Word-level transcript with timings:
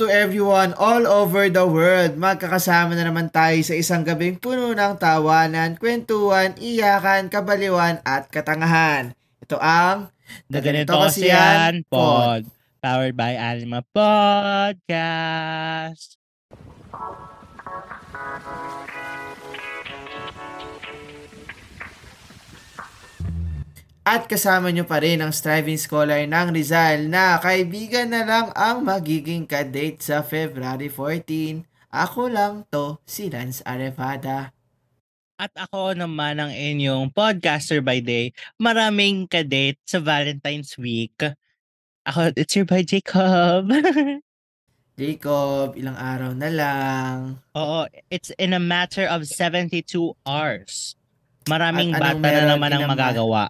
to 0.00 0.08
everyone 0.08 0.72
all 0.80 1.04
over 1.04 1.52
the 1.52 1.68
world. 1.68 2.16
Magkakasama 2.16 2.96
na 2.96 3.04
naman 3.04 3.28
tayo 3.28 3.60
sa 3.60 3.76
isang 3.76 4.00
gabing 4.00 4.40
puno 4.40 4.72
ng 4.72 4.96
tawanan, 4.96 5.76
kwentuhan, 5.76 6.56
iyakan, 6.56 7.28
kabaliwan 7.28 8.00
at 8.00 8.32
katangahan. 8.32 9.12
Ito 9.44 9.60
ang 9.60 10.08
The 10.48 10.64
Ganito 10.64 10.96
Kasi 10.96 11.28
Yan 11.28 11.84
Pod. 11.84 12.48
Powered 12.80 13.12
by 13.12 13.36
Alma 13.36 13.84
Podcast. 13.92 15.36
At 24.00 24.32
kasama 24.32 24.72
nyo 24.72 24.88
pa 24.88 25.04
rin 25.04 25.20
ang 25.20 25.28
striving 25.28 25.76
scholar 25.76 26.24
ng 26.24 26.48
Rizal 26.56 27.12
na 27.12 27.36
kaibigan 27.36 28.08
na 28.08 28.24
lang 28.24 28.48
ang 28.56 28.80
magiging 28.80 29.44
kadate 29.44 30.00
sa 30.00 30.24
February 30.24 30.88
14. 30.88 31.68
Ako 31.92 32.32
lang 32.32 32.64
to, 32.72 32.96
si 33.04 33.28
Lance 33.28 33.60
Arevada. 33.60 34.56
At 35.36 35.52
ako 35.52 36.00
naman 36.00 36.40
ang 36.40 36.52
inyong 36.52 37.12
podcaster 37.12 37.84
by 37.84 38.00
day. 38.00 38.32
Maraming 38.56 39.28
kadate 39.28 39.80
sa 39.84 40.00
Valentine's 40.00 40.80
Week. 40.80 41.16
Ako, 42.08 42.32
it's 42.40 42.56
your 42.56 42.64
boy 42.64 42.80
Jacob. 42.80 43.68
Jacob, 45.00 45.76
ilang 45.76 45.96
araw 45.96 46.32
na 46.32 46.48
lang. 46.48 47.16
Oo, 47.52 47.84
it's 48.08 48.32
in 48.40 48.56
a 48.56 48.60
matter 48.60 49.04
of 49.08 49.28
72 49.28 49.84
hours. 50.24 50.96
Maraming 51.48 51.96
At 51.96 52.00
bata 52.00 52.28
na 52.32 52.56
naman 52.56 52.72
ang 52.72 52.88
magagawa. 52.88 53.48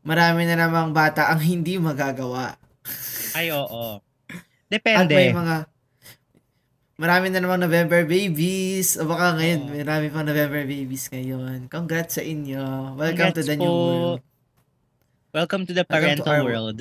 Marami 0.00 0.48
na 0.48 0.56
namang 0.56 0.90
bata 0.90 1.28
ang 1.28 1.38
hindi 1.38 1.76
magagawa. 1.76 2.56
Ay, 3.36 3.52
oo. 3.52 4.00
At 4.00 4.72
Depende. 4.72 5.12
may 5.12 5.30
mga 5.30 5.68
marami 6.96 7.26
na 7.28 7.40
namang 7.40 7.60
November 7.60 8.04
babies. 8.04 8.96
O 8.96 9.04
baka 9.04 9.36
ngayon, 9.36 9.60
Oo. 9.66 9.74
marami 9.76 10.06
pang 10.08 10.24
November 10.24 10.62
babies 10.64 11.08
ngayon. 11.08 11.68
Congrats 11.68 12.16
sa 12.16 12.24
inyo. 12.24 12.96
Welcome 12.96 13.32
to 13.32 13.40
Congrats 13.42 13.46
the 13.46 13.56
new 13.56 13.66
po. 13.66 13.76
world. 13.76 14.20
Welcome 15.30 15.62
to 15.64 15.72
the 15.72 15.84
Welcome 15.84 15.94
to 16.16 16.24
parental 16.24 16.32
our- 16.32 16.44
world. 16.44 16.78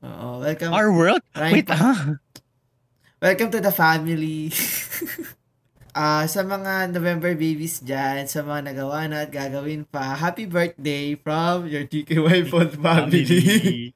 Oo, 0.00 0.28
welcome. 0.40 0.72
Our 0.72 0.90
world? 0.90 1.22
Wait, 1.36 1.68
ah. 1.68 2.16
Welcome 3.20 3.52
to 3.52 3.60
the 3.60 3.70
family. 3.70 4.48
Ah, 5.90 6.22
sa 6.30 6.46
mga 6.46 6.94
November 6.94 7.34
babies 7.34 7.82
dyan, 7.82 8.22
sa 8.30 8.46
mga 8.46 8.70
nagawa 8.70 9.10
na 9.10 9.26
at 9.26 9.30
gagawin 9.34 9.82
pa, 9.82 10.14
happy 10.14 10.46
birthday 10.46 11.18
from 11.18 11.66
your 11.66 11.82
TKY 11.82 12.46
Pod 12.46 12.78
family. 12.84 13.90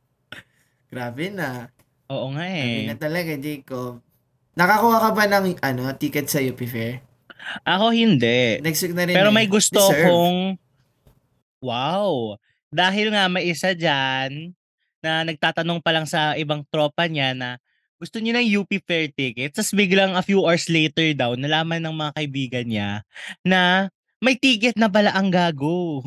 Grabe 0.92 1.28
na. 1.28 1.68
Oo 2.08 2.32
nga 2.32 2.48
Grabe 2.48 2.80
eh. 2.80 2.88
na 2.88 2.96
talaga, 2.96 3.32
Jacob. 3.36 4.00
Nakakuha 4.56 4.96
ka 5.04 5.10
ba 5.12 5.24
ng 5.28 5.60
ano, 5.60 5.82
ticket 5.92 6.32
sa 6.32 6.40
UP 6.40 6.56
Fair? 6.64 7.04
Ako 7.68 7.92
hindi. 7.92 8.56
Next 8.64 8.80
week 8.80 8.96
na 8.96 9.04
rin 9.04 9.12
Pero 9.12 9.28
eh. 9.28 9.36
may 9.36 9.44
gusto 9.46 9.76
Deserve. 9.76 10.08
kong 10.08 10.38
wow. 11.60 12.40
Dahil 12.72 13.12
nga 13.12 13.28
may 13.28 13.52
isa 13.52 13.76
dyan 13.76 14.56
na 15.04 15.28
nagtatanong 15.28 15.84
pa 15.84 15.92
lang 15.92 16.08
sa 16.08 16.32
ibang 16.40 16.64
tropa 16.72 17.04
niya 17.04 17.36
na 17.36 17.60
gusto 17.96 18.16
niya 18.18 18.36
ng 18.36 18.48
UP 18.54 18.70
Fair 18.80 19.08
ticket. 19.08 19.52
Tapos 19.52 19.72
biglang 19.72 20.12
a 20.12 20.20
few 20.20 20.40
hours 20.40 20.68
later 20.68 21.08
daw, 21.12 21.32
nalaman 21.32 21.80
ng 21.80 21.94
mga 21.94 22.12
kaibigan 22.12 22.66
niya 22.66 22.90
na 23.42 23.88
may 24.18 24.34
ticket 24.34 24.76
na 24.76 24.86
pala 24.86 25.12
ang 25.12 25.28
gago. 25.28 26.02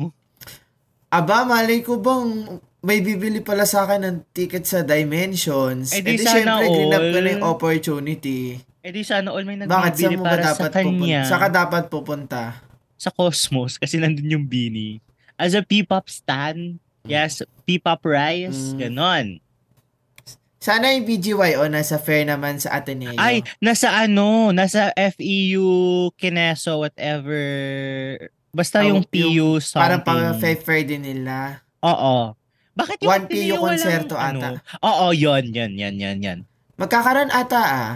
Aba, 1.08 1.42
malay 1.42 1.82
ko 1.82 1.98
bang 1.98 2.46
may 2.80 3.02
bibili 3.02 3.42
pala 3.42 3.66
sa 3.66 3.84
akin 3.84 4.00
ng 4.00 4.16
ticket 4.30 4.62
sa 4.62 4.80
Dimensions. 4.80 5.90
Eh, 5.90 6.00
di 6.00 6.14
di 6.14 6.22
sana 6.22 6.56
syempre, 6.56 6.70
grinab 6.70 7.02
ko 7.02 7.10
all. 7.10 7.20
na 7.20 7.30
yung 7.30 7.44
opportunity. 7.44 8.40
Eh 8.80 8.90
di 8.90 9.02
sana 9.02 9.28
all 9.28 9.44
may 9.44 9.58
Bakit? 9.58 9.68
nagbibili 9.68 10.00
Saan 10.00 10.16
mo 10.16 10.22
ba 10.22 10.30
para 10.30 10.40
sa 10.40 10.48
dapat 10.48 10.70
pupunta? 10.70 10.80
kanya. 11.02 11.20
Saka 11.26 11.46
dapat 11.50 11.82
pupunta? 11.86 12.42
Sa 12.96 13.10
Cosmos 13.10 13.76
kasi 13.76 13.98
nandun 13.98 14.30
yung 14.30 14.46
Bini. 14.46 15.02
As 15.34 15.52
a 15.52 15.60
P-pop 15.60 16.06
stan, 16.06 16.76
yes, 17.02 17.40
P-pop 17.64 18.00
rice, 18.02 18.72
Mm. 18.72 18.78
ganon. 18.78 19.26
Sana 20.60 20.92
yung 20.92 21.08
BGYO 21.08 21.72
nasa 21.72 21.96
fair 21.96 22.28
naman 22.28 22.60
sa 22.60 22.76
Ateneo. 22.76 23.16
Ay, 23.16 23.40
nasa 23.58 23.96
ano, 23.96 24.52
nasa 24.52 24.92
FEU, 24.92 25.64
Kineso, 26.20 26.76
whatever. 26.76 27.40
Basta 28.52 28.84
Ah, 28.84 28.92
yung 28.92 29.00
yung- 29.00 29.08
PU 29.08 29.48
something. 29.56 29.80
Parang 29.80 30.02
pang 30.04 30.36
fair 30.36 30.84
din 30.84 31.00
nila. 31.00 31.64
Oo. 31.80 32.36
Bakit 32.76 33.00
yung 33.00 33.08
One 33.08 33.24
PU 33.24 33.54
konserto 33.56 34.20
ano? 34.20 34.60
ata. 34.60 34.60
Oo, 34.84 35.16
yon 35.16 35.48
yon 35.48 35.72
yon 35.74 35.96
yon 35.96 36.18
yon 36.20 36.38
Magkakaroon 36.76 37.32
ata 37.32 37.60
ah. 37.60 37.92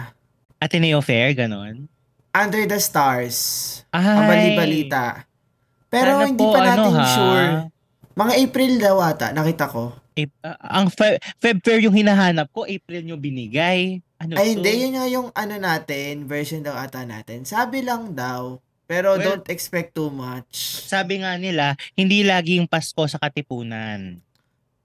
Ateneo 0.57 1.05
Fair, 1.05 1.37
ganon. 1.37 1.85
Under 2.33 2.65
the 2.65 2.81
Stars. 2.81 3.37
Ay. 3.93 4.09
Ang 4.09 4.25
bali-balita. 4.25 5.29
Pero 5.93 6.17
Sana 6.17 6.25
hindi 6.25 6.41
po, 6.41 6.49
pa 6.49 6.59
ano, 6.59 6.67
natin 6.67 6.93
ha? 6.97 7.05
sure. 7.07 7.47
Mga 8.15 8.33
April 8.41 8.71
daw 8.81 8.95
ata, 8.99 9.27
nakita 9.31 9.69
ko. 9.69 9.93
Ah, 10.39 10.79
ang 10.79 10.87
Fe- 10.87 11.19
Feb 11.43 11.59
Fair 11.59 11.83
yung 11.83 11.95
hinahanap 11.95 12.47
ko, 12.55 12.63
April 12.63 13.03
nyo 13.03 13.19
binigay. 13.19 13.99
Ano 14.15 14.39
Ay, 14.39 14.55
to? 14.55 14.63
hindi. 14.63 14.71
Yun 14.87 14.93
nga 14.95 15.05
yung 15.11 15.27
ano 15.35 15.55
natin, 15.59 16.23
version 16.23 16.63
daw 16.63 16.71
ata 16.79 17.03
natin. 17.03 17.43
Sabi 17.43 17.83
lang 17.83 18.15
daw. 18.15 18.63
Pero 18.85 19.17
Well, 19.17 19.25
don't 19.41 19.47
expect 19.49 19.97
too 19.97 20.13
much. 20.13 20.85
Sabi 20.85 21.25
nga 21.25 21.35
nila, 21.41 21.73
hindi 21.97 22.21
laging 22.21 22.69
Pasko 22.69 23.09
sa 23.09 23.17
Katipunan. 23.17 24.21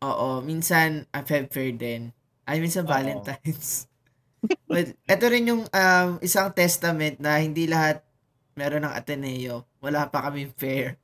Oo, 0.01 0.41
minsan 0.41 1.05
uh, 1.13 1.21
Feb 1.21 1.53
Fair 1.53 1.77
din. 1.77 2.09
Ay, 2.49 2.59
minsan 2.65 2.89
Oo. 2.89 2.91
Valentine's. 2.91 3.87
But, 4.73 4.97
ito 4.97 5.25
rin 5.29 5.53
yung 5.53 5.69
um, 5.69 6.09
isang 6.25 6.49
testament 6.57 7.21
na 7.21 7.39
hindi 7.45 7.69
lahat 7.69 8.01
meron 8.57 8.89
ng 8.89 8.95
Ateneo. 8.97 9.69
Wala 9.85 10.09
pa 10.09 10.29
kaming 10.29 10.53
fair. 10.57 10.97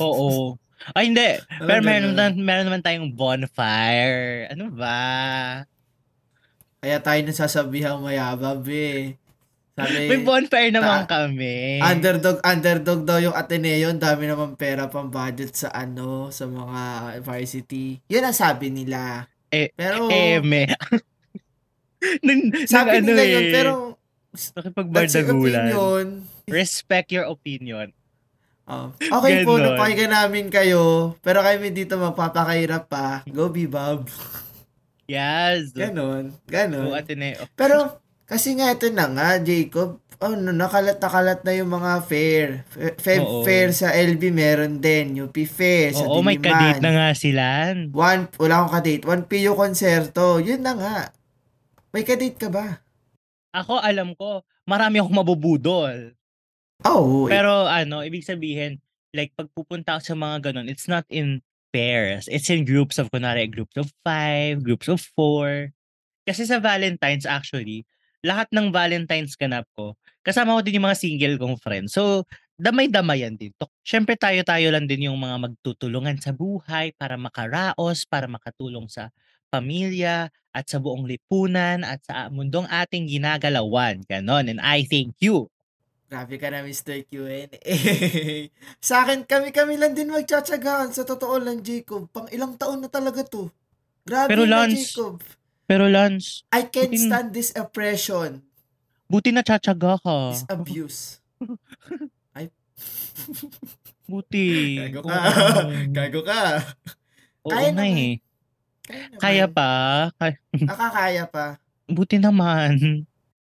Oo. 0.00 0.56
Ay, 0.90 1.04
hindi. 1.08 1.30
Pero 1.38 1.68
Talaga 1.72 1.86
meron, 1.86 2.12
na. 2.12 2.16
naman, 2.26 2.32
meron 2.38 2.66
naman 2.66 2.82
tayong 2.82 3.08
bonfire. 3.10 4.50
Ano 4.50 4.70
ba? 4.70 4.98
Kaya 6.78 6.98
tayo 6.98 7.20
nasasabihan 7.22 8.02
mayabab 8.02 8.66
eh. 8.66 9.14
Sabi, 9.72 10.04
May 10.04 10.20
bonfire 10.20 10.68
naman 10.68 11.06
ta- 11.06 11.24
kami. 11.24 11.80
underdog, 11.80 12.42
underdog 12.42 13.00
daw 13.02 13.16
yung 13.16 13.32
Ateneo. 13.32 13.88
Dami 13.94 14.28
naman 14.28 14.52
pera 14.52 14.84
pang 14.84 15.08
budget 15.08 15.56
sa 15.56 15.72
ano, 15.72 16.28
sa 16.28 16.44
mga 16.44 16.80
varsity. 17.22 18.02
Yun 18.04 18.26
ang 18.26 18.36
sabi 18.36 18.68
nila. 18.68 19.24
Eh, 19.48 19.72
Pero, 19.72 20.12
Eme. 20.12 20.68
nung, 22.26 22.52
sabi 22.66 23.00
nung 23.00 23.14
nila 23.14 23.22
ano 23.22 23.30
yun, 23.30 23.42
eh, 23.42 23.52
pero 23.52 23.72
that's 24.32 24.52
your 24.52 24.58
nakipagbardagulan. 24.58 26.06
Respect 26.48 27.08
your 27.08 27.24
opinion. 27.24 27.94
Oh. 28.62 28.94
Okay 28.94 29.42
po, 29.42 29.56
Ganon. 29.56 29.74
napakinggan 29.74 30.12
namin 30.12 30.46
kayo. 30.48 31.14
Pero 31.18 31.42
kami 31.42 31.70
dito 31.70 31.98
magpapakahirap 31.98 32.86
pa. 32.86 33.26
Go 33.26 33.48
Bebop. 33.48 34.06
Yes. 35.04 35.74
Ganon. 35.74 36.30
Go 36.30 36.46
Ganon. 36.46 36.94
Ateneo. 36.94 37.42
Pero, 37.52 37.98
kasi 38.24 38.54
nga 38.54 38.70
ito 38.70 38.86
na 38.88 39.10
nga, 39.10 39.36
Jacob, 39.38 39.98
oh, 40.18 40.32
no, 40.32 40.54
nakalat-nakalat 40.54 41.42
na 41.42 41.52
yung 41.52 41.68
mga 41.68 41.92
fair. 42.02 42.62
Fe- 42.64 42.94
Feb 42.96 43.20
Oo. 43.20 43.42
fair 43.42 43.74
sa 43.74 43.90
LB 43.90 44.30
meron 44.30 44.78
din. 44.78 45.18
UP 45.18 45.34
fair 45.42 45.90
sa 45.90 46.06
Oo, 46.06 46.22
may 46.22 46.38
Diliman. 46.38 46.54
kadate 46.72 46.80
na 46.80 46.90
nga 46.92 47.08
sila. 47.12 47.44
One, 47.90 48.30
wala 48.38 48.54
akong 48.56 48.74
kadate. 48.78 49.04
One 49.04 49.22
PU 49.26 49.52
konserto. 49.52 50.38
Yun 50.38 50.62
na 50.62 50.72
nga. 50.72 50.98
May 51.90 52.06
kadate 52.06 52.38
ka 52.38 52.48
ba? 52.48 52.78
Ako, 53.52 53.82
alam 53.82 54.14
ko, 54.14 54.40
marami 54.64 54.96
akong 54.96 55.12
mabubudol. 55.12 56.14
Oh, 56.84 57.30
Pero 57.30 57.66
ano, 57.66 58.02
ibig 58.02 58.26
sabihin, 58.26 58.82
like 59.14 59.30
pag 59.36 59.48
pupunta 59.54 59.96
ako 59.96 60.02
sa 60.02 60.16
mga 60.18 60.36
ganun, 60.50 60.68
it's 60.68 60.88
not 60.88 61.06
in 61.12 61.44
pairs. 61.72 62.28
It's 62.28 62.52
in 62.52 62.68
groups 62.68 63.00
of, 63.00 63.08
kunwari, 63.08 63.48
groups 63.48 63.74
of 63.80 63.88
five, 64.04 64.60
groups 64.60 64.86
of 64.86 65.00
four. 65.16 65.72
Kasi 66.28 66.46
sa 66.46 66.62
Valentine's 66.62 67.26
actually, 67.26 67.88
lahat 68.22 68.46
ng 68.54 68.70
Valentine's 68.70 69.34
ganap 69.34 69.66
ko, 69.74 69.98
kasama 70.22 70.54
ko 70.54 70.60
din 70.62 70.78
yung 70.78 70.86
mga 70.86 71.00
single 71.00 71.36
kong 71.40 71.58
friends. 71.58 71.96
So, 71.96 72.22
damay-damayan 72.60 73.34
din. 73.34 73.50
To. 73.58 73.66
Siyempre 73.82 74.14
tayo-tayo 74.14 74.70
lang 74.70 74.86
din 74.86 75.10
yung 75.10 75.18
mga 75.18 75.50
magtutulungan 75.50 76.22
sa 76.22 76.30
buhay 76.30 76.94
para 76.94 77.18
makaraos, 77.18 78.06
para 78.06 78.30
makatulong 78.30 78.86
sa 78.86 79.10
pamilya 79.50 80.30
at 80.54 80.64
sa 80.70 80.78
buong 80.78 81.04
lipunan 81.04 81.82
at 81.82 82.00
sa 82.06 82.30
mundong 82.30 82.68
ating 82.70 83.10
ginagalawan. 83.10 84.00
Ganon. 84.06 84.46
And 84.46 84.60
I 84.62 84.86
thank 84.86 85.18
you. 85.18 85.50
Grabe 86.12 86.36
ka 86.36 86.52
na, 86.52 86.60
Mr. 86.60 87.08
Q&A. 87.08 87.48
sa 88.84 89.00
akin, 89.00 89.24
kami-kami 89.24 89.80
lang 89.80 89.96
din 89.96 90.12
magtsatsagaan. 90.12 90.92
Sa 90.92 91.08
totoo 91.08 91.40
lang, 91.40 91.64
Jacob. 91.64 92.04
Pang 92.12 92.28
ilang 92.28 92.52
taon 92.52 92.84
na 92.84 92.92
talaga 92.92 93.24
to. 93.24 93.48
Grabe 94.04 94.28
Pero 94.28 94.44
na, 94.44 94.68
Lance, 94.68 94.92
Jacob. 94.92 95.24
Pero 95.64 95.88
Lance, 95.88 96.44
I 96.52 96.68
can't 96.68 96.92
buti- 96.92 97.00
stand 97.00 97.32
this 97.32 97.56
oppression. 97.56 98.44
buti 99.08 99.32
na 99.32 99.40
tsatsaga 99.40 99.96
ka. 99.96 100.36
This 100.36 100.44
abuse. 100.52 101.00
Buti. 104.04 104.76
Gago 104.82 105.00
ka. 105.00 105.16
Gago 105.88 106.20
ka. 106.20 106.40
Oo 107.42 107.50
Kaya 107.50 107.72
naman. 107.72 107.88
eh. 107.96 108.14
Kaya. 108.84 109.16
Kaya 109.16 109.46
pa. 109.48 109.70
Kaya, 110.18 110.36
Nakakaya 110.52 111.24
pa. 111.24 111.46
Buti 111.96 112.20
naman. 112.20 112.76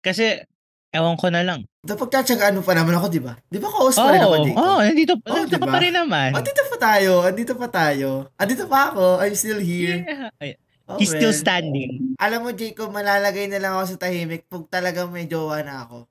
Kasi, 0.01 0.41
ewan 0.89 1.21
ko 1.21 1.29
na 1.29 1.45
lang. 1.45 1.69
Dapat 1.85 2.01
pagtsatsagaan 2.01 2.57
mo 2.57 2.63
pa 2.65 2.73
naman 2.73 2.97
ako, 2.97 3.07
di 3.09 3.21
ba? 3.21 3.37
Di 3.45 3.61
ba 3.61 3.69
ka-host 3.69 4.01
pa 4.01 4.09
rin 4.09 4.25
ako, 4.25 4.33
Oo, 4.33 4.41
Jacob? 4.43 4.57
oh, 4.59 4.81
nandito, 4.81 5.13
Oo, 5.15 5.35
nandito 5.37 5.57
diba? 5.59 5.69
pa 5.69 5.79
rin 5.79 5.93
naman. 5.93 6.31
Andito 6.33 6.63
pa 6.65 6.77
tayo, 6.81 7.11
andito 7.21 7.53
pa 7.55 7.69
tayo. 7.69 8.09
Andito 8.35 8.65
pa 8.65 8.79
ako, 8.89 9.05
I'm 9.21 9.37
still 9.37 9.61
here. 9.61 10.01
Yeah. 10.01 10.57
Oh, 10.85 10.97
He's 10.97 11.09
still 11.11 11.33
standing. 11.33 12.17
Alam 12.17 12.45
mo, 12.45 12.51
Jacob, 12.53 12.89
malalagay 12.89 13.49
na 13.49 13.57
lang 13.57 13.73
ako 13.73 13.85
sa 13.91 14.01
tahimik 14.03 14.45
pag 14.45 14.65
talagang 14.71 15.09
may 15.09 15.25
jowa 15.25 15.61
na 15.61 15.85
ako. 15.85 16.05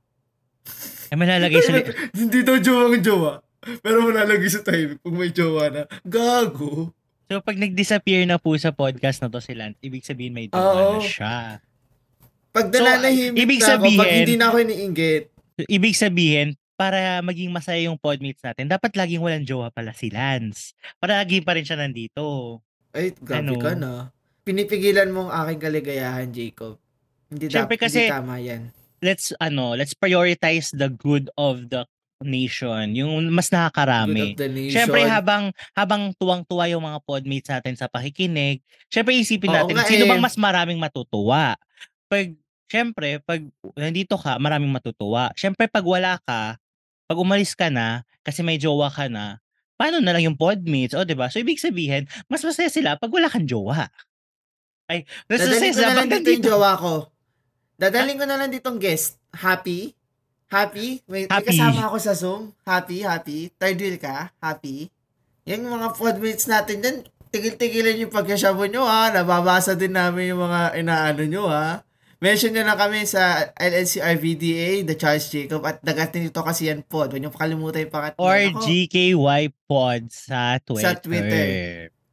Ay, 1.10 1.18
malalagay 1.18 1.62
sa... 1.62 1.74
Hindi 2.18 2.42
daw 2.42 2.58
jowa 2.58 2.90
ang 2.90 2.98
jowa. 3.00 3.34
Pero 3.82 4.02
malalagay 4.02 4.50
sa 4.50 4.62
tahimik 4.62 4.98
pag 5.00 5.14
may 5.14 5.30
jowa 5.30 5.70
na. 5.70 5.82
Gago. 6.02 6.90
So, 7.26 7.38
pag 7.40 7.54
nag-disappear 7.56 8.26
na 8.26 8.38
po 8.38 8.54
sa 8.58 8.70
podcast 8.70 9.22
na 9.22 9.30
to 9.30 9.38
si 9.38 9.54
Lance, 9.54 9.78
ibig 9.80 10.02
sabihin 10.02 10.34
may 10.34 10.50
Oo. 10.50 10.54
jowa 10.54 10.74
na 10.92 11.02
siya. 11.02 11.38
Pag 12.50 12.66
So, 12.68 12.78
nananahimik 12.80 13.38
ibig 13.40 13.58
na 13.60 13.66
ako, 13.72 13.84
pag 13.84 13.94
sabihin- 14.00 14.22
hindi 14.22 14.38
na 14.38 14.46
ako 14.50 14.58
iniinggit. 14.60 15.24
Ibig 15.60 15.94
sabihin, 15.94 16.48
para 16.74 17.22
maging 17.22 17.50
masaya 17.50 17.86
yung 17.86 17.96
podmates 17.96 18.42
natin, 18.42 18.66
dapat 18.66 18.92
laging 18.94 19.22
walang 19.22 19.46
jowa 19.46 19.70
pala 19.70 19.94
si 19.94 20.10
Lance. 20.10 20.74
Para 20.98 21.22
lagi 21.22 21.40
pa 21.40 21.54
rin 21.54 21.64
siya 21.64 21.78
nandito. 21.78 22.60
Ay, 22.92 23.14
grabe 23.16 23.46
Ano? 23.48 23.54
ka 23.58 23.74
na. 23.74 23.92
Pinipigilan 24.42 25.08
mo 25.08 25.28
ang 25.28 25.48
aking 25.48 25.62
kaligayahan, 25.62 26.30
Jacob. 26.30 26.76
Hindi, 27.30 27.48
Siyempre 27.48 27.78
dap- 27.78 27.84
kasi- 27.84 28.06
hindi 28.06 28.16
tama 28.16 28.38
yan. 28.38 28.62
Let's, 29.00 29.32
ano, 29.38 29.74
let's 29.74 29.94
prioritize 29.94 30.72
the 30.72 30.88
good 30.88 31.28
of 31.36 31.68
the 31.68 31.84
nation. 32.24 32.96
Yung 32.96 33.28
mas 33.30 33.52
nakakarami. 33.52 34.32
Siyempre 34.70 35.04
habang 35.04 35.52
habang 35.74 36.16
tuwang-tuwa 36.16 36.72
yung 36.72 36.80
mga 36.82 37.04
podmates 37.04 37.52
natin 37.52 37.76
sa 37.76 37.86
pakikinig, 37.86 38.64
siyempre 38.88 39.12
isipin 39.14 39.52
Oo 39.52 39.58
natin 39.60 39.76
nga 39.76 39.84
sino 39.86 40.04
eh. 40.04 40.10
bang 40.10 40.24
mas 40.24 40.36
maraming 40.36 40.80
matutuwa. 40.80 41.60
Pag 42.08 42.32
siyempre 42.74 43.22
pag 43.22 43.46
nandito 43.78 44.18
ka, 44.18 44.42
maraming 44.42 44.74
matutuwa. 44.74 45.30
Siyempre 45.38 45.70
pag 45.70 45.86
wala 45.86 46.18
ka, 46.26 46.58
pag 47.06 47.18
umalis 47.22 47.54
ka 47.54 47.70
na 47.70 48.02
kasi 48.26 48.42
may 48.42 48.58
jowa 48.58 48.90
ka 48.90 49.06
na, 49.06 49.38
paano 49.78 50.02
na 50.02 50.18
lang 50.18 50.26
yung 50.34 50.40
podmates? 50.40 50.98
O 50.98 51.06
'di 51.06 51.14
ba? 51.14 51.30
So 51.30 51.38
ibig 51.38 51.62
sabihin, 51.62 52.10
mas 52.26 52.42
masaya 52.42 52.74
sila 52.74 52.98
pag 52.98 53.14
wala 53.14 53.30
kang 53.30 53.46
jowa. 53.46 53.94
Ay, 54.90 55.06
mas 55.30 55.46
masaya 55.46 55.70
sila 55.70 55.94
pag 55.94 55.98
lang 56.02 56.10
dito 56.10 56.34
yung 56.34 56.42
nandito. 56.42 56.50
jowa 56.50 56.74
ko. 56.82 56.94
Dadalhin 57.78 58.18
ko 58.18 58.26
na 58.26 58.42
lang 58.42 58.50
ditong 58.50 58.82
guest. 58.82 59.22
Happy? 59.30 59.94
Happy? 60.50 61.02
May, 61.10 61.26
may 61.26 61.30
Happy. 61.30 61.54
kasama 61.54 61.90
ako 61.90 61.98
sa 61.98 62.14
Zoom. 62.14 62.54
Happy, 62.66 63.02
happy. 63.02 63.50
Third 63.58 63.78
wheel 63.82 63.98
ka? 63.98 64.30
Happy? 64.38 64.90
Yung 65.50 65.66
mga 65.66 65.98
podmates 65.98 66.46
natin 66.46 66.80
dyan, 66.80 66.98
tigil-tigilan 67.34 67.98
yung 67.98 68.14
pagkasabo 68.14 68.70
nyo 68.70 68.86
ha. 68.86 69.10
Nababasa 69.10 69.74
din 69.74 69.98
namin 69.98 70.34
yung 70.38 70.46
mga 70.46 70.78
inaano 70.78 71.24
nyo 71.26 71.50
ha. 71.50 71.82
Mention 72.24 72.56
nyo 72.56 72.64
na 72.64 72.80
kami 72.80 73.04
sa 73.04 73.52
LNCR 73.52 74.16
VDA, 74.16 74.88
The 74.88 74.96
Charles 74.96 75.28
Jacob, 75.28 75.60
at 75.68 75.84
dagatin 75.84 76.24
nito 76.24 76.40
kasi 76.40 76.72
yan 76.72 76.80
pod. 76.80 77.12
Huwag 77.12 77.20
nyo 77.20 77.28
pakalimutan 77.28 77.84
yung 77.84 77.92
pangatlo. 77.92 78.24
Or 78.24 78.40
Ako, 78.40 78.64
GKY 78.64 79.44
Pod 79.68 80.08
sa 80.08 80.56
Twitter. 80.64 80.88
Sa 80.88 80.96
Twitter. 80.96 81.48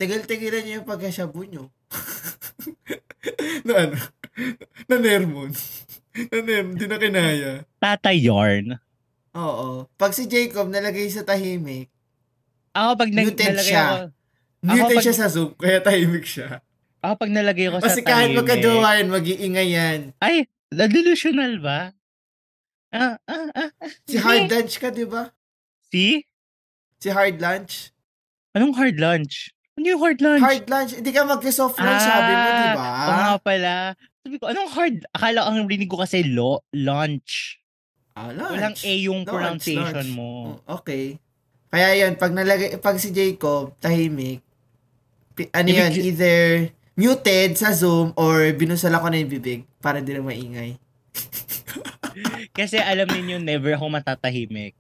Tigil-tigilan 0.03 0.67
nyo 0.67 0.75
yung 0.83 0.89
pagkasabo 0.89 1.47
nyo. 1.47 1.71
na 3.67 3.87
ano? 3.87 3.97
Na 4.91 4.97
Nermon. 4.99 5.55
Na 6.27 6.39
Nermon, 6.43 6.75
di 6.75 6.87
na 6.91 6.99
kinaya. 6.99 7.53
Tata 7.79 8.11
Yarn. 8.11 8.83
Oo. 9.31 9.87
Pag 9.95 10.11
si 10.11 10.27
Jacob 10.27 10.67
nalagay 10.67 11.07
sa 11.07 11.23
tahimik, 11.23 11.87
Ako 12.75 12.99
pag 12.99 13.11
nag- 13.15 13.31
Muted 13.31 13.47
nalagay 13.47 13.67
siya. 13.67 13.85
ako, 13.85 13.97
muted 14.63 14.97
pag- 14.99 15.07
siya 15.07 15.15
sa 15.15 15.27
Zoom, 15.31 15.55
kaya 15.55 15.79
tahimik 15.79 16.27
siya. 16.27 16.67
Ako 17.01 17.15
pag 17.19 17.31
nalagay 17.31 17.67
ako 17.67 17.81
Kasi 17.81 18.01
sa 18.01 18.07
kahit 18.07 18.31
tahimik, 18.31 18.39
magkajowa 18.39 18.89
yan, 18.95 19.09
mag-iingay 19.09 19.69
yan. 19.71 20.01
Ay, 20.19 20.37
na-delusional 20.69 21.59
ba? 21.59 21.93
Ah, 22.91 23.17
ah, 23.23 23.49
ah, 23.53 23.71
ah. 23.71 23.91
Si 24.05 24.17
Hard 24.17 24.49
Lunch 24.49 24.75
ka, 24.77 24.91
di 24.91 25.05
ba? 25.05 25.31
Si? 25.89 26.27
Si 26.97 27.09
Hard 27.09 27.39
Lunch. 27.39 27.95
Anong 28.51 28.75
hard 28.75 28.99
lunch? 28.99 29.55
Ano 29.79 29.87
yung 29.87 30.03
hard 30.03 30.19
lunch? 30.19 30.43
Hard 30.43 30.67
Lunch, 30.67 30.93
hindi 30.93 31.11
ka 31.11 31.23
mag-soft 31.23 31.79
lunch, 31.79 32.03
sabi 32.03 32.33
mo, 32.35 32.49
di 32.51 32.69
ba? 32.75 32.89
Oo 32.91 33.15
nga 33.15 33.37
pala. 33.39 33.75
Sabi 34.21 34.37
ko, 34.37 34.45
anong 34.51 34.71
hard? 34.71 34.97
Akala 35.09 35.47
ang 35.47 35.65
rinig 35.65 35.87
ko 35.87 36.03
kasi 36.03 36.27
lo, 36.27 36.67
lunch. 36.75 37.63
Ah, 38.13 38.35
lunch. 38.35 38.51
Walang 38.53 38.77
A 38.77 38.93
yung 38.99 39.23
Lunch, 39.23 39.31
pronunciation 39.31 39.95
lunch. 40.03 40.13
mo. 40.13 40.31
Oh, 40.61 40.83
Okay. 40.83 41.17
Kaya 41.71 41.95
yun, 41.97 42.19
pag 42.19 42.35
nalagay, 42.35 42.75
pag 42.77 42.99
si 42.99 43.15
Jacob, 43.15 43.79
tahimik, 43.79 44.43
pi- 45.33 45.47
ano 45.55 45.71
Ibig 45.71 45.79
yan, 45.79 45.93
either 46.03 46.39
muted 47.01 47.57
sa 47.57 47.73
Zoom 47.73 48.13
or 48.15 48.53
binusala 48.53 49.01
ko 49.01 49.09
na 49.09 49.17
yung 49.17 49.33
bibig 49.33 49.65
para 49.81 50.05
di 50.05 50.13
na 50.13 50.21
maingay. 50.21 50.77
Kasi 52.53 52.77
alam 52.77 53.09
niyo 53.09 53.41
never 53.41 53.73
ako 53.73 53.89
matatahimik. 53.89 54.77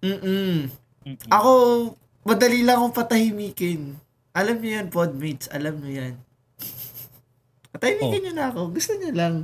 Mm-mm. 0.00 0.72
Mm-mm. 1.04 1.28
Ako, 1.28 1.52
madali 2.24 2.64
lang 2.64 2.80
akong 2.80 2.96
patahimikin. 2.96 4.00
Alam 4.32 4.56
niyo 4.58 4.80
yan, 4.80 4.88
podmates. 4.88 5.52
Alam 5.52 5.76
niyo 5.76 5.92
yan. 6.00 6.14
Patahimikin 7.72 8.08
Oh. 8.08 8.24
niyo 8.24 8.32
na 8.32 8.48
ako. 8.48 8.60
Gusto 8.72 8.92
niyo 8.96 9.12
lang. 9.12 9.34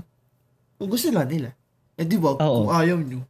Kung 0.81 0.89
gusto 0.89 1.13
lang 1.13 1.29
nila. 1.29 1.51
Eh, 1.99 2.07
di 2.07 2.17
ba? 2.17 2.39
Oo. 2.39 2.65
Kung 2.65 2.73
ayaw 2.73 2.97
niyo. 2.97 3.21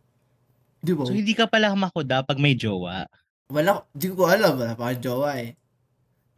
Di 0.79 0.95
ba? 0.95 1.03
So 1.03 1.11
hindi 1.11 1.35
ka 1.35 1.51
pala 1.51 1.75
makuda 1.75 2.23
pag 2.23 2.39
may 2.39 2.55
jowa. 2.55 3.09
Wala, 3.49 3.83
di 3.91 4.07
ko 4.13 4.29
alam. 4.29 4.55
Wala 4.55 4.77
pa 4.77 4.95
jowa 4.95 5.35
eh. 5.41 5.57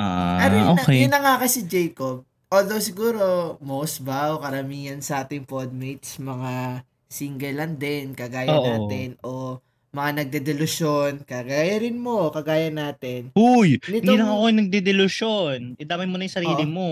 Ah, 0.01 0.47
Ano, 0.49 0.55
yun, 0.57 0.67
na, 0.73 0.81
okay. 0.81 0.97
yun 1.05 1.13
na 1.13 1.21
nga 1.21 1.35
kasi 1.37 1.67
Jacob. 1.67 2.25
Although 2.51 2.83
siguro, 2.83 3.23
most 3.63 4.03
ba 4.03 4.35
o 4.35 4.43
karamihan 4.43 4.99
sa 4.99 5.23
ating 5.23 5.47
podmates, 5.47 6.19
mga 6.19 6.83
single 7.07 7.55
lang 7.55 7.79
din, 7.79 8.11
kagaya 8.11 8.51
Oo. 8.51 8.67
natin. 8.67 9.15
O 9.23 9.63
mga 9.95 10.27
nagdedelusyon, 10.27 11.23
kagaya 11.23 11.79
rin 11.79 11.95
mo, 11.95 12.35
kagaya 12.35 12.67
natin. 12.75 13.31
Nitong- 13.31 13.87
hindi 13.87 14.15
lang 14.19 14.35
ako 14.35 14.47
nagdedelusyon. 14.51 15.59
Idamay 15.79 16.11
mo 16.11 16.19
na 16.19 16.27
yung 16.27 16.39
sarili 16.43 16.65
Oo. 16.67 16.75
mo. 16.75 16.91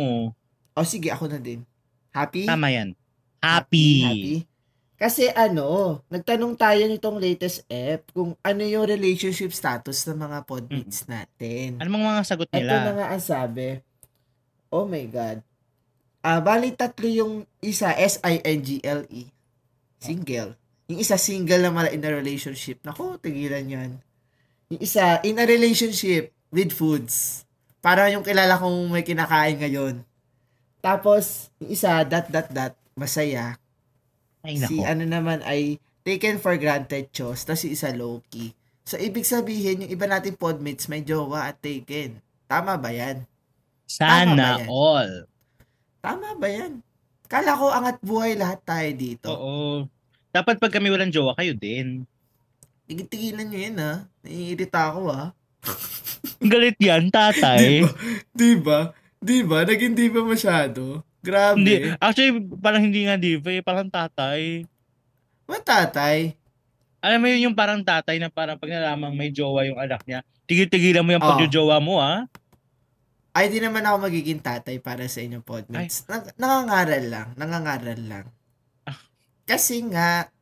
O 0.75 0.87
sige, 0.87 1.11
ako 1.11 1.27
na 1.27 1.43
din. 1.43 1.67
Happy? 2.15 2.47
Tama 2.47 2.71
yan. 2.71 2.95
Happy. 3.43 3.91
Happy? 4.03 4.35
Kasi 4.95 5.31
ano, 5.31 6.03
nagtanong 6.07 6.55
tayo 6.55 6.87
nitong 6.87 7.19
latest 7.19 7.67
app 7.67 8.07
kung 8.11 8.35
ano 8.43 8.63
yung 8.63 8.83
relationship 8.83 9.51
status 9.51 10.07
ng 10.07 10.19
mga 10.19 10.39
podmates 10.43 11.07
natin. 11.07 11.79
Ano 11.83 11.99
mga 11.99 12.07
mga 12.15 12.23
sagot 12.27 12.47
Ito 12.51 12.55
na 12.55 12.63
nila? 12.63 12.95
nga 12.95 13.07
ang 13.11 13.23
sabi. 13.23 13.79
Oh 14.71 14.87
my 14.87 15.07
God. 15.07 15.39
Ah, 16.29 16.45
bali 16.45 16.77
tatlo 16.77 17.09
yung 17.09 17.33
isa, 17.65 17.89
S-I-N-G-L-E. 17.97 19.09
E. 19.09 19.33
Single. 19.97 20.53
Yung 20.93 21.01
isa 21.01 21.17
single 21.17 21.65
na 21.65 21.73
mala 21.73 21.89
in 21.89 22.05
a 22.05 22.13
relationship. 22.13 22.85
Naku, 22.85 23.17
tigilan 23.17 23.65
yan. 23.65 23.91
Yung 24.69 24.81
isa, 24.85 25.25
in 25.25 25.41
a 25.41 25.49
relationship 25.49 26.29
with 26.53 26.77
foods. 26.77 27.49
Para 27.81 28.13
yung 28.13 28.21
kilala 28.21 28.61
kong 28.61 28.93
may 28.93 29.01
kinakain 29.01 29.57
ngayon. 29.57 29.95
Tapos, 30.85 31.49
yung 31.65 31.73
isa, 31.73 32.05
dot, 32.05 32.29
dot, 32.29 32.53
dot, 32.53 32.77
masaya. 32.93 33.57
Ay, 34.45 34.61
Si 34.61 34.77
nako. 34.77 34.85
ano 34.85 35.05
naman 35.09 35.41
ay 35.49 35.81
taken 36.05 36.37
for 36.37 36.61
granted 36.61 37.09
chos, 37.09 37.49
tapos 37.49 37.65
yung 37.65 37.73
isa 37.75 37.89
low-key. 37.97 38.53
So, 38.85 39.01
ibig 39.01 39.25
sabihin, 39.25 39.85
yung 39.85 39.93
iba 39.93 40.05
nating 40.05 40.37
podmates 40.37 40.93
may 40.93 41.01
jowa 41.01 41.49
at 41.49 41.61
taken. 41.65 42.21
Tama 42.45 42.77
ba 42.77 42.93
yan? 42.93 43.25
tama 43.97 44.37
ba 44.37 44.45
Sana 44.45 44.45
yan? 44.61 44.69
all. 44.69 45.13
Tama 45.99 46.35
ba 46.35 46.49
yan? 46.49 46.81
Kala 47.29 47.53
ko 47.53 47.69
angat 47.69 47.99
buhay 48.01 48.33
lahat 48.35 48.61
tayo 48.65 48.89
dito. 48.93 49.29
Oo. 49.29 49.85
Dapat 50.31 50.57
pag 50.57 50.73
kami 50.73 50.89
walang 50.89 51.13
jowa, 51.13 51.35
kayo 51.35 51.53
din. 51.53 52.07
Tigil-tigilan 52.87 53.45
nyo 53.45 53.59
yan 53.59 53.77
ha. 53.79 53.93
Naiirita 54.23 54.93
ako 54.93 55.01
ha. 55.13 55.23
Galit 56.51 56.79
yan, 56.79 57.11
tatay. 57.11 57.85
Di 58.33 58.51
ba? 58.57 58.95
Di 59.19 59.43
ba? 59.43 59.67
Naging 59.67 59.93
di 59.93 60.07
ba 60.09 60.23
masyado? 60.23 61.03
Grabe. 61.19 61.59
Hindi, 61.61 61.75
actually, 61.99 62.33
parang 62.57 62.83
hindi 62.87 63.05
nga 63.05 63.19
diva 63.19 63.51
eh, 63.51 63.61
parang 63.61 63.91
tatay. 63.91 64.63
Matatay. 65.45 66.33
Alam 66.99 67.19
mo 67.21 67.27
yun 67.29 67.51
yung 67.51 67.57
parang 67.59 67.83
tatay 67.83 68.17
na 68.17 68.31
parang 68.31 68.57
pag 68.57 68.71
nalamang 68.71 69.13
may 69.13 69.29
jowa 69.29 69.67
yung 69.67 69.79
anak 69.79 70.03
niya, 70.07 70.23
tigil-tigilan 70.47 71.03
mo 71.03 71.11
yung 71.13 71.23
Oh. 71.23 71.31
pagjojowa 71.35 71.77
mo 71.79 71.99
ah. 71.99 72.25
Ay, 73.37 73.53
di 73.53 73.61
naman 73.61 73.85
ako 73.85 74.09
magiging 74.09 74.41
tatay 74.41 74.81
para 74.81 75.05
sa 75.07 75.21
inyong 75.23 75.45
podmates. 75.45 76.09
Nang- 76.09 76.33
nangangaral 76.41 77.05
lang. 77.07 77.29
Nangangaral 77.37 78.01
lang. 78.01 78.27
Ah. 78.89 78.99
Kasi 79.45 79.85
nga, 79.87 80.33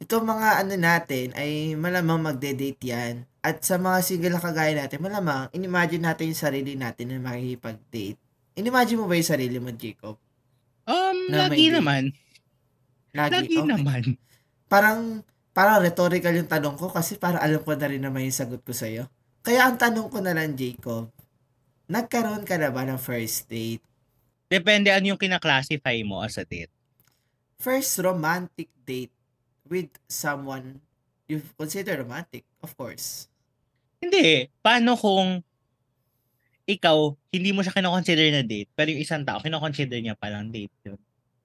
itong 0.00 0.24
mga 0.24 0.64
ano 0.64 0.74
natin 0.80 1.36
ay 1.36 1.76
malamang 1.76 2.22
magde-date 2.22 2.80
yan. 2.80 3.14
At 3.40 3.64
sa 3.64 3.76
mga 3.80 4.04
single 4.04 4.36
na 4.36 4.42
kagaya 4.42 4.72
natin, 4.76 5.00
malamang 5.00 5.48
inimagine 5.52 6.04
natin 6.04 6.32
yung 6.32 6.40
sarili 6.40 6.72
natin 6.76 7.12
na 7.12 7.20
makikipag-date. 7.20 8.20
Inimagine 8.56 9.00
mo 9.00 9.08
ba 9.08 9.16
yung 9.16 9.30
sarili 9.32 9.56
mo, 9.56 9.72
Jacob? 9.72 10.16
Um, 10.84 11.18
Na 11.32 11.48
lagi 11.48 11.72
naman. 11.72 12.12
Lagi, 13.16 13.32
Lagi 13.32 13.56
okay. 13.56 13.68
naman. 13.68 14.02
Parang, 14.68 15.24
parang 15.56 15.82
rhetorical 15.82 16.36
yung 16.36 16.50
tanong 16.50 16.76
ko 16.76 16.92
kasi 16.92 17.16
parang 17.16 17.42
alam 17.42 17.60
ko 17.60 17.72
na 17.74 17.88
rin 17.88 18.00
naman 18.00 18.28
yung 18.28 18.36
sagot 18.36 18.60
ko 18.60 18.72
sa'yo. 18.72 19.08
Kaya 19.40 19.68
ang 19.68 19.80
tanong 19.80 20.12
ko 20.12 20.20
na 20.20 20.36
lang, 20.36 20.52
Jacob, 20.52 21.08
nagkaroon 21.90 22.46
ka 22.46 22.54
na 22.54 22.70
ba 22.70 22.86
ng 22.86 23.02
first 23.02 23.50
date? 23.50 23.82
Depende 24.46 24.94
ano 24.94 25.10
yung 25.10 25.18
kinaklasify 25.18 25.98
mo 26.06 26.22
as 26.22 26.38
a 26.38 26.46
date. 26.46 26.70
first 27.60 28.00
romantic 28.00 28.72
date 28.88 29.12
with 29.68 29.92
someone 30.08 30.80
you 31.28 31.44
consider 31.60 32.00
romantic, 32.00 32.42
of 32.64 32.72
course. 32.74 33.28
Hindi. 34.00 34.48
Paano 34.64 34.96
kung 34.96 35.44
ikaw, 36.64 37.14
hindi 37.30 37.52
mo 37.52 37.60
siya 37.60 37.76
kinoconsider 37.76 38.32
na 38.32 38.42
date, 38.42 38.72
pero 38.72 38.88
yung 38.90 39.04
isang 39.04 39.22
tao, 39.22 39.38
kinoconsider 39.44 40.00
niya 40.00 40.16
palang 40.16 40.48
date 40.48 40.72
yun. 40.82 40.98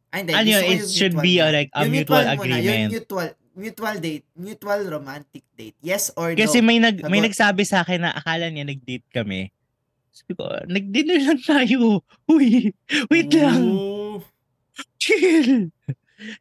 Ay, 0.09 0.23
hindi. 0.23 0.33
Ano 0.33 0.47
yun? 0.47 0.63
It 0.63 0.81
should 0.87 1.13
mutual 1.13 1.27
be 1.27 1.33
a, 1.43 1.47
like 1.51 1.71
a 1.75 1.83
mutual 1.85 2.23
muna, 2.23 2.33
agreement. 2.33 2.65
Yung 2.65 2.95
mutual, 2.95 3.29
mutual 3.53 3.95
date, 3.99 4.25
mutual 4.33 4.81
romantic 4.87 5.43
date. 5.53 5.75
Yes 5.83 6.15
or 6.15 6.31
Kasi 6.33 6.63
no? 6.63 6.65
may 6.71 6.79
nag 6.79 7.03
may 7.11 7.19
nagsabi 7.21 7.67
sa 7.67 7.83
akin 7.83 8.07
na 8.07 8.15
akala 8.15 8.47
niya 8.47 8.63
nag-date 8.65 9.05
kami. 9.11 9.51
Sabi 10.15 10.31
ko, 10.31 10.47
nag-dinner 10.71 11.19
lang 11.19 11.41
tayo. 11.43 11.99
Uy, 12.31 12.71
wait 13.11 13.31
lang. 13.35 13.59
Ooh, 13.67 14.23
Chill. 14.95 15.67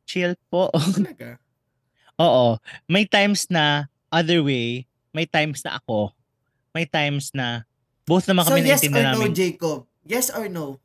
Chill 0.07 0.38
po. 0.47 0.71
talaga. 0.71 1.43
Oo. 2.23 2.62
May 2.87 3.02
times 3.11 3.50
na 3.50 3.90
other 4.14 4.47
way, 4.47 4.87
may 5.11 5.26
times 5.26 5.66
na 5.66 5.83
ako, 5.83 6.14
may 6.71 6.87
times 6.87 7.35
na 7.35 7.66
both 8.07 8.31
naman 8.31 8.47
So 8.47 8.54
kami 8.54 8.71
yes 8.71 8.87
or 8.87 8.95
naintindihan 8.95 9.11
no, 9.11 9.19
namin. 9.19 9.33
Jacob? 9.35 9.78
Yes 10.07 10.31
or 10.31 10.47
no? 10.47 10.78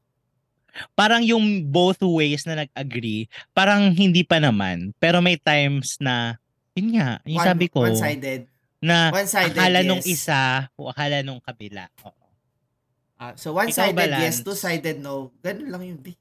Parang 0.97 1.21
yung 1.21 1.65
both 1.65 2.01
ways 2.01 2.45
na 2.49 2.65
nag-agree, 2.65 3.29
parang 3.53 3.93
hindi 3.93 4.25
pa 4.25 4.41
naman. 4.41 4.93
Pero 4.97 5.21
may 5.21 5.37
times 5.37 5.97
na, 6.01 6.37
yun 6.73 6.97
nga, 6.97 7.21
yung 7.25 7.41
One- 7.41 7.49
sabi 7.53 7.65
ko, 7.69 7.85
One-sided. 7.85 8.49
na 8.81 9.13
One-sided, 9.13 9.53
akala 9.57 9.81
yes. 9.81 9.87
nung 9.89 10.03
isa, 10.05 10.41
o 10.77 10.89
akala 10.89 11.21
nung 11.21 11.41
kabila. 11.41 11.85
Oo. 12.05 12.18
Ah, 13.19 13.35
so 13.35 13.51
one-sided 13.51 14.09
yes, 14.15 14.39
two-sided 14.39 15.03
no. 15.03 15.35
Ganun 15.43 15.67
lang 15.67 15.83
yun, 15.83 15.99
di. 15.99 16.15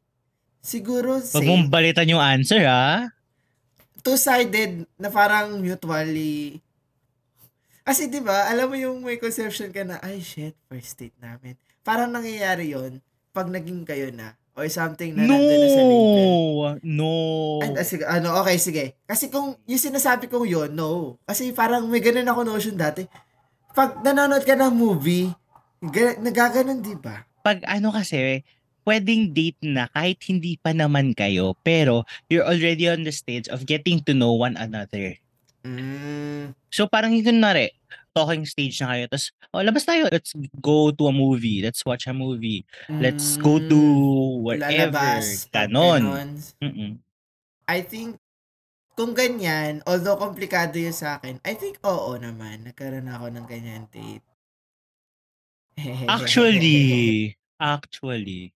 Siguro 0.58 1.22
Huwag 1.22 1.46
mong 1.46 1.64
same. 1.64 1.72
balitan 1.72 2.10
yung 2.10 2.18
answer, 2.18 2.66
ha? 2.66 3.06
Two-sided 4.02 4.82
na 4.98 5.08
parang 5.08 5.62
mutually 5.62 6.58
kasi 7.88 8.04
'di 8.04 8.20
ba, 8.20 8.52
alam 8.52 8.68
mo 8.68 8.76
yung 8.76 9.00
may 9.00 9.16
conception 9.16 9.72
ka 9.72 9.80
na 9.80 9.96
ay 10.04 10.20
shit, 10.20 10.52
first 10.68 11.00
date 11.00 11.16
namin. 11.16 11.56
Parang 11.80 12.12
nangyayari 12.12 12.76
'yon 12.76 13.00
pag 13.32 13.48
naging 13.48 13.80
kayo 13.88 14.12
na 14.12 14.36
or 14.52 14.68
something 14.68 15.16
na 15.16 15.24
No! 15.24 15.40
nandun 15.40 15.56
na 15.56 15.68
sa 15.72 15.82
label. 15.88 16.28
No! 16.84 17.12
And, 17.64 17.80
ah, 17.80 17.86
sige, 17.88 18.04
ano, 18.04 18.36
okay, 18.44 18.60
sige. 18.60 18.84
Kasi 19.08 19.32
kung 19.32 19.56
yung 19.64 19.80
sinasabi 19.80 20.28
kong 20.28 20.44
yun, 20.44 20.76
no. 20.76 21.16
Kasi 21.24 21.48
parang 21.56 21.88
may 21.88 22.04
ganun 22.04 22.28
ako 22.28 22.44
notion 22.44 22.76
dati. 22.76 23.08
Pag 23.72 24.04
nanonood 24.04 24.44
ka 24.44 24.52
ng 24.52 24.74
movie, 24.74 25.32
ga- 25.82 26.18
nagaganon, 26.18 26.82
di 26.82 26.94
ba? 26.98 27.24
Pag 27.42 27.62
ano 27.66 27.94
kasi, 27.94 28.42
pwedeng 28.88 29.36
date 29.36 29.60
na 29.60 29.86
kahit 29.92 30.16
hindi 30.24 30.56
pa 30.56 30.72
naman 30.72 31.12
kayo, 31.12 31.52
pero 31.60 32.08
you're 32.32 32.46
already 32.46 32.88
on 32.88 33.04
the 33.04 33.12
stage 33.12 33.44
of 33.52 33.68
getting 33.68 34.00
to 34.00 34.16
know 34.16 34.32
one 34.32 34.56
another. 34.56 35.16
Mm, 35.60 36.56
So 36.72 36.88
parang 36.88 37.12
yung 37.12 37.24
kunwari, 37.24 37.72
talking 38.12 38.44
stage 38.48 38.80
na 38.80 38.96
kayo, 38.96 39.04
tapos, 39.08 39.32
oh, 39.52 39.64
labas 39.64 39.84
tayo, 39.84 40.08
let's 40.08 40.32
go 40.60 40.88
to 40.92 41.08
a 41.08 41.14
movie, 41.14 41.60
let's 41.60 41.84
watch 41.84 42.08
a 42.08 42.14
movie, 42.16 42.64
let's 43.00 43.36
go 43.40 43.56
to 43.56 43.78
whatever, 44.44 44.96
lalabas, 45.20 45.48
ganon. 45.52 46.02
ganon. 46.04 46.28
Mm-mm. 46.60 46.92
I 47.68 47.80
think, 47.84 48.16
kung 48.98 49.14
ganyan, 49.14 49.80
although 49.86 50.18
komplikado 50.18 50.74
yun 50.76 50.96
sa 50.96 51.20
akin, 51.20 51.38
I 51.46 51.54
think 51.54 51.78
oo 51.86 52.18
naman, 52.18 52.66
nagkaroon 52.66 53.06
ako 53.06 53.30
ng 53.30 53.46
ganyan 53.46 53.86
date. 53.92 54.24
Actually, 56.08 56.80
actually, 57.56 58.52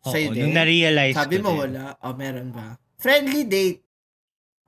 Sa'yo 0.00 0.28
oo, 0.28 0.34
din? 0.34 0.42
nung 0.44 0.54
na-realize 0.54 1.16
Sabi 1.16 1.38
ko 1.38 1.42
mo 1.42 1.50
din. 1.50 1.60
wala, 1.72 1.96
o 1.98 2.12
meron 2.12 2.50
ba? 2.50 2.76
Friendly 2.96 3.42
date, 3.44 3.80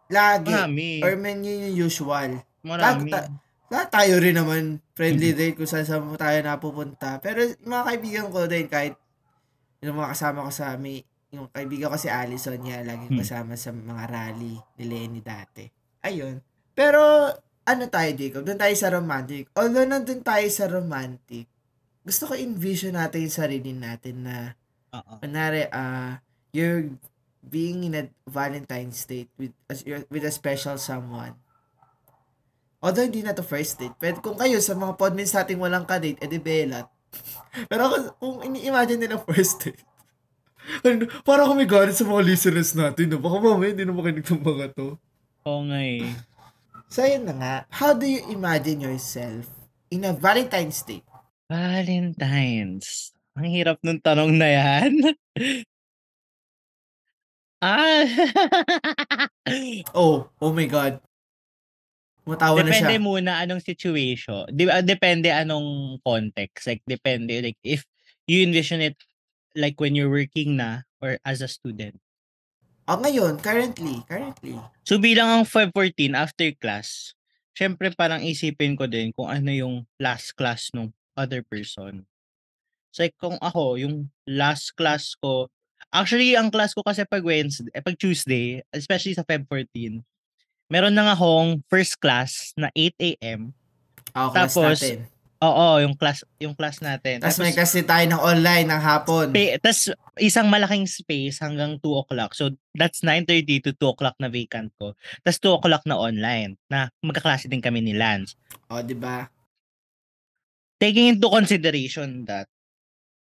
lagi. 0.09 0.49
Marami. 0.49 0.91
Or 1.01 1.13
man 1.15 1.41
yun 1.41 1.59
yung 1.67 1.77
usual. 1.87 2.41
Marami. 2.63 3.11
ta- 3.11 3.29
Lahat 3.67 3.91
tayo 3.91 4.17
rin 4.17 4.33
naman 4.33 4.63
friendly 4.93 5.35
Mm-hmm. 5.35 5.41
date 5.43 5.57
kung 5.57 5.67
saan 5.67 5.83
saan 5.85 6.15
tayo 6.15 6.39
napupunta. 6.39 7.19
Pero 7.19 7.43
yung 7.43 7.67
mga 7.67 7.85
kaibigan 7.85 8.27
ko 8.29 8.47
din, 8.47 8.67
kahit 8.67 8.95
yung 9.81 9.99
mga 9.99 10.15
kasama 10.15 10.47
ko 10.47 10.51
sa 10.51 10.73
may, 10.77 11.03
yung 11.29 11.51
kaibigan 11.51 11.91
ko 11.91 11.99
si 11.99 12.07
Allison, 12.07 12.57
niya 12.57 12.81
lagi 12.81 13.07
Hmm. 13.07 13.19
kasama 13.19 13.55
sa 13.55 13.71
mga 13.71 14.05
rally 14.07 14.55
ni 14.79 14.85
Lenny 14.85 15.21
dati. 15.21 15.67
Ayun. 16.01 16.39
Pero, 16.73 17.27
ano 17.67 17.85
tayo, 17.91 18.11
Jacob? 18.15 18.47
Doon 18.47 18.61
tayo 18.63 18.75
sa 18.79 18.89
romantic. 18.95 19.51
Although 19.59 19.85
nandun 19.85 20.23
tayo 20.23 20.47
sa 20.49 20.71
romantic, 20.71 21.51
gusto 22.07 22.31
ko 22.31 22.39
envision 22.39 22.95
natin 22.95 23.27
yung 23.27 23.35
sarili 23.35 23.75
natin 23.75 24.23
na, 24.23 24.55
Oo. 24.95 25.19
kunwari, 25.19 25.67
ah, 25.75 26.23
you're 26.55 26.95
being 27.43 27.83
in 27.83 27.99
a 27.99 28.05
Valentine's 28.23 29.03
date 29.03 29.31
with, 29.35 29.51
as- 29.67 29.83
with 30.07 30.23
a 30.23 30.31
special 30.31 30.79
someone. 30.79 31.35
Although 32.79 33.03
hindi 33.03 33.27
na 33.27 33.35
to 33.35 33.43
first 33.43 33.83
date. 33.83 33.99
Pero 33.99 34.23
kung 34.23 34.39
kayo 34.39 34.63
sa 34.63 34.79
mga 34.79 34.95
podmins 34.95 35.35
nating 35.35 35.59
walang 35.59 35.89
ka-date, 35.91 36.23
edi 36.23 36.39
belat. 36.39 36.87
Pero 37.71 37.91
ako, 37.91 37.97
kung 38.23 38.37
ini-imagine 38.47 39.03
nila 39.03 39.19
first 39.27 39.67
date, 39.67 39.83
ano, 40.87 41.07
para 41.27 41.47
kami 41.47 41.67
galit 41.67 41.99
sa 41.99 42.07
mga 42.07 42.23
listeners 42.27 42.75
natin. 42.79 43.11
No? 43.11 43.19
Baka 43.19 43.43
mamaya 43.43 43.75
hindi 43.75 43.83
na 43.87 43.95
makinig 43.95 44.27
ng 44.27 44.43
mga 44.43 44.67
to. 44.75 44.99
Oo 45.47 45.63
nga 45.67 45.79
eh. 45.83 46.07
So, 46.97 47.05
yun 47.05 47.29
na 47.29 47.37
nga. 47.37 47.55
How 47.69 47.93
do 47.93 48.09
you 48.09 48.25
imagine 48.33 48.81
yourself 48.81 49.45
in 49.93 50.09
a 50.09 50.17
Valentine's 50.17 50.81
date? 50.81 51.05
Valentine's. 51.45 53.13
Ang 53.37 53.53
hirap 53.53 53.77
nung 53.85 54.01
tanong 54.01 54.33
na 54.33 54.49
yan. 54.49 54.93
ah. 57.61 58.09
Oh, 59.93 60.33
oh 60.41 60.53
my 60.57 60.65
God. 60.65 61.05
Matawa 62.25 62.65
na 62.65 62.73
depende 62.73 62.97
siya. 62.97 63.05
muna 63.05 63.45
anong 63.45 63.61
situation. 63.61 64.49
Di, 64.49 64.65
ah, 64.65 64.81
depende 64.81 65.29
anong 65.29 66.01
context. 66.01 66.65
Like, 66.65 66.81
depende. 66.89 67.45
Like, 67.45 67.61
if 67.61 67.85
you 68.25 68.41
envision 68.41 68.81
it 68.81 68.97
like 69.53 69.77
when 69.85 69.93
you're 69.93 70.09
working 70.09 70.57
na 70.57 70.89
or 71.05 71.21
as 71.29 71.45
a 71.45 71.49
student. 71.53 72.01
Oh, 72.87 73.03
ngayon, 73.03 73.43
currently, 73.43 74.07
currently. 74.07 74.55
So, 74.87 75.03
bilang 75.03 75.27
ang 75.27 75.43
514 75.43 76.15
after 76.15 76.55
class, 76.55 77.19
syempre 77.51 77.91
parang 77.91 78.23
isipin 78.23 78.79
ko 78.79 78.87
din 78.87 79.11
kung 79.11 79.27
ano 79.27 79.51
yung 79.51 79.75
last 79.99 80.39
class 80.39 80.71
ng 80.71 80.95
other 81.19 81.43
person. 81.43 82.07
So, 82.95 83.03
like, 83.03 83.19
kung 83.19 83.43
ako, 83.43 83.83
yung 83.83 84.15
last 84.31 84.71
class 84.79 85.19
ko, 85.19 85.51
actually, 85.91 86.39
ang 86.39 86.47
class 86.55 86.79
ko 86.79 86.87
kasi 86.87 87.03
pag 87.03 87.27
Wednesday, 87.27 87.75
eh, 87.75 87.83
pag 87.83 87.99
Tuesday, 87.99 88.63
especially 88.71 89.19
sa 89.19 89.27
Feb 89.27 89.51
14, 89.51 90.07
meron 90.71 90.95
na 90.95 91.11
nga 91.11 91.19
akong 91.19 91.67
first 91.67 91.99
class 91.99 92.55
na 92.55 92.71
8 92.71 93.19
a.m. 93.19 93.51
Oh, 94.15 94.31
Tapos, 94.31 94.79
natin. 94.79 95.11
Oo, 95.43 95.81
yung 95.85 95.95
class, 95.99 96.25
yung 96.41 96.57
class 96.57 96.81
natin. 96.81 97.21
Tapos 97.21 97.37
may 97.43 97.53
kasi 97.53 97.85
tayo 97.85 98.09
ng 98.09 98.23
online 98.23 98.67
ng 98.69 98.81
hapon. 98.81 99.33
pa- 99.37 99.61
tas 99.61 99.93
isang 100.17 100.49
malaking 100.49 100.89
space 100.89 101.45
hanggang 101.45 101.77
2 101.81 101.93
o'clock. 102.01 102.33
So, 102.33 102.57
that's 102.73 103.05
9.30 103.05 103.61
to 103.69 103.71
2 103.77 103.93
o'clock 103.93 104.17
na 104.17 104.33
vacant 104.33 104.73
ko. 104.81 104.97
Tapos 105.21 105.39
2 105.45 105.57
o'clock 105.61 105.85
na 105.85 106.01
online 106.01 106.57
na 106.73 106.89
magkaklase 107.05 107.53
din 107.53 107.61
kami 107.61 107.85
ni 107.85 107.93
Lance. 107.93 108.33
O, 108.73 108.81
di 108.81 108.97
ba? 108.97 109.29
taking 110.81 111.17
into 111.17 111.29
consideration 111.29 112.25
that 112.29 112.49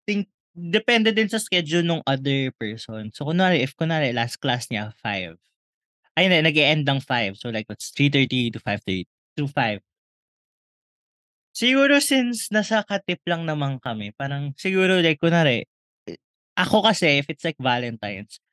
think 0.04 0.28
depende 0.56 1.12
din 1.12 1.28
sa 1.28 1.40
schedule 1.40 1.84
ng 1.84 2.04
other 2.08 2.52
person. 2.56 3.12
So 3.12 3.28
kunwari 3.28 3.64
if 3.64 3.76
kunwari 3.76 4.16
last 4.16 4.40
class 4.40 4.72
niya 4.72 4.96
5. 5.04 5.36
Ay 6.16 6.32
hindi, 6.32 6.40
nag-e-end 6.40 6.88
ng 6.88 7.04
5. 7.04 7.36
So 7.36 7.52
like 7.52 7.68
that's 7.68 7.92
3:30 7.92 8.56
to 8.56 8.60
5:30 8.64 9.04
to 9.36 9.48
5. 9.52 9.84
Siguro 11.56 12.04
since 12.04 12.52
nasa 12.52 12.84
katip 12.84 13.24
lang 13.24 13.48
naman 13.48 13.80
kami, 13.80 14.12
parang 14.12 14.52
siguro 14.60 15.00
like 15.00 15.24
kunwari 15.24 15.64
ako 16.60 16.84
kasi 16.84 17.24
if 17.24 17.32
it's 17.32 17.48
like 17.48 17.56
Valentine's, 17.56 18.44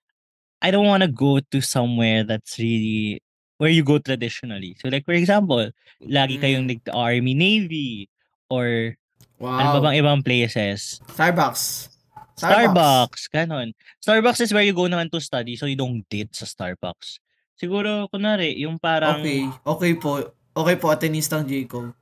I 0.62 0.70
don't 0.70 0.86
wanna 0.86 1.10
go 1.10 1.42
to 1.42 1.58
somewhere 1.58 2.22
that's 2.22 2.62
really 2.62 3.18
where 3.58 3.74
you 3.74 3.82
go 3.82 3.98
traditionally. 3.98 4.78
So 4.78 4.86
like 4.86 5.02
for 5.02 5.18
example, 5.18 5.74
lagi 5.98 6.38
kayong 6.38 6.70
Mm. 6.70 6.72
nag-army, 6.78 7.34
navy, 7.34 8.06
or 8.46 8.94
Wow. 9.42 9.58
ano 9.58 9.68
ba 9.74 9.90
bang 9.90 9.98
ibang 9.98 10.22
places? 10.22 11.02
Starbucks. 11.10 11.90
Starbucks, 12.38 13.26
ganon. 13.26 13.74
Starbucks 13.98 14.46
is 14.46 14.54
where 14.54 14.62
you 14.62 14.74
go 14.74 14.86
naman 14.86 15.10
to 15.10 15.18
study 15.18 15.58
so 15.58 15.66
you 15.66 15.74
don't 15.74 16.06
date 16.06 16.30
sa 16.34 16.46
Starbucks. 16.46 17.18
Siguro, 17.58 18.06
kunwari, 18.10 18.58
yung 18.62 18.78
parang, 18.78 19.18
Okay. 19.22 19.46
Okay 19.66 19.92
po. 19.98 20.22
Okay 20.54 20.76
po, 20.78 20.90
atenistang 20.90 21.46
Jacob. 21.46 21.94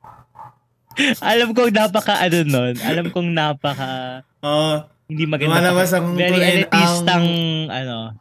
Alam 1.20 1.50
kong 1.50 1.70
napaka, 1.70 2.18
ano 2.18 2.38
nun, 2.42 2.74
alam 2.78 3.06
kong 3.08 3.30
napaka, 3.30 4.22
Ah, 4.40 4.88
hindi 5.06 5.24
maganda. 5.24 5.60
lumalabas 5.60 5.90
ang 5.92 6.14
very 6.14 6.34
ang- 6.34 6.48
elitistang, 6.50 7.26
ano, 7.66 8.14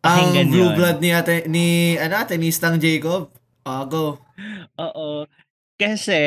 ang 0.00 0.30
blue 0.46 0.70
yun. 0.70 0.74
blood 0.74 0.98
ni 0.98 1.10
ate, 1.10 1.44
ni 1.46 1.66
ano, 1.94 2.14
atenistang 2.16 2.78
Jacob. 2.78 3.28
Ah, 3.62 3.84
go. 3.84 4.16
Oo. 4.76 5.28
Kasi, 5.76 6.18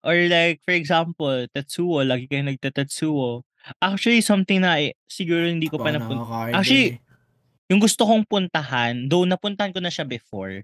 or 0.00 0.14
like, 0.28 0.62
for 0.62 0.70
example, 0.70 1.42
Tatsuo, 1.48 2.04
lagi 2.04 2.26
kayo 2.26 2.44
nagtatatsuo. 2.44 3.42
Actually, 3.76 4.20
something 4.20 4.60
na, 4.60 4.78
eh, 4.78 4.94
siguro 5.04 5.44
hindi 5.44 5.66
ko 5.66 5.76
pa 5.76 5.90
Baka 5.90 5.98
napun... 5.98 6.16
nakaka-hard 6.16 6.52
Actually, 6.54 6.88
yung 7.66 7.78
gusto 7.78 8.02
kong 8.02 8.22
puntahan, 8.24 9.06
though 9.06 9.24
napuntahan 9.24 9.70
ko 9.70 9.78
na 9.78 9.90
siya 9.90 10.04
before, 10.04 10.62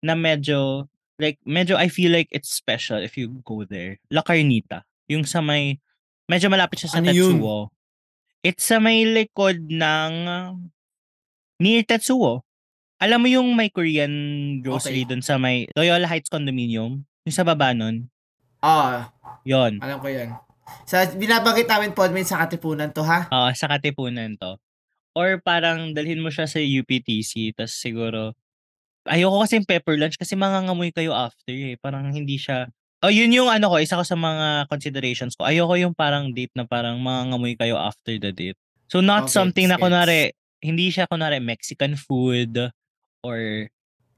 na 0.00 0.12
medyo, 0.12 0.84
like, 1.18 1.38
medyo 1.44 1.76
I 1.76 1.88
feel 1.88 2.12
like 2.12 2.28
it's 2.30 2.52
special 2.52 3.00
if 3.00 3.16
you 3.16 3.40
go 3.42 3.64
there. 3.64 3.96
La 4.12 4.22
Carnita. 4.22 4.84
Yung 5.08 5.24
sa 5.24 5.40
may, 5.40 5.80
medyo 6.26 6.48
malapit 6.48 6.82
siya 6.82 6.90
sa 6.92 6.98
Ano 7.00 7.12
yun? 7.12 7.36
Tetsuo. 7.40 7.58
It's 8.42 8.64
sa 8.64 8.78
may 8.78 9.02
likod 9.02 9.66
ng, 9.66 10.12
near 11.58 11.82
Tetsuo. 11.82 12.44
Alam 12.96 13.24
mo 13.24 13.28
yung 13.28 13.52
may 13.52 13.68
Korean 13.68 14.12
grocery 14.64 15.04
Okay. 15.04 15.08
dun 15.12 15.20
sa 15.20 15.36
may 15.36 15.68
Loyola 15.76 16.08
Heights 16.08 16.32
Condominium? 16.32 17.04
Yung 17.26 17.34
sa 17.36 17.44
baba 17.44 17.76
nun? 17.76 18.08
Ah, 18.64 19.12
Yon. 19.44 19.78
alam 19.84 20.00
ko 20.00 20.08
yan. 20.08 20.32
Sa 20.88 21.04
binabanggit 21.14 21.68
namin 21.68 21.92
Podmate 21.94 22.26
sa 22.26 22.40
Katipunan 22.42 22.90
to 22.90 23.04
ha. 23.04 23.28
Oo, 23.30 23.50
sa 23.52 23.68
Katipunan 23.68 24.34
to. 24.40 24.56
Or 25.12 25.38
parang 25.40 25.92
dalhin 25.92 26.20
mo 26.20 26.32
siya 26.32 26.48
sa 26.48 26.58
UPTC, 26.58 27.52
tas 27.54 27.72
siguro, 27.72 28.32
ayoko 29.08 29.42
kasi 29.42 29.58
yung 29.60 29.68
pepper 29.68 29.96
lunch 29.98 30.16
kasi 30.18 30.34
mangangamoy 30.38 30.90
kayo 30.94 31.12
after 31.14 31.52
eh. 31.54 31.76
Parang 31.80 32.10
hindi 32.12 32.36
siya, 32.38 32.68
oh 33.04 33.12
yun 33.12 33.30
yung 33.34 33.48
ano 33.48 33.70
ko, 33.72 33.76
isa 33.80 33.98
ko 33.98 34.04
sa 34.06 34.14
mga 34.18 34.68
considerations 34.68 35.34
ko. 35.38 35.46
Ayoko 35.46 35.74
yung 35.78 35.94
parang 35.96 36.30
date 36.34 36.52
na 36.54 36.66
parang 36.66 36.98
mangangamoy 37.00 37.54
kayo 37.58 37.76
after 37.78 38.14
the 38.18 38.30
date. 38.32 38.58
So 38.90 39.00
not 39.02 39.26
Okay, 39.26 39.34
something 39.34 39.66
na 39.70 39.76
gets. 39.78 39.84
kunwari, 39.86 40.20
hindi 40.62 40.90
siya 40.90 41.06
kunwari 41.10 41.38
Mexican 41.42 41.94
food 41.98 42.70
or 43.22 43.68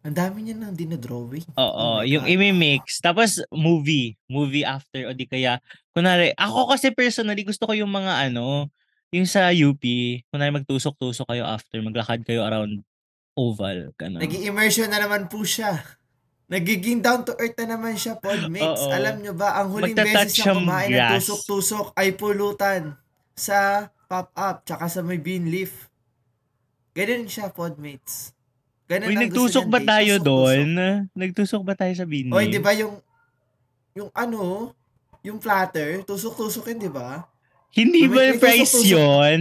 Ang 0.06 0.14
dami 0.16 0.46
niya 0.46 0.56
nang 0.56 0.72
dinodrawing. 0.78 1.44
Oo, 1.58 2.00
Oh 2.00 2.00
my 2.00 2.06
yung 2.06 2.24
God. 2.24 2.32
imi-mix. 2.32 3.02
Tapos 3.02 3.42
movie, 3.52 4.16
movie 4.30 4.64
after 4.64 5.10
o 5.10 5.12
di 5.12 5.26
kaya 5.28 5.58
kunwari 5.92 6.32
ako 6.38 6.70
kasi 6.72 6.94
personally 6.94 7.42
gusto 7.44 7.66
ko 7.68 7.74
yung 7.76 7.90
mga 7.90 8.30
ano, 8.30 8.70
yung 9.12 9.26
sa 9.28 9.50
UP, 9.52 9.82
kunwari 10.30 10.54
magtusok-tusok 10.54 11.26
kayo 11.28 11.44
after, 11.44 11.82
maglakad 11.82 12.22
kayo 12.24 12.46
around 12.46 12.80
oval, 13.38 13.94
ganun. 13.94 14.18
nag 14.18 14.34
immersion 14.34 14.90
na 14.90 14.98
naman 14.98 15.30
po 15.30 15.46
siya. 15.46 15.78
Nagiging 16.46 16.98
down 16.98 17.22
to 17.22 17.36
earth 17.36 17.54
na 17.56 17.76
naman 17.76 17.94
siya, 17.94 18.16
Podmates. 18.16 18.80
Oo. 18.80 18.90
Alam 18.90 19.20
nyo 19.20 19.32
ba, 19.32 19.54
ang 19.54 19.68
huling 19.68 19.92
Magta-touch 19.92 20.16
beses 20.26 20.34
siyang 20.34 20.58
kumain 20.58 20.88
ng 20.88 20.96
grass. 20.96 21.12
tusok-tusok 21.20 21.86
ay 21.94 22.08
pulutan 22.10 22.82
sa 23.32 23.58
pop-up, 24.04 24.64
tsaka 24.64 24.88
sa 24.88 25.00
may 25.00 25.16
bean 25.16 25.44
leaf. 25.46 25.92
Ganun 26.90 27.28
siya, 27.28 27.48
Podmates. 27.48 28.32
Ganun 28.88 29.06
Uy, 29.06 29.14
ang 29.14 29.22
nagtusok 29.22 29.68
ba 29.68 29.78
tayo 29.78 30.16
tusok-tusok. 30.16 30.24
doon? 30.24 30.68
Nagtusok 31.12 31.62
ba 31.62 31.74
tayo 31.76 31.92
sa 31.92 32.02
bini? 32.02 32.32
Oy, 32.32 32.48
di 32.48 32.56
ba 32.56 32.72
yung, 32.72 32.96
yung 33.92 34.08
ano, 34.10 34.72
yung 35.20 35.36
platter, 35.36 36.00
tusok-tusokin, 36.02 36.80
di 36.80 36.88
ba? 36.88 37.28
Hindi 37.70 38.08
May- 38.08 38.08
ba 38.08 38.20
may 38.24 38.40
price 38.40 38.72
tusok-tusok. 38.72 38.88
yun? 38.88 39.40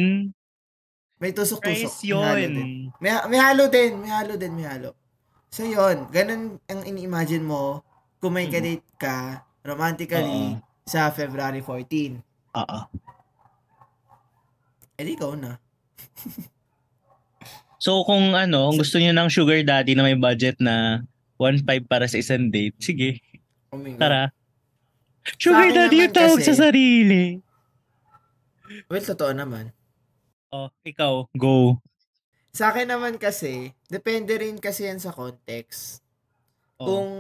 May 1.18 1.34
tusok-tusok. 1.34 1.94
Halo 2.14 2.38
yun. 2.38 2.54
May, 3.02 3.14
may 3.26 3.40
halo 3.42 3.66
din, 3.68 3.98
may 3.98 4.12
halo 4.14 4.38
din, 4.38 4.54
may 4.54 4.70
halo. 4.70 4.94
So 5.50 5.66
yun, 5.66 6.06
ganun 6.10 6.62
ang 6.64 6.82
ini-imagine 6.86 7.42
mo 7.42 7.82
kung 8.22 8.38
may 8.38 8.46
Mm. 8.46 8.54
kadate 8.54 8.86
ka 9.00 9.16
romantically 9.66 10.54
Oo. 10.54 10.62
sa 10.86 11.10
February 11.10 11.66
14. 11.66 12.22
Oo. 12.54 12.80
Eh 14.94 15.04
di 15.04 15.14
ikaw 15.14 15.34
na. 15.34 15.58
So 17.78 18.02
kung 18.04 18.34
ano, 18.34 18.74
kung 18.74 18.82
gusto 18.82 18.98
niyo 18.98 19.14
ng 19.14 19.30
sugar 19.30 19.62
daddy 19.62 19.94
na 19.94 20.02
may 20.02 20.18
budget 20.18 20.58
na 20.58 21.06
1.5 21.38 21.86
para 21.86 22.10
sa 22.10 22.18
isang 22.18 22.50
date, 22.50 22.74
sige, 22.82 23.22
Oh 23.70 23.78
tara. 24.02 24.34
Sugar 25.38 25.70
daddy 25.70 26.02
yung 26.02 26.12
tawag 26.12 26.42
kasi- 26.42 26.50
sa 26.50 26.68
sarili. 26.68 27.38
Well, 28.90 29.06
totoo 29.06 29.30
naman. 29.30 29.77
Oh, 30.48 30.72
ikaw, 30.88 31.28
go. 31.36 31.84
Sa 32.56 32.72
akin 32.72 32.88
naman 32.88 33.20
kasi, 33.20 33.76
depende 33.92 34.40
rin 34.40 34.58
kasi 34.58 34.88
yan 34.88 34.98
sa 34.98 35.12
context. 35.12 36.00
Oh. 36.80 36.88
Kung 36.88 37.12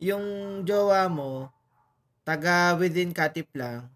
yung 0.00 0.26
jowa 0.64 1.06
mo, 1.12 1.52
taga 2.24 2.72
within 2.74 3.12
Katip 3.12 3.52
lang, 3.52 3.92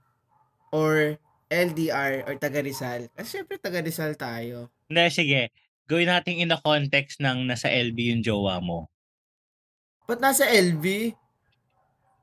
or 0.69 1.17
LDR, 1.49 2.29
or 2.29 2.37
taga 2.37 2.61
Rizal. 2.61 3.09
Kasi 3.17 3.41
syempre 3.41 3.57
taga 3.57 3.81
Rizal 3.81 4.17
tayo. 4.21 4.69
Hindi, 4.89 5.05
sige. 5.09 5.43
Gawin 5.89 6.13
natin 6.13 6.41
in 6.41 6.53
the 6.53 6.61
context 6.61 7.21
ng 7.25 7.49
nasa 7.49 7.73
LB 7.73 7.99
yung 8.17 8.23
jowa 8.25 8.61
mo. 8.61 8.89
Ba't 10.05 10.21
nasa 10.21 10.45
LB? 10.45 11.17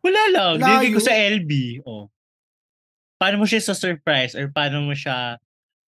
Wala 0.05 0.23
lang. 0.31 0.53
Layo. 0.57 0.65
Dinigay 0.65 0.91
ko 0.95 1.01
sa 1.01 1.13
LB. 1.13 1.51
Oh. 1.83 2.07
Paano 3.19 3.43
mo 3.43 3.45
siya 3.49 3.59
sa 3.59 3.75
surprise 3.75 4.37
or 4.37 4.47
paano 4.47 4.85
mo 4.85 4.95
siya 4.95 5.41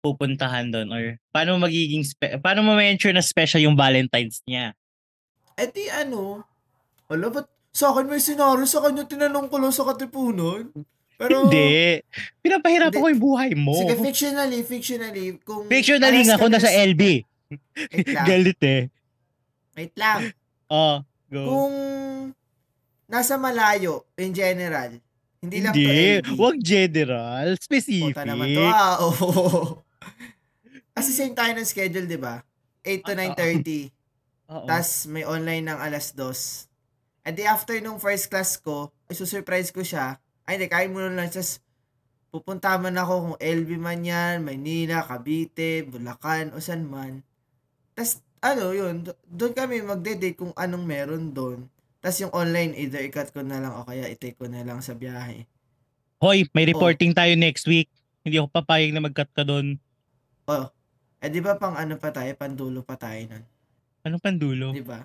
pupuntahan 0.04 0.68
doon 0.68 0.92
or 0.92 1.02
paano 1.32 1.56
magiging 1.56 2.04
spe- 2.04 2.36
paano 2.36 2.60
mo 2.60 2.76
ma-ensure 2.76 3.16
na 3.16 3.24
special 3.24 3.64
yung 3.64 3.72
Valentine's 3.72 4.44
niya? 4.44 4.76
Eh 5.56 5.72
di 5.72 5.88
ano, 5.88 6.44
wala 7.08 7.32
ba't 7.32 7.48
sa 7.72 7.90
akin 7.90 8.04
may 8.04 8.20
senaryo 8.20 8.68
sa 8.68 8.84
kanya 8.84 9.08
tinanong 9.08 9.48
ko 9.48 9.56
lang 9.56 9.72
sa 9.72 9.88
katipunan? 9.88 10.68
Pero, 11.14 11.46
Hindi. 11.46 12.02
Pinapahirapan 12.42 12.90
Hindi. 12.90 13.00
ko 13.00 13.10
yung 13.10 13.22
buhay 13.22 13.50
mo. 13.54 13.74
Sige, 13.74 13.94
fictionally, 14.02 14.60
fictionally, 14.66 15.26
kung... 15.46 15.70
Fictionally 15.70 16.26
nga 16.26 16.36
kung 16.36 16.50
nasa 16.50 16.66
sa- 16.66 16.74
LB. 16.84 17.02
Galit 18.28 18.60
eh. 18.60 18.82
wait 19.78 19.94
lang. 19.94 20.34
Oh, 20.66 21.02
go. 21.30 21.42
Kung 21.46 21.74
nasa 23.06 23.38
malayo, 23.38 24.02
in 24.18 24.34
general, 24.34 24.98
hindi 25.38 25.62
lang 25.62 25.70
to 25.70 25.78
Hindi. 25.78 26.18
LB. 26.18 26.26
Wag 26.34 26.56
general. 26.58 27.46
Specific. 27.62 28.10
Puta 28.10 28.26
naman 28.26 28.50
to, 28.50 28.62
ah, 28.66 28.96
oo. 29.06 29.83
Kasi 30.94 31.10
same 31.10 31.34
tayo 31.34 31.50
ng 31.52 31.66
schedule, 31.66 32.06
di 32.06 32.16
ba? 32.16 32.40
8 32.86 33.02
to 33.02 33.12
Oo. 33.12 33.18
9.30. 33.34 33.90
Oo. 34.48 34.66
Tapos 34.70 34.90
may 35.10 35.26
online 35.26 35.66
ng 35.66 35.78
alas 35.78 36.14
2. 36.14 36.70
And 37.26 37.34
the 37.34 37.48
after 37.48 37.74
nung 37.80 37.98
first 37.98 38.30
class 38.30 38.54
ko, 38.56 38.94
isusurprise 39.10 39.74
ko 39.74 39.82
siya. 39.82 40.20
Ay, 40.44 40.56
hindi, 40.56 40.68
kain 40.68 40.92
muna 40.92 41.10
lang. 41.10 41.26
Tapos 41.28 41.58
pupunta 42.28 42.76
man 42.76 42.94
ako 42.94 43.12
kung 43.20 43.36
LB 43.40 43.70
man 43.74 44.00
yan, 44.02 44.44
Maynila, 44.44 45.02
Cavite, 45.02 45.82
Bulacan, 45.82 46.52
o 46.52 46.60
saan 46.60 46.84
man. 46.84 47.22
Tapos, 47.94 48.20
ano 48.44 48.74
yun, 48.74 49.06
do- 49.06 49.16
doon 49.24 49.54
kami 49.54 49.80
magde-date 49.80 50.36
kung 50.36 50.52
anong 50.52 50.84
meron 50.84 51.32
doon. 51.32 51.66
Tapos 52.04 52.20
yung 52.20 52.34
online, 52.36 52.76
either 52.76 53.00
ikat 53.00 53.32
ko 53.32 53.40
na 53.40 53.56
lang 53.56 53.72
o 53.72 53.86
kaya 53.88 54.10
itake 54.12 54.36
ko 54.36 54.44
na 54.44 54.60
lang 54.60 54.84
sa 54.84 54.92
biyahe. 54.92 55.48
Hoy, 56.20 56.44
Oh. 56.44 56.50
may 56.52 56.68
reporting 56.68 57.16
tayo 57.16 57.32
next 57.34 57.64
week. 57.64 57.88
Hindi 58.20 58.36
ako 58.36 58.52
papayag 58.52 58.92
na 58.92 59.00
mag-cut 59.00 59.32
ka 59.32 59.40
doon. 59.40 59.80
Oh, 60.44 60.68
eh 61.24 61.32
di 61.32 61.40
ba 61.40 61.56
pang 61.56 61.72
ano 61.72 61.96
pa 61.96 62.12
tayo, 62.12 62.28
pandulo 62.36 62.84
pa 62.84 62.94
tayo 62.94 63.16
nun? 63.24 63.44
Anong 64.04 64.20
pandulo? 64.20 64.68
Di 64.70 64.84
ba? 64.84 65.00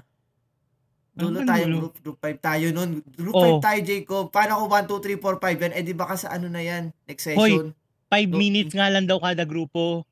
Dulo 1.10 1.43
tayo, 1.43 1.63
group, 1.65 1.95
group 1.99 2.17
5 2.21 2.39
tayo 2.39 2.67
nun. 2.71 2.99
Group 3.10 3.34
Oh. 3.34 3.60
5 3.60 3.60
tayo, 3.62 3.79
Jacob. 3.82 4.23
Paano 4.29 4.55
ko 4.58 4.65
1, 4.67 4.84
2, 4.86 5.15
3, 5.15 5.15
4, 5.15 5.36
5 5.36 5.60
yan? 5.62 5.73
Eh 5.73 5.84
di 5.84 5.93
baka 5.93 6.15
sa 6.15 6.32
ano 6.32 6.47
na 6.47 6.60
yan? 6.60 6.91
Next 7.03 7.23
Hoy. 7.29 7.55
session. 7.55 7.67
Five 8.10 8.29
Do- 8.29 8.38
minutes 8.38 8.73
nga 8.73 8.88
lang 8.88 9.03
daw 9.03 9.17
kada 9.17 9.43
grupo. 9.43 10.03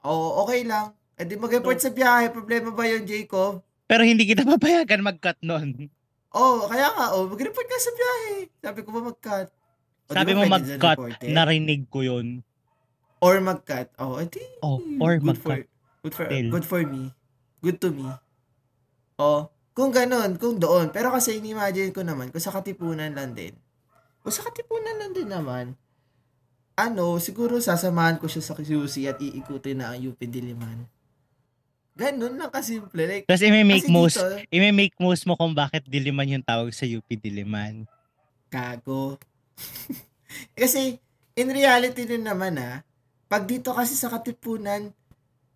Oo, 0.00 0.26
okay 0.40 0.62
lang. 0.62 0.94
Eh 1.14 1.24
di 1.24 1.34
mag-report 1.34 1.76
sa 1.76 1.90
biyahe. 1.90 2.30
Problema 2.30 2.70
ba 2.70 2.86
yun, 2.86 3.02
Jacob? 3.04 3.62
Pero 3.84 4.02
hindi 4.02 4.22
kita 4.24 4.42
papayagan 4.50 5.02
mag-cut 5.02 5.38
nun. 5.42 5.90
Oh, 6.30 6.66
kaya 6.66 6.86
nga, 6.88 7.06
oh, 7.12 7.26
mag-report 7.26 7.66
ka 7.66 7.76
sa 7.76 7.90
biyahe. 7.90 8.34
Sabi 8.56 8.80
ko 8.82 8.90
ba 8.90 9.00
mag-cut? 9.04 9.48
O, 10.06 10.10
Sabi 10.10 10.30
ba 10.30 10.36
mo 10.36 10.42
mag-cut, 10.48 10.98
narinig 11.24 11.86
ko 11.86 12.02
yun. 12.02 12.42
Or 13.20 13.36
mag-cut. 13.44 13.92
Oh, 14.00 14.16
edi. 14.16 14.40
Oh, 14.64 14.80
or 14.96 15.20
good 15.20 15.36
mag-cut. 15.36 15.44
For, 15.44 15.58
good 16.08 16.14
for, 16.16 16.24
Still. 16.26 16.48
good 16.48 16.66
for 16.66 16.82
me. 16.82 17.12
Good 17.60 17.78
to 17.84 17.92
me. 17.92 18.08
Oh, 19.20 19.52
kung 19.76 19.92
ganun, 19.92 20.40
kung 20.40 20.56
doon. 20.56 20.88
Pero 20.88 21.12
kasi 21.12 21.36
ini-imagine 21.36 21.92
ko 21.92 22.00
naman, 22.00 22.32
kung 22.32 22.40
sa 22.40 22.52
katipunan 22.52 23.12
lang 23.12 23.36
din. 23.36 23.52
Kung 24.24 24.32
sa 24.32 24.48
katipunan 24.48 24.96
lang 24.96 25.12
din 25.12 25.28
naman, 25.28 25.76
ano, 26.80 27.20
siguro 27.20 27.60
sasamahan 27.60 28.16
ko 28.16 28.24
siya 28.24 28.40
sa 28.40 28.56
QC 28.56 29.04
at 29.04 29.20
iikutin 29.20 29.84
na 29.84 29.92
ang 29.92 30.00
UP 30.00 30.16
Diliman. 30.16 30.88
Ganun 31.92 32.40
lang 32.40 32.48
kasimple. 32.48 33.04
Like, 33.04 33.24
Tapos 33.28 33.44
i-make 33.44 33.84
kasi 33.84 33.92
most, 33.92 34.16
dito, 34.16 34.48
i-make 34.48 34.96
most 34.96 35.28
mo 35.28 35.36
kung 35.36 35.52
bakit 35.52 35.84
Diliman 35.84 36.40
yung 36.40 36.44
tawag 36.44 36.72
sa 36.72 36.88
UP 36.88 37.04
Diliman. 37.04 37.84
Kago. 38.48 39.20
kasi, 40.60 40.96
in 41.36 41.48
reality 41.52 42.08
din 42.08 42.24
naman 42.24 42.56
ah, 42.56 42.80
pag 43.30 43.46
dito 43.46 43.70
kasi 43.70 43.94
sa 43.94 44.10
Katipunan, 44.10 44.90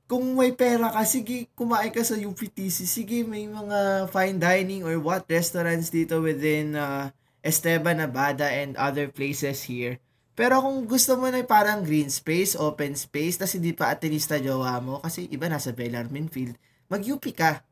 kung 0.07 0.23
may 0.33 0.55
pera 0.55 0.95
ka, 0.95 1.03
sige, 1.03 1.51
kumain 1.53 1.91
ka 1.91 2.07
sa 2.07 2.15
UPTC. 2.15 2.87
Sige, 2.87 3.27
may 3.27 3.51
mga 3.51 4.07
fine 4.07 4.39
dining 4.39 4.87
or 4.87 4.95
what 4.97 5.27
restaurants 5.27 5.91
dito 5.91 6.23
within 6.23 6.79
uh, 6.79 7.11
Esteban, 7.43 7.99
Abada, 7.99 8.47
and 8.47 8.79
other 8.79 9.11
places 9.11 9.67
here. 9.67 9.99
Pero 10.35 10.61
kung 10.61 10.85
gusto 10.85 11.15
mo 11.15 11.27
na 11.27 11.43
parang 11.43 11.83
green 11.83 12.11
space, 12.11 12.55
open 12.55 12.95
space, 12.95 13.39
tas 13.39 13.55
hindi 13.55 13.71
pa 13.71 13.91
atinista 13.91 14.37
jowa 14.37 14.79
mo, 14.79 14.99
kasi 14.99 15.27
iba 15.27 15.47
nasa 15.47 15.71
Bellarmine 15.71 16.27
Field, 16.27 16.55
mag-UP 16.87 17.23
ka. 17.31 17.63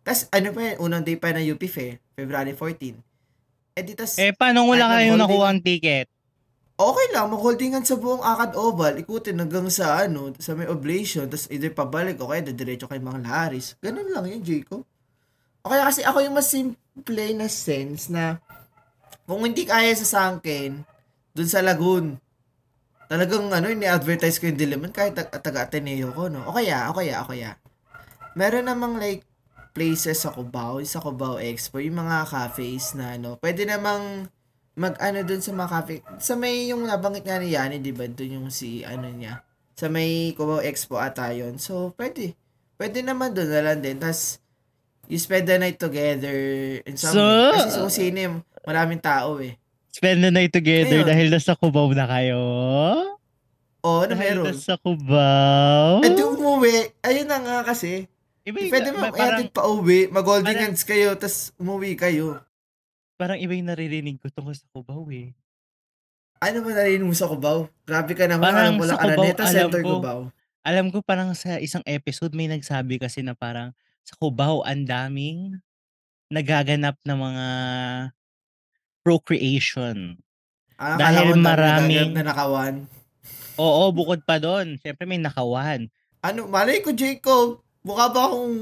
Tas 0.00 0.24
ano 0.30 0.52
pa 0.52 0.62
yan, 0.62 0.76
unang 0.78 1.04
day 1.04 1.16
pa 1.16 1.32
na 1.32 1.40
UP 1.40 1.60
Fair, 1.64 2.00
February 2.12 2.52
14. 2.52 2.96
Eh 3.72 3.82
di 3.82 3.92
tas, 3.92 4.16
Eh, 4.16 4.32
paano 4.32 4.64
wala 4.64 4.88
nag-holiday 4.88 5.16
nakuha 5.16 5.42
na- 5.42 5.50
ang 5.50 5.60
ticket? 5.60 6.06
Okay 6.78 7.06
lang, 7.10 7.26
mag-holdingan 7.34 7.82
sa 7.82 7.98
buong 7.98 8.22
Akad 8.22 8.54
Oval, 8.54 9.02
ikutin 9.02 9.42
hanggang 9.42 9.66
sa 9.66 9.98
ano, 10.06 10.30
sa 10.38 10.54
may 10.54 10.70
oblation, 10.70 11.26
tapos 11.26 11.50
either 11.50 11.74
pabalik 11.74 12.22
o 12.22 12.30
kaya 12.30 12.46
diretso 12.54 12.86
kay 12.86 13.02
Mang 13.02 13.18
Laris. 13.18 13.74
Ganun 13.82 14.06
lang 14.14 14.30
yun, 14.30 14.46
Jacob. 14.46 14.86
O 15.66 15.74
kaya 15.74 15.82
kasi 15.82 16.06
ako 16.06 16.22
yung 16.22 16.38
mas 16.38 16.46
simple 16.46 17.26
na 17.34 17.50
sense 17.50 18.06
na 18.06 18.38
kung 19.26 19.42
hindi 19.42 19.66
kaya 19.66 19.90
sa 19.98 20.06
Sangken, 20.06 20.86
dun 21.34 21.50
sa 21.50 21.66
Lagoon, 21.66 22.14
talagang 23.10 23.50
ano, 23.50 23.74
ini-advertise 23.74 24.38
ko 24.38 24.46
yung 24.46 24.62
Diliman 24.62 24.94
kahit 24.94 25.18
tag- 25.18 25.34
taga-Ateneo 25.34 26.14
ko, 26.14 26.30
no? 26.30 26.46
O 26.46 26.54
kaya, 26.54 26.86
o 26.88 26.94
kaya, 26.94 27.26
o 27.26 27.26
kaya. 27.26 27.58
Meron 28.38 28.70
namang 28.70 29.02
like 29.02 29.26
places 29.74 30.22
sa 30.22 30.30
Cubao, 30.30 30.78
sa 30.86 31.02
Cubao 31.02 31.42
Expo, 31.42 31.82
yung 31.82 32.06
mga 32.06 32.22
cafes 32.30 32.94
na 32.94 33.18
ano, 33.18 33.34
pwede 33.42 33.66
namang 33.66 34.30
mag 34.78 34.94
ano 34.96 35.20
dun 35.20 35.42
sa 35.42 35.50
mga 35.50 35.68
cafe. 35.68 35.94
Sa 36.16 36.32
may 36.32 36.70
yung 36.70 36.86
nabanggit 36.86 37.26
nga 37.26 37.36
ni 37.36 37.52
Yani, 37.52 37.82
di 37.82 37.90
ba? 37.90 38.06
Dun 38.06 38.38
yung 38.38 38.48
si 38.48 38.80
ano 38.80 39.10
niya. 39.10 39.42
Sa 39.74 39.86
may 39.86 40.32
Cubao 40.32 40.58
Expo 40.58 40.96
ata 40.96 41.30
yun. 41.30 41.58
So, 41.58 41.90
pwede. 41.94 42.38
Pwede 42.74 43.02
naman 43.02 43.34
dun 43.34 43.46
na 43.46 43.60
lang 43.60 43.78
din. 43.78 43.98
Tapos, 43.98 44.38
you 45.06 45.18
spend 45.18 45.44
the 45.44 45.58
night 45.58 45.76
together 45.76 46.34
in 46.80 46.94
some 46.94 47.10
So, 47.10 47.20
way. 47.20 47.50
Kasi 47.52 47.68
sa 47.68 47.80
Kusine, 47.82 48.22
maraming 48.62 48.98
tao 48.98 49.38
eh. 49.38 49.58
Spend 49.88 50.22
the 50.22 50.30
night 50.30 50.50
together 50.50 51.02
Ayun. 51.02 51.10
dahil 51.10 51.26
nasa 51.28 51.58
Cubao 51.58 51.90
na 51.90 52.06
kayo? 52.06 52.38
Oo, 53.80 54.02
ano 54.02 54.14
dahil 54.14 54.42
meron? 54.42 54.54
nasa 54.54 54.74
Cubao? 54.76 56.02
Eh 56.02 56.10
di 56.10 56.22
umuwi. 56.22 56.74
Ayun 57.02 57.26
na 57.26 57.38
nga 57.38 57.58
kasi. 57.64 58.06
Iba 58.42 58.64
Pwede 58.64 58.90
mo 58.90 59.04
ba- 59.04 59.12
parang, 59.12 59.44
pa 59.50 59.62
uwi. 59.66 60.08
Mag-holding 60.08 60.56
hands 60.56 60.80
kayo, 60.82 61.12
tas 61.14 61.52
umuwi 61.54 61.94
kayo. 61.94 62.40
Parang 63.18 63.36
iba 63.36 63.52
yung 63.52 63.68
naririnig 63.68 64.16
ko 64.16 64.30
tungkol 64.30 64.54
sa 64.54 64.64
Cubao 64.70 65.02
eh. 65.10 65.34
Ano 66.38 66.62
ba 66.62 66.70
narinig 66.70 67.02
mo 67.02 67.12
sa 67.12 67.26
Cubao? 67.26 67.66
Grabe 67.82 68.14
ka 68.14 68.24
naman. 68.24 68.46
Parang 68.46 68.70
alam 68.70 68.78
mo 68.78 68.86
sa 68.86 68.94
lang, 68.94 68.98
Cubao, 69.02 69.10
Araneta 69.18 69.42
alam 69.42 69.54
Center 69.58 69.82
ko. 69.82 69.90
Cubao. 69.98 70.20
Alam 70.62 70.86
ko 70.88 70.98
parang 71.02 71.30
sa 71.34 71.58
isang 71.58 71.82
episode 71.82 72.30
may 72.32 72.46
nagsabi 72.46 72.96
kasi 72.96 73.20
na 73.20 73.34
parang 73.34 73.74
sa 74.00 74.14
Cubao 74.14 74.62
ang 74.62 74.86
daming 74.86 75.58
nagaganap 76.28 76.94
na 77.02 77.14
mga 77.16 77.46
procreation. 79.02 80.14
Ah, 80.78 80.94
Dahil 80.94 81.34
ko 81.34 81.34
dami 81.34 81.42
maraming- 81.42 82.12
nagaganap 82.12 82.14
na 82.14 82.24
nakawan. 82.24 82.74
Oo, 83.58 83.90
bukod 83.90 84.22
pa 84.22 84.38
doon. 84.38 84.78
Siyempre 84.78 85.02
may 85.02 85.18
nakawan. 85.18 85.90
Ano, 86.22 86.46
malay 86.46 86.78
ko, 86.78 86.94
Jacob. 86.94 87.58
Mukha 87.86 88.10
ba 88.10 88.20
akong, 88.26 88.56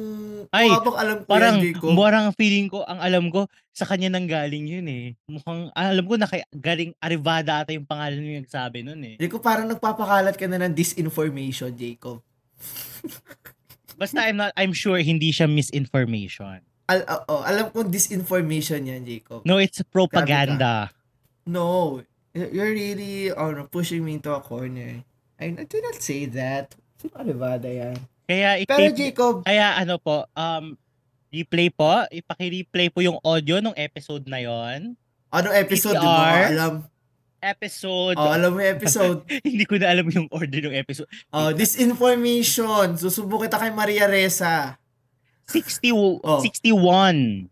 Ay, 0.53 0.69
mukha 0.69 0.81
bang 0.85 0.99
alam 1.01 1.17
ko 1.25 1.29
Parang, 1.29 1.57
yan, 1.57 1.65
Jacob? 1.73 1.91
parang 1.97 2.27
feeling 2.37 2.67
ko, 2.69 2.79
ang 2.85 3.01
alam 3.01 3.25
ko, 3.33 3.49
sa 3.73 3.89
kanya 3.89 4.13
nang 4.13 4.29
galing 4.29 4.69
yun 4.69 4.87
eh. 4.87 5.17
Mukhang, 5.25 5.73
alam 5.73 6.05
ko 6.05 6.15
na 6.21 6.29
kay, 6.29 6.45
galing 6.53 6.93
Arivada 7.01 7.65
ata 7.65 7.73
yung 7.73 7.89
pangalan 7.89 8.21
yung 8.21 8.45
nagsabi 8.45 8.85
nun 8.85 9.01
eh. 9.03 9.17
Jacob, 9.17 9.41
parang 9.41 9.67
nagpapakalat 9.67 10.37
ka 10.37 10.45
na 10.45 10.61
ng 10.69 10.77
disinformation, 10.77 11.73
Jacob. 11.73 12.21
Basta 14.01 14.29
I'm 14.29 14.37
not, 14.37 14.53
I'm 14.53 14.77
sure 14.77 15.01
hindi 15.01 15.33
siya 15.33 15.49
misinformation. 15.49 16.61
Al 16.87 17.01
oh, 17.09 17.41
oh, 17.41 17.43
alam 17.43 17.73
kong 17.73 17.89
disinformation 17.89 18.85
yan, 18.85 19.03
Jacob. 19.03 19.43
No, 19.49 19.57
it's 19.57 19.81
propaganda. 19.89 20.93
No, 21.49 21.99
you're 22.37 22.71
really 22.71 23.33
oh, 23.33 23.51
no, 23.51 23.67
pushing 23.67 24.05
me 24.05 24.21
into 24.21 24.31
a 24.31 24.45
corner. 24.45 25.03
I, 25.41 25.57
I 25.57 25.65
did 25.65 25.83
not 25.83 25.99
say 25.99 26.29
that. 26.37 26.77
Sino 27.01 27.17
Arivada 27.17 27.67
yan? 27.67 27.97
Kaya, 28.27 28.59
Pero 28.67 28.91
i-tape, 28.91 28.99
Jacob, 28.99 29.35
kaya 29.47 29.79
ano 29.79 30.03
po, 30.03 30.27
um, 30.35 30.75
replay 31.31 31.71
po, 31.71 32.05
ipaki-replay 32.11 32.91
po 32.91 32.99
yung 33.01 33.23
audio 33.23 33.63
ng 33.63 33.75
episode 33.79 34.27
na 34.27 34.43
yon 34.43 34.99
ano 35.31 35.49
episode, 35.53 35.99
di 35.99 36.07
mo 36.07 36.17
alam? 36.17 36.75
Episode, 37.43 38.17
Oh, 38.17 38.33
alam 38.33 38.57
mo 38.57 38.59
yung 38.59 38.73
episode. 38.73 39.21
hindi 39.47 39.69
ko 39.69 39.77
na 39.77 39.93
alam 39.93 40.09
yung 40.09 40.27
order 40.33 40.67
ng 40.67 40.75
episode. 40.75 41.07
Oh, 41.29 41.53
disinformation. 41.53 42.97
Susubo 42.97 43.39
kita 43.39 43.61
kay 43.61 43.71
Maria 43.71 44.09
Reza. 44.09 44.81
60, 45.51 45.93
Oh. 46.27 46.41
61. 46.41 47.47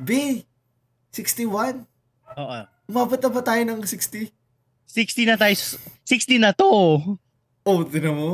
B, 0.00 0.42
61. 1.12 1.84
Oo. 2.34 2.56
Umabot 2.88 3.20
na 3.20 3.28
ba 3.28 3.42
tayo 3.44 3.62
ng 3.62 3.84
60? 3.84 4.32
60 4.88 5.28
na 5.28 5.36
tayo. 5.36 5.54
60 5.54 6.40
na 6.40 6.50
to. 6.56 6.70
Oh, 7.62 7.80
tinan 7.84 8.16
mo. 8.16 8.30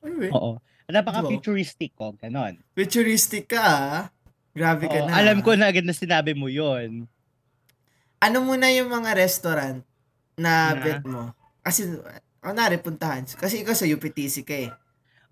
Ano 0.00 0.18
eh? 0.24 0.32
Oo. 0.32 0.56
Napaka-futuristic 0.92 1.96
ko. 1.96 2.12
Ganon. 2.20 2.60
Futuristic 2.76 3.48
ka 3.48 3.60
ah. 3.60 3.98
Grabe 4.52 4.84
ka 4.84 5.00
Oo, 5.00 5.08
na. 5.08 5.16
alam 5.16 5.40
ko 5.40 5.56
na 5.56 5.72
agad 5.72 5.88
na 5.88 5.96
sinabi 5.96 6.36
mo 6.36 6.52
yon. 6.52 7.08
Ano 8.20 8.44
muna 8.44 8.68
yung 8.68 8.92
mga 8.92 9.16
restaurant 9.16 9.80
na 10.36 10.76
Na? 10.76 10.82
bet 10.84 11.02
mo? 11.08 11.32
Kasi, 11.64 11.88
kunwari, 12.38 12.76
puntahan. 12.78 13.24
Kasi 13.24 13.64
ikaw 13.64 13.72
sa 13.72 13.88
UPTC 13.88 14.44
ka 14.44 14.54
eh. 14.54 14.70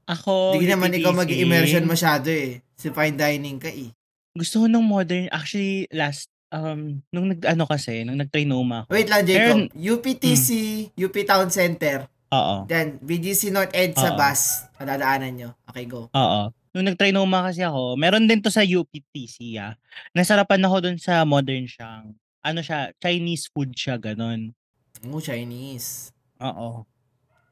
Ako, 0.08 0.56
Hindi 0.56 0.72
naman 0.72 0.90
ikaw 0.96 1.12
UPTC, 1.12 1.20
mag-immersion 1.22 1.84
masyado 1.84 2.32
eh. 2.32 2.64
Si 2.74 2.88
fine 2.88 3.14
dining 3.14 3.60
ka 3.60 3.68
eh. 3.68 3.92
Gusto 4.32 4.64
ko 4.64 4.66
ng 4.66 4.82
modern. 4.82 5.28
Actually, 5.30 5.84
last, 5.92 6.32
um, 6.50 6.98
nung 7.12 7.30
nag, 7.30 7.44
ano 7.44 7.68
kasi, 7.68 8.02
nung 8.02 8.18
nag-trinoma 8.18 8.88
ako. 8.88 8.96
Wait 8.96 9.06
lang, 9.12 9.22
Jacob. 9.22 9.68
UPTC, 9.76 10.48
UP 10.96 11.14
Town 11.28 11.52
Center. 11.52 12.08
Oo. 12.30 12.64
Then, 12.66 13.02
BGC 13.02 13.50
North 13.50 13.74
Ed 13.74 13.94
sa 13.94 14.14
Oo. 14.14 14.18
bus. 14.18 14.70
Madadaanan 14.78 15.32
nyo. 15.34 15.50
Okay, 15.66 15.84
go. 15.84 16.06
Oo. 16.08 16.42
Nung 16.70 16.86
nag-trinoma 16.86 17.50
kasi 17.50 17.66
ako, 17.66 17.98
meron 17.98 18.30
din 18.30 18.38
to 18.38 18.46
sa 18.48 18.62
UPTC, 18.62 19.58
ah. 19.58 19.74
Nasarapan 20.14 20.62
ako 20.62 20.76
dun 20.80 20.98
sa 20.98 21.26
modern 21.26 21.66
siyang, 21.66 22.14
ano 22.40 22.60
siya, 22.62 22.94
Chinese 23.02 23.50
food 23.50 23.74
siya, 23.74 23.98
ganon. 23.98 24.54
Oh, 25.02 25.18
Chinese. 25.18 26.14
Oo. 26.38 26.86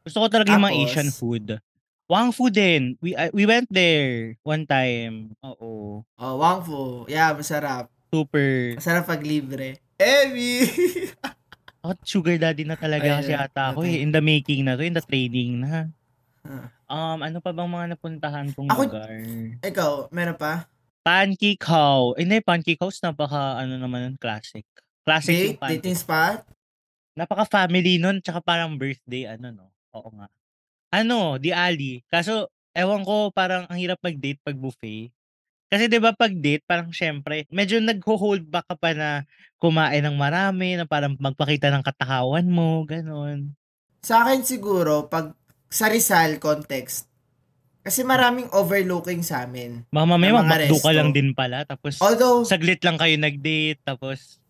Gusto 0.06 0.18
ko 0.22 0.26
talaga 0.30 0.54
yung 0.54 0.62
mga 0.62 0.74
Tapos? 0.78 0.86
Asian 0.88 1.10
food. 1.10 1.46
Wang 2.08 2.32
Fu 2.32 2.48
din. 2.48 2.96
We 3.04 3.12
I- 3.12 3.34
we 3.36 3.44
went 3.44 3.68
there 3.68 4.32
one 4.40 4.64
time. 4.64 5.36
Oo. 5.44 6.00
Oh, 6.08 6.34
Wang 6.40 6.64
Fu. 6.64 7.04
Yeah, 7.04 7.36
masarap. 7.36 7.92
Super. 8.08 8.78
Masarap 8.80 9.04
pag 9.04 9.20
libre. 9.20 9.76
Emi! 10.00 10.64
Ako, 11.78 11.92
sugar 12.02 12.36
daddy 12.36 12.66
na 12.66 12.74
talaga 12.74 13.22
kasi 13.22 13.32
ata 13.32 13.70
ako 13.70 13.86
eh. 13.86 14.02
In 14.02 14.10
the 14.10 14.18
making 14.18 14.66
na 14.66 14.74
to, 14.74 14.82
in 14.82 14.94
the 14.94 15.04
training 15.04 15.62
na. 15.62 15.86
Ah. 16.42 16.66
Um, 16.88 17.20
ano 17.20 17.38
pa 17.38 17.52
bang 17.52 17.68
mga 17.68 17.86
napuntahan 17.94 18.46
kong 18.56 18.68
Ako- 18.72 18.88
lugar? 18.88 19.10
Ikaw, 19.60 19.92
meron 20.10 20.34
pa? 20.34 20.66
Pancake 21.04 21.62
House. 21.64 22.16
Eh, 22.18 22.24
Hindi, 22.24 22.40
Pancake 22.42 22.80
House, 22.80 22.98
napaka, 23.00 23.62
ano 23.62 23.78
naman, 23.78 24.16
classic. 24.18 24.64
Classic 25.04 25.32
Date? 25.32 25.46
yung 25.46 25.60
pancake. 25.60 25.80
Dating 25.80 25.98
spot? 25.98 26.38
Napaka-family 27.14 27.96
nun, 27.96 28.20
tsaka 28.20 28.40
parang 28.40 28.76
birthday, 28.76 29.24
ano 29.28 29.52
no? 29.52 29.66
Oo 29.94 30.10
nga. 30.16 30.28
Ano, 30.88 31.36
di 31.36 31.52
Ali. 31.52 32.00
Kaso, 32.08 32.48
ewan 32.72 33.04
ko, 33.04 33.28
parang 33.32 33.68
ang 33.68 33.78
hirap 33.78 34.00
mag-date 34.00 34.40
pag 34.40 34.56
buffet. 34.56 35.12
Kasi 35.68 35.84
'di 35.84 36.00
ba 36.00 36.16
pag 36.16 36.32
date, 36.32 36.64
parang 36.64 36.88
syempre, 36.88 37.44
medyo 37.52 37.76
nagho-hold 37.76 38.48
back 38.48 38.64
ka 38.72 38.76
pa 38.80 38.96
na 38.96 39.28
kumain 39.60 40.00
ng 40.00 40.16
marami, 40.16 40.80
na 40.80 40.88
parang 40.88 41.12
magpakita 41.20 41.68
ng 41.68 41.84
katakawan 41.84 42.48
mo, 42.48 42.88
gano'n. 42.88 43.52
Sa 44.00 44.24
akin 44.24 44.40
siguro, 44.48 45.12
pag 45.12 45.36
sa 45.68 45.92
Rizal 45.92 46.40
context, 46.40 47.04
kasi 47.84 48.00
maraming 48.00 48.48
overlooking 48.56 49.20
sa 49.20 49.44
amin. 49.44 49.84
Baka 49.92 50.06
mamaya 50.08 50.40
mamakdo 50.40 50.80
ka 50.80 50.92
lang 50.96 51.12
din 51.12 51.36
pala, 51.36 51.68
tapos 51.68 52.00
Although, 52.00 52.48
saglit 52.48 52.80
lang 52.80 52.96
kayo 52.96 53.20
nag-date, 53.20 53.84
tapos 53.84 54.40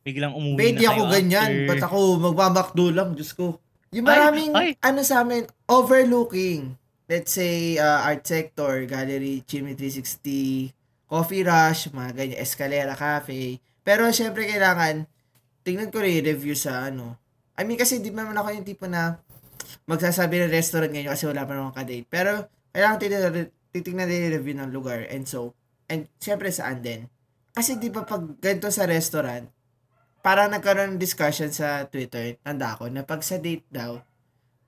biglang 0.00 0.32
umuwi 0.32 0.72
na 0.72 0.80
kayo 0.80 1.04
ako 1.04 1.12
ganyan. 1.12 1.52
Ba't 1.68 1.84
ako 1.84 1.98
magmamakdo 2.16 2.84
lang? 2.88 3.12
Diyos 3.12 3.36
ko. 3.36 3.60
Yung 3.92 4.08
Ay, 4.08 4.10
maraming, 4.16 4.50
ay. 4.56 4.70
ano 4.80 5.00
sa 5.04 5.20
amin, 5.20 5.44
overlooking. 5.68 6.79
Let's 7.10 7.34
say, 7.34 7.74
uh, 7.74 8.06
art 8.06 8.22
sector, 8.22 8.86
gallery, 8.86 9.42
Chimney 9.42 9.74
360, 9.74 10.70
Coffee 11.10 11.42
Rush, 11.42 11.90
mga 11.90 12.14
ganyan, 12.14 12.38
Escalera 12.38 12.94
Cafe. 12.94 13.58
Pero, 13.82 14.06
syempre, 14.14 14.46
kailangan, 14.46 15.10
tingnan 15.66 15.90
ko 15.90 16.06
rin 16.06 16.22
review 16.22 16.54
sa 16.54 16.86
ano. 16.86 17.18
I 17.58 17.66
mean, 17.66 17.74
kasi 17.74 17.98
di 17.98 18.14
naman 18.14 18.38
ako 18.38 18.54
yung 18.54 18.62
tipo 18.62 18.86
na 18.86 19.18
magsasabi 19.90 20.46
ng 20.46 20.54
restaurant 20.54 20.94
ngayon 20.94 21.10
kasi 21.10 21.26
wala 21.26 21.42
pa 21.42 21.58
naman 21.58 21.74
ka-date. 21.74 22.06
Pero, 22.06 22.46
kailangan 22.70 23.02
titignan, 23.02 23.50
titignan 23.74 24.06
din 24.06 24.30
review 24.30 24.54
ng 24.62 24.70
lugar. 24.70 25.02
And 25.10 25.26
so, 25.26 25.58
and 25.90 26.06
syempre 26.22 26.54
saan 26.54 26.78
din. 26.78 27.10
Kasi 27.50 27.74
di 27.82 27.90
ba 27.90 28.06
pag 28.06 28.22
ganito 28.38 28.70
sa 28.70 28.86
restaurant, 28.86 29.50
parang 30.22 30.54
nagkaroon 30.54 30.94
ng 30.94 31.02
discussion 31.02 31.50
sa 31.50 31.90
Twitter, 31.90 32.38
tanda 32.38 32.78
ko, 32.78 32.86
na 32.86 33.02
pag 33.02 33.26
sa 33.26 33.42
date 33.42 33.66
daw, 33.66 33.98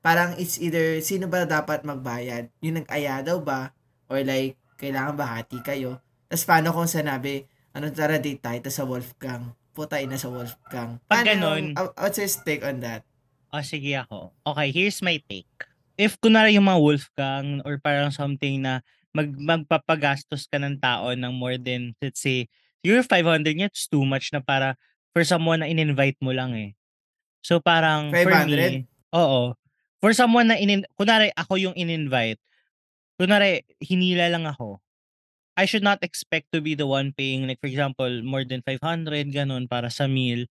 parang 0.03 0.35
it's 0.37 0.59
either 0.59 0.99
sino 1.01 1.31
ba 1.31 1.47
dapat 1.47 1.87
magbayad? 1.87 2.51
Yung 2.61 2.83
nag-aya 2.83 3.23
daw 3.23 3.39
ba? 3.39 3.71
Or 4.11 4.21
like, 4.21 4.59
kailangan 4.77 5.15
ba 5.15 5.39
hati 5.39 5.63
kayo? 5.63 6.03
Tapos 6.27 6.45
paano 6.45 6.75
kung 6.75 6.91
sanabi, 6.91 7.47
ano 7.73 7.89
tara 7.89 8.19
date 8.19 8.43
tayo 8.43 8.59
tas 8.61 8.77
sa 8.77 8.85
Wolfgang? 8.85 9.55
Puta 9.73 10.03
ina 10.03 10.21
sa 10.21 10.29
Wolfgang. 10.29 11.01
Pag 11.09 11.25
Paano 11.25 11.29
ganon- 11.33 11.73
yung- 11.73 11.79
uh, 11.79 11.95
what's 11.97 12.21
your 12.21 12.29
take 12.45 12.61
on 12.61 12.83
that? 12.85 13.07
O 13.49 13.63
sige 13.63 13.97
ako. 13.97 14.33
Okay, 14.45 14.69
here's 14.69 15.01
my 15.01 15.17
take. 15.25 15.49
If 15.97 16.19
kunwari 16.19 16.57
yung 16.57 16.67
mga 16.67 16.81
Wolfgang 16.81 17.61
or 17.63 17.79
parang 17.79 18.11
something 18.11 18.61
na 18.61 18.81
mag, 19.13 19.29
magpapagastos 19.33 20.49
ka 20.49 20.57
ng 20.57 20.81
tao 20.81 21.13
ng 21.13 21.33
more 21.33 21.57
than, 21.57 21.93
let's 22.01 22.21
say, 22.21 22.49
your 22.81 23.05
500 23.05 23.45
niya, 23.55 23.69
it's 23.71 23.87
too 23.87 24.03
much 24.03 24.33
na 24.33 24.41
para 24.41 24.75
for 25.13 25.23
someone 25.23 25.61
na 25.61 25.69
in-invite 25.69 26.17
mo 26.25 26.33
lang 26.33 26.57
eh. 26.57 26.73
So 27.45 27.61
parang 27.61 28.09
for 28.09 28.25
500? 28.25 28.49
me, 28.49 28.89
oo. 29.13 29.53
For 30.03 30.11
someone 30.13 30.51
na 30.51 30.59
inin 30.59 30.83
kunwari 30.99 31.31
ako 31.39 31.63
yung 31.63 31.79
in-invite, 31.79 32.43
kunwari 33.23 33.63
hinila 33.79 34.27
lang 34.35 34.51
ako, 34.51 34.83
I 35.55 35.69
should 35.69 35.87
not 35.87 36.03
expect 36.03 36.51
to 36.51 36.59
be 36.59 36.75
the 36.75 36.89
one 36.91 37.15
paying 37.15 37.47
like 37.47 37.63
for 37.63 37.71
example, 37.71 38.11
more 38.27 38.43
than 38.43 38.67
500 38.67 39.31
gano'n 39.31 39.71
para 39.71 39.93
sa 39.95 40.11
meal. 40.11 40.51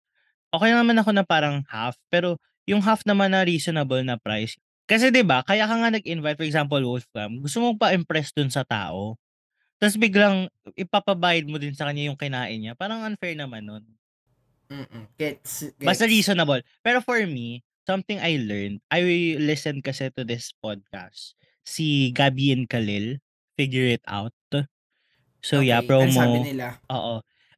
Okey 0.56 0.72
naman 0.72 0.96
ako 1.04 1.12
na 1.12 1.28
parang 1.28 1.68
half, 1.68 2.00
pero 2.08 2.40
yung 2.64 2.80
half 2.80 3.04
naman 3.04 3.36
na 3.36 3.44
reasonable 3.44 4.00
na 4.08 4.16
price. 4.16 4.56
Kasi 4.88 5.12
'di 5.12 5.28
ba, 5.28 5.44
kaya 5.44 5.68
ka 5.68 5.76
nga 5.76 5.92
nag-invite 5.92 6.40
for 6.40 6.48
example, 6.48 6.80
Wolfgang, 6.80 7.44
gusto 7.44 7.60
mong 7.60 7.80
pa-impress 7.80 8.32
dun 8.32 8.48
sa 8.52 8.64
tao. 8.64 9.20
Ta's 9.82 9.98
biglang 9.98 10.48
ipapabayad 10.78 11.50
mo 11.50 11.58
din 11.58 11.74
sa 11.76 11.90
kanya 11.90 12.08
yung 12.08 12.20
kinain 12.20 12.56
niya, 12.62 12.74
parang 12.78 13.04
unfair 13.04 13.36
naman 13.36 13.66
nun. 13.66 13.84
Mm, 14.72 15.12
gets, 15.20 15.76
Basta 15.82 16.06
gets. 16.08 16.14
reasonable. 16.14 16.62
Pero 16.86 17.04
for 17.04 17.20
me, 17.28 17.66
something 17.88 18.20
I 18.22 18.38
learned, 18.42 18.82
I 18.92 19.38
listened 19.40 19.84
kasi 19.84 20.10
to 20.16 20.24
this 20.24 20.54
podcast, 20.64 21.34
si 21.66 22.12
Gabby 22.14 22.52
and 22.54 22.70
Khalil, 22.70 23.18
Figure 23.58 23.88
It 23.98 24.04
Out. 24.08 24.34
So 25.42 25.60
yeah, 25.62 25.82
Okey, 25.82 25.98
ano 25.98 26.12
sabi 26.14 26.38
promo. 26.38 26.46
nila? 26.46 26.68
Oo. 26.94 27.16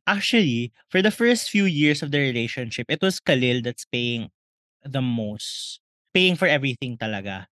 Actually, 0.08 0.72
for 0.92 1.00
the 1.04 1.12
first 1.12 1.48
few 1.52 1.64
years 1.68 2.04
of 2.04 2.12
their 2.12 2.24
relationship, 2.28 2.88
it 2.92 3.00
was 3.00 3.20
Khalil 3.24 3.64
that's 3.64 3.88
paying 3.88 4.32
the 4.84 5.04
most. 5.04 5.80
Paying 6.16 6.36
for 6.40 6.48
everything 6.48 6.96
talaga. 7.00 7.48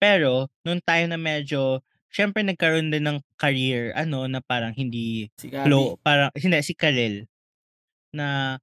Pero 0.00 0.48
nung 0.64 0.80
time 0.84 1.12
na 1.12 1.20
medyo 1.20 1.80
siyempre 2.12 2.44
nagkaroon 2.44 2.92
din 2.92 3.04
ng 3.08 3.18
career 3.40 3.92
ano, 3.96 4.24
na 4.28 4.40
parang 4.44 4.72
hindi 4.76 5.28
Si 5.36 5.48
Gabby. 5.52 5.68
flow 5.68 5.96
parang 6.04 6.32
hindi, 6.36 6.56
si 6.64 6.72
Khalil. 6.76 7.24
Na 8.16 8.56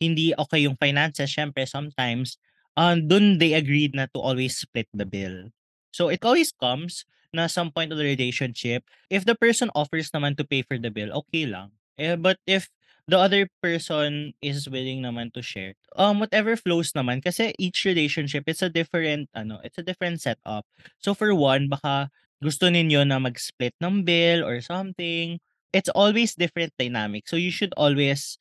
hindi 0.00 0.32
okey 0.36 0.68
yung 0.68 0.76
finances 0.80 1.28
siyempre 1.32 1.64
sometimes, 1.68 2.36
um, 2.78 3.10
dun 3.10 3.42
they 3.42 3.58
agreed 3.58 3.98
na 3.98 4.06
to 4.14 4.22
always 4.22 4.54
split 4.54 4.86
the 4.94 5.04
bill. 5.04 5.50
So 5.90 6.08
it 6.14 6.22
always 6.22 6.54
comes 6.54 7.02
na 7.34 7.50
some 7.50 7.74
point 7.74 7.90
of 7.92 7.98
the 7.98 8.06
relationship, 8.06 8.86
if 9.10 9.26
the 9.26 9.34
person 9.34 9.68
offers 9.74 10.14
naman 10.14 10.38
to 10.38 10.46
pay 10.46 10.62
for 10.62 10.78
the 10.78 10.88
bill, 10.94 11.10
okey 11.26 11.50
lang. 11.50 11.74
Eh, 11.98 12.16
but 12.16 12.38
if 12.46 12.70
the 13.10 13.18
other 13.18 13.50
person 13.60 14.32
is 14.40 14.68
willing 14.70 15.02
naman 15.02 15.34
to 15.34 15.42
share, 15.42 15.74
um, 15.98 16.22
whatever 16.22 16.56
flows 16.56 16.94
naman 16.94 17.20
kasi 17.20 17.52
each 17.58 17.84
relationship 17.84 18.46
it's 18.46 18.62
a 18.62 18.70
different 18.70 19.28
ano, 19.34 19.58
it's 19.66 19.76
a 19.76 19.84
different 19.84 20.22
setup. 20.22 20.64
So 21.02 21.12
for 21.12 21.34
one, 21.34 21.68
baka 21.68 22.08
gusto 22.38 22.70
ninyo 22.70 23.02
na 23.04 23.18
mag-split 23.18 23.74
ng 23.82 24.06
bill 24.06 24.46
or 24.46 24.62
something. 24.62 25.42
It's 25.74 25.90
always 25.92 26.32
different 26.38 26.72
dynamic. 26.78 27.28
So 27.28 27.36
you 27.36 27.50
should 27.52 27.74
always 27.76 28.38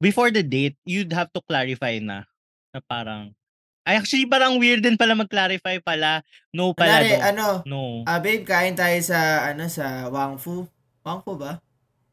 before 0.00 0.30
the 0.32 0.46
date, 0.46 0.80
you'd 0.88 1.12
have 1.12 1.28
to 1.36 1.42
clarify 1.44 2.00
na, 2.00 2.24
na 2.72 2.80
parang 2.88 3.36
ay 3.84 3.96
actually 3.96 4.28
parang 4.28 4.60
weird 4.60 4.84
din 4.84 4.96
pala 4.96 5.16
mag-clarify 5.16 5.80
pala. 5.80 6.20
No 6.52 6.72
pala 6.76 7.00
Kunwari 7.00 7.12
no. 7.16 7.24
ano, 7.24 7.46
No. 7.64 7.80
ah, 8.04 8.20
babe 8.20 8.44
kain 8.44 8.76
tayo 8.76 8.96
sa 9.00 9.48
ano, 9.48 9.66
sa 9.66 10.06
Wang 10.08 10.36
Fu. 10.36 10.68
Wang 11.00 11.20
Fu 11.24 11.34
ba? 11.34 11.58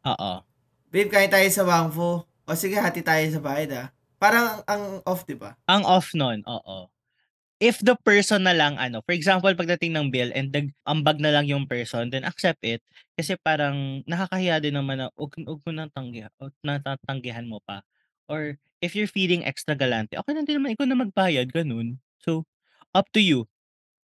Oo. 0.07 0.41
Babe 0.87 1.11
kain 1.11 1.27
tayo 1.29 1.47
sa 1.51 1.67
Wang 1.67 1.91
Fu. 1.91 2.23
O 2.23 2.55
sige, 2.55 2.79
hati 2.79 3.03
tayo 3.03 3.23
sa 3.27 3.43
bayad 3.43 3.71
ah. 3.75 3.87
Parang 4.17 4.63
ang 4.65 5.03
off, 5.05 5.27
'di 5.27 5.37
ba? 5.37 5.53
Ang 5.67 5.83
off 5.85 6.15
nun, 6.15 6.41
oo. 6.47 6.89
If 7.57 7.81
the 7.81 7.97
person 7.97 8.45
na 8.45 8.53
lang 8.53 8.77
ano, 8.77 9.01
for 9.01 9.17
example, 9.17 9.49
pagdating 9.53 9.93
ng 9.93 10.07
bill 10.13 10.29
and 10.33 10.53
nag-ambag 10.53 11.17
na 11.17 11.33
lang 11.33 11.49
yung 11.49 11.65
person, 11.65 12.09
then 12.09 12.21
accept 12.23 12.61
it. 12.61 12.81
Kasi 13.17 13.33
parang 13.35 14.05
nakakahiya 14.05 14.61
din 14.61 14.77
naman 14.77 15.01
na 15.01 15.09
wag 15.17 15.33
wag 15.41 15.61
mo 15.65 15.71
nang 15.73 15.89
tanggihan 15.89 16.29
o 16.37 16.53
natatanggihan 16.61 17.45
mo 17.45 17.57
pa. 17.61 17.81
Or 18.29 18.55
if 18.81 18.93
you're 18.93 19.09
feeling 19.09 19.45
extra 19.45 19.73
galante, 19.73 20.17
okey 20.17 20.33
lang 20.33 20.45
din 20.45 20.61
naman 20.61 20.73
ikaw 20.77 20.85
na 20.85 20.97
magbayad, 20.97 21.49
gano'n. 21.49 21.97
So, 22.21 22.45
up 22.93 23.09
to 23.13 23.21
you. 23.21 23.49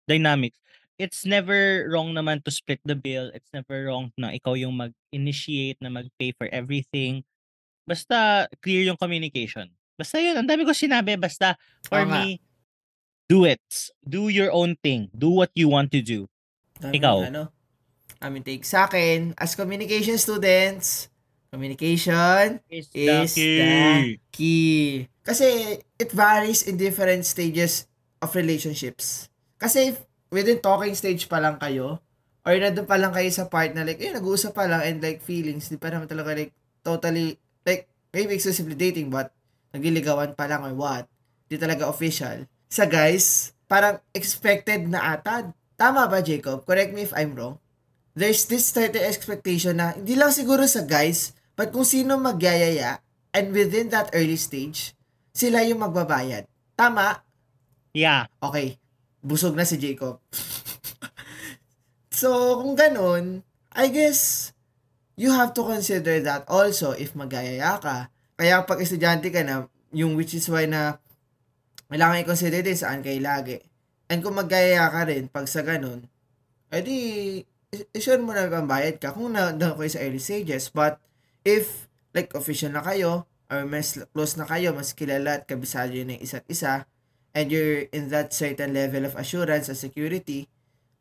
Dynamics. 0.08 0.58
It's 1.00 1.24
never 1.26 1.88
wrong 1.90 2.14
naman 2.14 2.44
to 2.44 2.50
split 2.52 2.80
the 2.84 2.94
bill. 2.94 3.32
It's 3.34 3.48
never 3.50 3.90
wrong 3.90 4.12
na 4.14 4.32
ikaw 4.36 4.54
yung 4.54 4.76
mag-initiate 4.76 5.80
na 5.82 5.90
mag-pay 5.90 6.32
for 6.36 6.46
everything. 6.52 7.24
Basta 7.88 8.46
clear 8.62 8.86
yung 8.86 9.00
communication. 9.00 9.72
Basta 9.98 10.22
yun, 10.22 10.38
ang 10.38 10.48
dami 10.48 10.62
kong 10.62 10.78
sinabi. 10.78 11.18
Basta 11.18 11.58
for 11.84 12.06
nga. 12.06 12.22
me, 12.22 12.40
do 13.28 13.44
it. 13.44 13.62
Do 14.04 14.30
your 14.30 14.54
own 14.54 14.78
thing. 14.80 15.10
Do 15.12 15.32
what 15.32 15.50
you 15.58 15.68
want 15.68 15.90
to 15.92 16.00
do. 16.00 16.30
Daming 16.78 17.02
Ikaw? 17.02 17.18
ano, 17.28 17.42
aming 18.22 18.46
take 18.46 18.64
sa 18.64 18.86
akin, 18.86 19.34
as 19.36 19.58
communication 19.58 20.16
students, 20.16 21.11
communication 21.52 22.64
Is 22.72 22.88
is 22.96 23.36
the 23.36 24.16
key. 24.32 25.06
Kasi 25.20 25.78
it 26.00 26.10
varies 26.10 26.64
in 26.64 26.80
different 26.80 27.28
stages 27.28 27.84
of 28.24 28.32
relationships. 28.32 29.28
Kasi 29.60 29.92
if 29.92 30.00
within 30.32 30.64
talking 30.64 30.96
stage 30.96 31.28
pa 31.28 31.38
lang 31.38 31.60
kayo, 31.60 32.00
or 32.42 32.56
nandun 32.56 32.88
pa 32.88 32.96
lang 32.96 33.12
kayo 33.12 33.28
sa 33.28 33.46
part 33.46 33.76
na 33.76 33.84
like, 33.84 34.00
eh, 34.00 34.10
nag-uusap 34.10 34.56
pa 34.56 34.64
lang 34.66 34.82
and 34.82 34.98
like 35.04 35.20
feelings, 35.20 35.68
di 35.68 35.76
pa 35.78 35.92
naman 35.92 36.08
talaga 36.08 36.34
like 36.34 36.56
totally, 36.80 37.36
like 37.62 37.86
maybe 38.10 38.34
exclusively 38.34 38.74
dating 38.74 39.12
but 39.12 39.30
nagliligawan 39.76 40.34
pa 40.34 40.48
lang 40.48 40.64
or 40.64 40.74
what, 40.74 41.04
di 41.46 41.60
talaga 41.60 41.86
official. 41.86 42.48
Sa 42.72 42.88
guys, 42.88 43.52
parang 43.68 44.00
expected 44.16 44.88
na 44.88 45.14
atad. 45.14 45.52
Tama 45.76 46.08
ba, 46.08 46.24
Jacob? 46.24 46.64
Correct 46.64 46.96
me 46.96 47.04
if 47.04 47.12
I'm 47.12 47.36
wrong. 47.36 47.60
There's 48.12 48.44
this 48.48 48.68
certain 48.68 49.04
expectation 49.04 49.80
na 49.80 49.96
hindi 49.96 50.16
lang 50.16 50.32
siguro 50.32 50.64
sa 50.68 50.84
guys, 50.84 51.32
but 51.54 51.70
kung 51.70 51.86
sino 51.86 52.16
magyayaya 52.18 53.02
and 53.32 53.52
within 53.52 53.88
that 53.92 54.12
early 54.12 54.36
stage, 54.36 54.92
sila 55.32 55.64
yung 55.64 55.80
magbabayad. 55.80 56.44
Tama? 56.76 57.24
Yeah. 57.96 58.28
Okay. 58.40 58.76
Busog 59.24 59.56
na 59.56 59.64
si 59.64 59.80
Jacob. 59.80 60.20
so, 62.12 62.60
kung 62.60 62.76
ganun, 62.76 63.44
I 63.72 63.88
guess, 63.88 64.52
you 65.16 65.32
have 65.32 65.56
to 65.56 65.62
consider 65.64 66.20
that 66.24 66.44
also 66.48 66.92
if 66.92 67.16
magyayaya 67.16 67.80
ka. 67.80 68.12
Kaya 68.36 68.64
pag 68.64 68.80
estudyante 68.80 69.28
ka 69.32 69.44
na, 69.44 69.68
yung 69.92 70.16
which 70.16 70.32
is 70.36 70.48
why 70.48 70.64
na 70.64 70.96
kailangan 71.92 72.24
i-consider 72.24 72.64
din 72.64 72.76
saan 72.76 73.04
kayo 73.04 73.20
lagi. 73.20 73.60
And 74.08 74.24
kung 74.24 74.36
magyayaya 74.36 74.88
ka 74.88 75.04
rin, 75.08 75.28
pag 75.28 75.48
sa 75.48 75.60
ganun, 75.60 76.08
edi, 76.72 77.40
i-sure 77.92 78.20
mo 78.20 78.32
na 78.32 78.48
pambayad 78.48 78.96
ka 78.96 79.12
kung 79.12 79.32
na, 79.32 79.52
na 79.52 79.76
kayo 79.76 79.88
sa 79.92 80.00
early 80.00 80.20
stages. 80.20 80.72
But, 80.72 81.00
if, 81.42 81.90
like, 82.14 82.34
official 82.34 82.70
na 82.70 82.82
kayo, 82.82 83.26
or 83.52 83.68
mas 83.68 84.00
close 84.16 84.38
na 84.40 84.48
kayo, 84.48 84.72
mas 84.72 84.96
kilala 84.96 85.42
at 85.42 85.44
kabisado 85.44 85.92
yun 85.92 86.14
ng 86.14 86.20
isa't 86.22 86.46
isa, 86.48 86.88
and 87.36 87.52
you're 87.52 87.88
in 87.92 88.08
that 88.08 88.32
certain 88.32 88.72
level 88.72 89.04
of 89.04 89.16
assurance 89.16 89.68
and 89.68 89.76
security, 89.76 90.48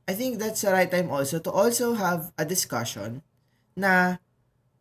I 0.10 0.14
think 0.18 0.42
that's 0.42 0.66
the 0.66 0.74
right 0.74 0.90
time 0.90 1.08
also 1.08 1.40
to 1.40 1.52
also 1.52 1.96
have 1.96 2.36
a 2.36 2.44
discussion 2.44 3.24
na 3.78 4.20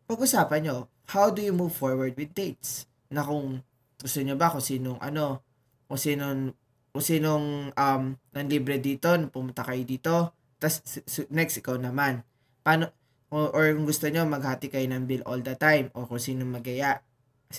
pag-usapan 0.09 0.67
nyo, 0.67 0.77
how 1.15 1.31
do 1.31 1.39
you 1.39 1.55
move 1.55 1.71
forward 1.71 2.15
with 2.19 2.35
dates? 2.35 2.87
Na 3.07 3.23
kung 3.23 3.63
gusto 3.95 4.19
nyo 4.19 4.35
ba, 4.35 4.51
kung 4.51 4.63
sinong 4.63 4.99
ano, 4.99 5.39
kung 5.87 5.99
sinong, 5.99 6.51
kung 6.91 7.05
sinong 7.05 7.71
um, 7.71 8.03
nanlibre 8.35 8.79
dito, 8.83 9.11
pumunta 9.31 9.63
kayo 9.63 9.83
dito, 9.87 10.15
tas 10.59 10.83
next 11.31 11.63
ikaw 11.63 11.79
naman. 11.79 12.23
Paano, 12.59 12.91
or, 13.31 13.49
or 13.55 13.71
kung 13.71 13.87
gusto 13.87 14.05
nyo, 14.11 14.27
maghati 14.27 14.67
kayo 14.67 14.85
ng 14.91 15.07
bill 15.07 15.23
all 15.23 15.39
the 15.39 15.55
time, 15.55 15.87
o 15.95 16.05
kung 16.05 16.19
sino 16.19 16.43
magaya. 16.43 16.99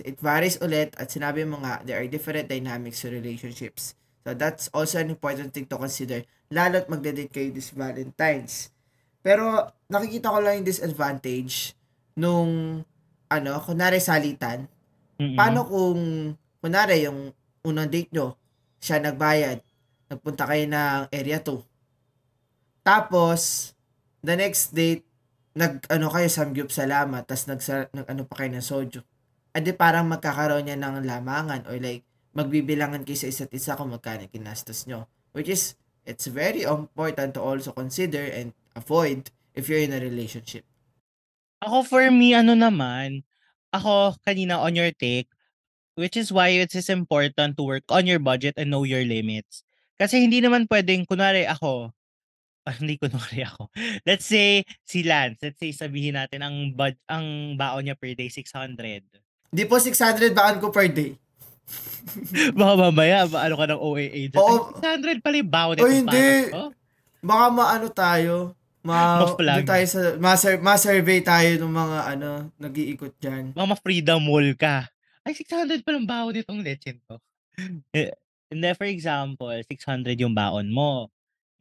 It 0.04 0.20
varies 0.20 0.61
ulit, 0.61 0.94
at 1.00 1.08
sinabi 1.08 1.48
mo 1.48 1.61
nga, 1.64 1.80
there 1.82 1.98
are 1.98 2.08
different 2.08 2.46
dynamics 2.46 3.02
to 3.02 3.11
relationships. 3.11 3.96
So 4.22 4.37
that's 4.37 4.70
also 4.70 5.02
an 5.02 5.11
important 5.11 5.50
thing 5.50 5.66
to 5.66 5.76
consider, 5.80 6.22
lalo't 6.52 6.87
magde-date 6.87 7.32
kayo 7.32 7.50
this 7.50 7.74
Valentine's. 7.74 8.70
Pero 9.24 9.72
nakikita 9.90 10.30
ko 10.30 10.38
lang 10.38 10.62
yung 10.62 10.68
disadvantage 10.68 11.74
nung 12.14 12.82
ano, 13.32 13.50
kunwari 13.64 13.98
salitan. 13.98 14.68
Mm-mm. 15.16 15.35
Paano 15.35 15.64
kung 15.66 16.00
kunwari 16.61 17.08
yung 17.08 17.32
unang 17.64 17.88
date 17.88 18.12
nyo, 18.12 18.37
siya 18.82 19.00
nagbayad, 19.00 19.62
nagpunta 20.11 20.44
kayo 20.44 20.64
ng 20.68 21.00
area 21.08 21.38
2. 21.40 21.62
Tapos, 22.82 23.72
the 24.20 24.35
next 24.35 24.74
date, 24.74 25.06
nag 25.52 25.84
ano 25.92 26.08
kayo 26.08 26.28
samgyup 26.32 26.72
salamat, 26.72 27.28
tas 27.28 27.44
nag, 27.44 27.60
nag 27.92 28.06
ano 28.08 28.22
pa 28.24 28.40
kayo 28.40 28.50
ng 28.56 28.64
soju. 28.64 29.00
Adi 29.52 29.76
parang 29.76 30.08
magkakaroon 30.08 30.64
niya 30.64 30.80
ng 30.80 31.04
lamangan 31.04 31.68
or 31.68 31.76
like 31.76 32.04
magbibilangan 32.32 33.04
kayo 33.04 33.20
sa 33.20 33.28
isa't 33.28 33.52
isa 33.52 33.76
kung 33.76 33.92
magkano 33.92 34.24
kinastos 34.32 34.88
nyo. 34.88 35.04
Which 35.36 35.52
is, 35.52 35.76
it's 36.08 36.28
very 36.28 36.64
important 36.64 37.36
to 37.36 37.40
also 37.44 37.72
consider 37.76 38.24
and 38.24 38.56
avoid 38.72 39.28
if 39.52 39.68
you're 39.68 39.84
in 39.84 39.92
a 39.92 40.00
relationship. 40.00 40.64
Ako 41.60 41.84
for 41.84 42.08
me, 42.08 42.32
ano 42.32 42.56
naman, 42.56 43.22
ako 43.72 44.16
kanina 44.24 44.60
on 44.60 44.76
your 44.76 44.92
take, 44.92 45.28
which 45.94 46.16
is 46.16 46.32
why 46.32 46.56
it 46.56 46.72
is 46.72 46.88
important 46.88 47.56
to 47.56 47.62
work 47.62 47.84
on 47.92 48.08
your 48.08 48.18
budget 48.18 48.56
and 48.56 48.72
know 48.72 48.84
your 48.84 49.04
limits. 49.04 49.64
Kasi 50.00 50.24
hindi 50.24 50.40
naman 50.40 50.66
pwedeng, 50.66 51.04
kunwari 51.04 51.44
ako, 51.44 51.92
ah, 52.64 52.75
hindi 52.79 52.96
kunwari 52.96 53.42
ako. 53.48 53.68
Let's 54.03 54.27
say, 54.27 54.62
si 54.83 55.03
Lance, 55.03 55.42
let's 55.42 55.59
say 55.59 55.70
sabihin 55.70 56.14
natin 56.14 56.42
ang 56.42 56.57
bud 56.72 56.94
ang 57.07 57.55
baon 57.55 57.87
niya 57.87 57.96
per 57.98 58.14
day 58.14 58.31
600. 58.31 59.03
Di 59.53 59.64
po 59.68 59.77
600 59.77 60.33
baon 60.33 60.57
ko 60.59 60.72
per 60.72 60.88
day. 60.88 61.14
Baka 62.59 62.75
mamaya 62.75 63.25
maano 63.29 63.55
ka 63.55 63.66
ng 63.68 63.81
OAA 63.81 64.20
diyan, 64.29 64.42
"Ay 64.42 64.59
Oo. 64.59 64.75
600 64.75 65.22
pala 65.22 65.37
yung 65.38 65.53
baon 65.53 65.75
Uy, 65.77 65.81
nitong 65.81 65.94
hindi. 66.03 66.29
'to." 66.51 66.64
Baka 67.22 67.44
maano 67.55 67.87
tayo, 67.87 68.35
ma 68.83 69.22
Ma-flag. 69.22 69.62
doon 69.62 69.70
tayo 69.70 69.85
sa 69.87 70.01
ma-sur 70.18 70.59
ma-survey 70.59 71.22
tayo 71.22 71.51
nung 71.62 71.70
mga 71.70 71.98
ano, 72.16 72.51
nag-iikot 72.59 73.14
diyan. 73.20 73.44
Baka 73.55 73.66
ma-freedom 73.79 74.18
mall 74.18 74.48
ka, 74.59 74.90
"Ay 75.22 75.38
600 75.38 75.87
palang 75.87 76.03
baon 76.03 76.35
nitong 76.35 76.61
lecheng 76.64 76.98
'to." 77.07 77.22
Eh, 77.94 78.11
hindi 78.48 78.68
for 78.75 78.88
example, 78.88 79.53
600 79.55 80.16
yung 80.18 80.35
baon 80.35 80.72
mo, 80.72 81.12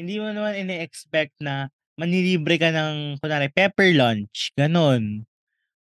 hindi 0.02 0.18
mo 0.18 0.34
naman 0.34 0.58
ine-expect 0.58 1.38
na 1.38 1.70
manlilibre 1.96 2.58
ka 2.58 2.74
ng 2.74 3.22
kunwari 3.22 3.54
pepper 3.54 3.94
lunch, 3.94 4.50
gano'n. 4.58 5.22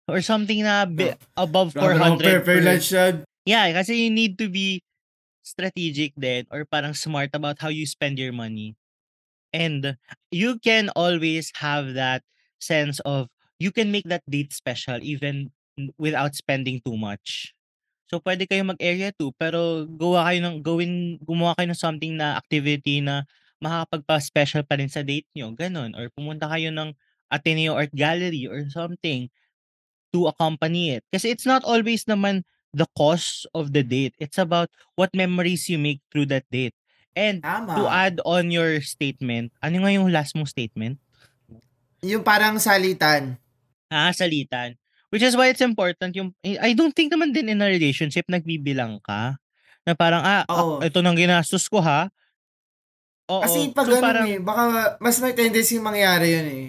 Or 0.08 0.24
something 0.24 0.64
na 0.64 0.88
be 0.88 1.12
above 1.36 1.76
Grabe 1.76 2.00
naman 2.00 2.16
400 2.16 2.24
pepper 2.24 2.42
per 2.46 2.60
lunch 2.64 2.88
yan. 2.96 3.16
Yeah, 3.44 3.68
kasi 3.76 4.08
you 4.08 4.10
need 4.10 4.40
to 4.40 4.48
be 4.48 4.80
strategic 5.46 6.18
din 6.18 6.50
or 6.50 6.66
parang 6.66 6.98
smart 6.98 7.30
about 7.36 7.62
how 7.62 7.70
you 7.70 7.86
spend 7.86 8.18
your 8.18 8.34
money. 8.34 8.74
And 9.54 9.96
you 10.34 10.58
can 10.60 10.90
always 10.98 11.54
have 11.62 11.94
that 11.94 12.26
sense 12.58 12.98
of 13.06 13.30
you 13.62 13.70
can 13.70 13.94
make 13.94 14.08
that 14.10 14.26
date 14.26 14.52
special 14.52 15.00
even 15.04 15.54
without 16.00 16.34
spending 16.36 16.82
too 16.82 16.98
much. 16.98 17.54
So, 18.06 18.22
puwede 18.22 18.46
kayong 18.46 18.78
mag-area 18.78 19.10
2 19.18 19.34
pero 19.34 19.90
gawa 19.90 20.30
kayo 20.30 20.40
ng 20.46 20.58
gawin 20.62 21.18
gumawa 21.26 21.58
kayo 21.58 21.74
ng 21.74 21.82
something 21.82 22.14
na 22.14 22.38
activity 22.38 23.02
na 23.02 23.26
makakapagpa-special 23.64 24.64
pa 24.68 24.80
rin 24.80 24.92
sa 24.92 25.04
date 25.06 25.28
niyo, 25.36 25.52
gano'n. 25.56 25.96
Or 25.96 26.10
pumunta 26.12 26.48
kayo 26.50 26.72
ng 26.72 26.92
Ateneo 27.32 27.74
Art 27.76 27.94
Gallery 27.96 28.46
or 28.48 28.68
something 28.70 29.28
to 30.14 30.28
accompany 30.32 30.96
it. 31.00 31.04
Kasi 31.12 31.32
it's 31.32 31.48
not 31.48 31.64
always 31.68 32.06
naman 32.08 32.44
the 32.76 32.88
cost 33.00 33.48
of 33.56 33.72
the 33.72 33.80
date, 33.82 34.12
it's 34.20 34.36
about 34.36 34.68
what 35.00 35.08
memories 35.16 35.72
you 35.72 35.80
make 35.80 36.04
through 36.12 36.28
that 36.28 36.44
date. 36.52 36.76
And 37.16 37.40
to 37.72 37.88
Tama. 37.88 37.88
add 37.88 38.16
on 38.28 38.52
your 38.52 38.84
statement, 38.84 39.56
ano 39.64 39.80
nga 39.80 39.92
yung 39.96 40.12
last 40.12 40.36
mong 40.36 40.52
statement? 40.52 41.00
Yung 42.04 42.22
parang 42.28 42.60
salitan. 42.60 43.40
Ah, 43.88 44.12
salitan. 44.12 44.76
Which 45.08 45.24
is 45.24 45.40
why 45.40 45.48
it's 45.48 45.64
important 45.64 46.12
yung 46.20 46.36
eh, 46.44 46.60
I 46.60 46.76
don't 46.76 46.92
think 46.92 47.16
naman 47.16 47.32
din 47.32 47.48
in 47.48 47.64
a 47.64 47.72
relationship 47.72 48.28
nagbibilang 48.28 49.00
ka, 49.00 49.40
na 49.88 49.94
parang, 49.96 50.20
"Ah, 50.20 50.44
Oo. 50.52 50.84
ito 50.84 51.00
ng 51.00 51.16
ginastos 51.16 51.72
ko 51.72 51.80
ha." 51.80 52.12
Oo, 53.26 53.42
Kasi 53.42 53.74
'pag 53.74 53.86
so 53.90 53.92
gano'n, 53.98 54.06
parang 54.06 54.26
eh, 54.30 54.40
baka 54.42 54.62
mas 55.02 55.18
may 55.18 55.34
tendency 55.34 55.82
mangyari 55.82 56.28
yun, 56.38 56.48
eh. 56.48 56.68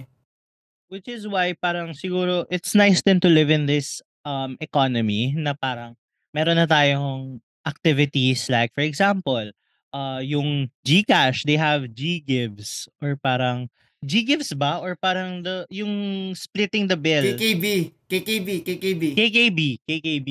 Which 0.88 1.11
is 1.11 1.27
why 1.27 1.53
parang 1.53 1.92
siguro 1.92 2.47
it's 2.49 2.73
nice 2.73 3.03
din 3.03 3.19
to 3.21 3.29
live 3.29 3.51
in 3.51 3.66
this, 3.66 4.01
um, 4.23 4.55
economy 4.62 5.35
na 5.35 5.53
parang 5.53 5.99
meron 6.31 6.57
na 6.57 6.66
tayong 6.66 7.42
activities 7.66 8.47
like 8.49 8.71
for 8.73 8.87
example, 8.87 9.51
ah, 9.90 10.23
yung 10.23 10.71
GCash, 10.87 11.42
they 11.45 11.59
have 11.59 11.90
GGives 11.90 12.87
or 13.03 13.19
parang 13.19 13.66
GGives 14.07 14.55
ba 14.55 14.79
or 14.79 14.95
parang 14.95 15.42
the 15.42 15.66
yung 15.69 16.31
splitting 16.38 16.87
the 16.87 16.97
bill. 16.97 17.35
KKB, 17.35 17.64
KKB, 18.07 18.49
KKB. 18.62 19.03
KKB, 19.19 19.59
KKB. 19.83 20.31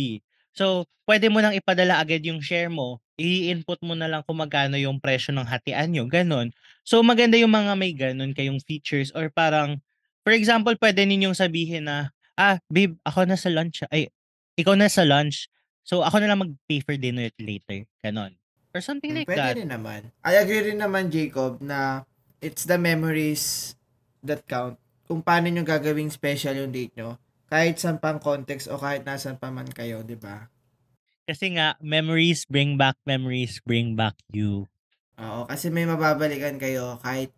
So, 0.55 0.88
puwede 1.03 1.27
mo 1.27 1.43
nang 1.43 1.51
ipadala 1.51 1.99
agad 1.99 2.23
yung 2.23 2.39
share 2.39 2.71
mo, 2.71 3.03
i-input 3.19 3.80
mo 3.86 3.93
na 3.95 4.08
lang 4.12 4.21
kung 4.28 4.39
magkano 4.39 4.75
yung 4.80 4.99
presyo 4.99 5.32
ng 5.36 5.47
hatian 5.47 5.89
niyo, 5.91 6.06
gano'n. 6.10 6.51
So, 6.84 6.99
maganda 7.01 7.39
yung 7.39 7.54
mga 7.54 7.73
may 7.80 7.91
gano'n 7.95 8.36
kayong 8.36 8.60
features 8.63 9.12
or 9.15 9.32
parang 9.32 9.80
for 10.25 10.34
example, 10.34 10.73
puwede 10.75 11.06
ninyong 11.06 11.38
sabihin 11.38 11.86
na, 11.88 12.10
"Ah, 12.36 12.58
babe 12.67 12.97
ako 13.06 13.30
na 13.30 13.38
sa 13.39 13.47
lunch, 13.54 13.86
ay 13.93 14.10
ikaw 14.58 14.73
na 14.75 14.89
sa 14.89 15.06
lunch, 15.06 15.47
so 15.86 16.01
ako 16.01 16.17
na 16.19 16.28
lang 16.34 16.41
mag-pay 16.41 16.82
for 16.84 16.97
dinner 16.97 17.30
later." 17.39 17.86
Gano'n. 18.04 18.34
Or 18.75 18.82
something 18.84 19.13
Hmm, 19.13 19.21
like 19.23 19.30
puwede 19.30 19.39
that. 19.39 19.56
rin 19.63 19.69
naman. 19.71 20.01
I 20.25 20.36
agree 20.41 20.65
rin 20.73 20.82
naman, 20.82 21.13
Jacob, 21.13 21.62
na 21.63 22.04
it's 22.43 22.65
the 22.67 22.75
memories 22.82 23.75
that 24.25 24.43
count. 24.49 24.75
Kung 25.06 25.21
paano 25.21 25.47
niyo 25.47 25.62
gagawing 25.63 26.10
special 26.10 26.58
yung 26.58 26.73
date 26.73 26.91
niyo, 26.97 27.21
kahit 27.47 27.78
saan 27.78 28.01
pang 28.01 28.17
context 28.17 28.65
o 28.67 28.75
kahit 28.82 29.06
nasaan 29.06 29.38
pa 29.38 29.54
man 29.54 29.69
kayo, 29.69 30.01
'di 30.01 30.17
ba? 30.17 30.49
Kasi 31.25 31.57
nga 31.57 31.73
memories 31.81 32.45
bring 32.45 32.77
back 32.77 33.01
memories, 33.01 33.57
bring 33.65 33.97
back 33.97 34.13
you. 34.29 34.69
Oo, 35.17 35.49
kasi 35.49 35.73
may 35.73 35.89
mababalikan 35.89 36.61
kayo 36.61 37.01
kahit 37.01 37.33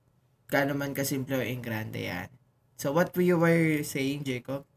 gaano 0.52 0.76
man 0.76 0.91
kasimple 0.91 1.39
o 1.39 1.43
engrande 1.43 2.04
yan. 2.04 2.28
So, 2.76 2.91
what 2.91 3.15
you 3.15 3.39
were 3.39 3.82
saying, 3.88 4.28
Jacob? 4.28 4.67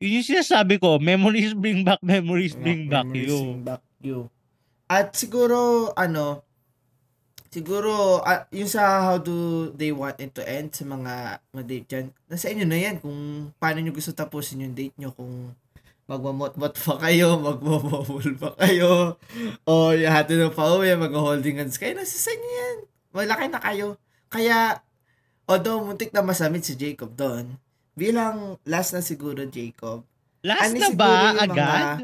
Yun 0.00 0.20
yung 0.20 0.28
sinasabi 0.28 0.80
ko, 0.80 0.96
memories 0.96 1.52
bring 1.52 1.84
back 1.84 2.00
memories, 2.00 2.56
Mga 2.56 2.62
bring 2.64 2.82
back 2.88 3.04
memories 3.04 3.28
you. 3.28 3.40
bring 3.44 3.62
back 3.64 3.82
you. 4.00 4.18
At 4.88 5.12
siguro, 5.12 5.92
ano, 5.92 6.40
siguro, 7.52 8.20
ah, 8.24 8.48
yung 8.52 8.68
sa 8.68 9.12
how 9.12 9.16
do 9.20 9.68
they 9.76 9.92
want 9.92 10.20
it 10.20 10.32
to 10.36 10.44
end 10.44 10.72
sa 10.72 10.84
mga 10.88 11.40
ma-date 11.52 11.86
dyan, 11.88 12.06
nasa 12.28 12.48
inyo 12.52 12.64
na 12.64 12.78
yan 12.80 12.96
kung 13.00 13.50
paano 13.60 13.80
nyo 13.80 13.92
gusto 13.92 14.12
tapusin 14.12 14.64
yung 14.64 14.76
date 14.76 14.96
nyo, 15.00 15.12
kung 15.12 15.52
magmamot-mot 16.06 16.74
pa 16.74 16.94
kayo, 16.98 17.38
magmamobol 17.46 18.38
pa 18.38 18.50
kayo, 18.58 19.18
o 19.62 19.72
yung 19.90 20.12
hati 20.12 20.34
ng 20.34 20.54
pauwi, 20.54 20.94
mag-holding 20.94 21.58
hands 21.58 21.76
kayo, 21.76 21.94
nasa 21.94 22.14
sa 22.14 22.30
inyo 22.30 22.50
yan. 22.50 22.76
Malaki 23.10 23.46
na 23.50 23.58
kayo. 23.58 23.98
Kaya, 24.26 24.82
although 25.44 25.82
muntik 25.82 26.10
na 26.10 26.22
masamit 26.22 26.62
si 26.62 26.74
Jacob 26.74 27.12
doon, 27.12 27.58
bilang 27.92 28.58
last 28.62 28.94
na 28.94 29.02
siguro, 29.02 29.42
Jacob, 29.44 30.06
Last 30.46 30.70
Ano 30.70 30.78
na 30.78 30.90
ba 30.94 31.10
mga- 31.34 31.42
agad? 31.42 31.98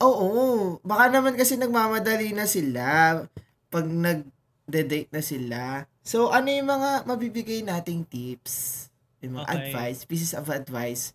Oo, 0.00 0.32
baka 0.80 1.10
naman 1.10 1.36
kasi 1.36 1.58
nagmamadali 1.58 2.32
na 2.32 2.48
sila 2.48 3.20
pag 3.68 3.84
nag-date 3.84 5.12
na 5.12 5.20
sila. 5.20 5.62
So, 6.00 6.32
ano 6.32 6.48
yung 6.48 6.70
mga 6.70 7.04
mabibigay 7.04 7.60
nating 7.60 8.08
tips? 8.08 8.88
Yung 9.20 9.36
mga 9.36 9.44
Okay. 9.44 9.56
advice, 9.60 9.98
pieces 10.06 10.32
of 10.32 10.48
advice 10.48 11.12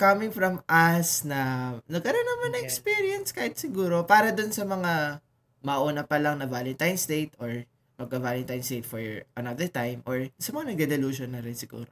coming 0.00 0.32
from 0.32 0.64
us 0.64 1.28
na 1.28 1.76
nagkaroon 1.84 2.24
naman 2.24 2.56
Okay. 2.56 2.64
experience 2.64 3.36
kahit 3.36 3.60
siguro 3.60 4.08
para 4.08 4.32
dun 4.32 4.48
sa 4.48 4.64
mga 4.64 5.20
mauna 5.60 6.08
pa 6.08 6.16
lang 6.16 6.40
na 6.40 6.48
Valentine's 6.48 7.04
Date 7.04 7.36
or 7.36 7.68
magka-Valentine's 8.00 8.64
Date 8.64 8.88
for 8.88 9.00
another 9.36 9.68
time 9.68 10.00
or 10.08 10.24
sa 10.40 10.56
mga 10.56 10.72
nagde-delusion 10.72 11.36
na 11.36 11.44
rin 11.44 11.52
siguro. 11.52 11.84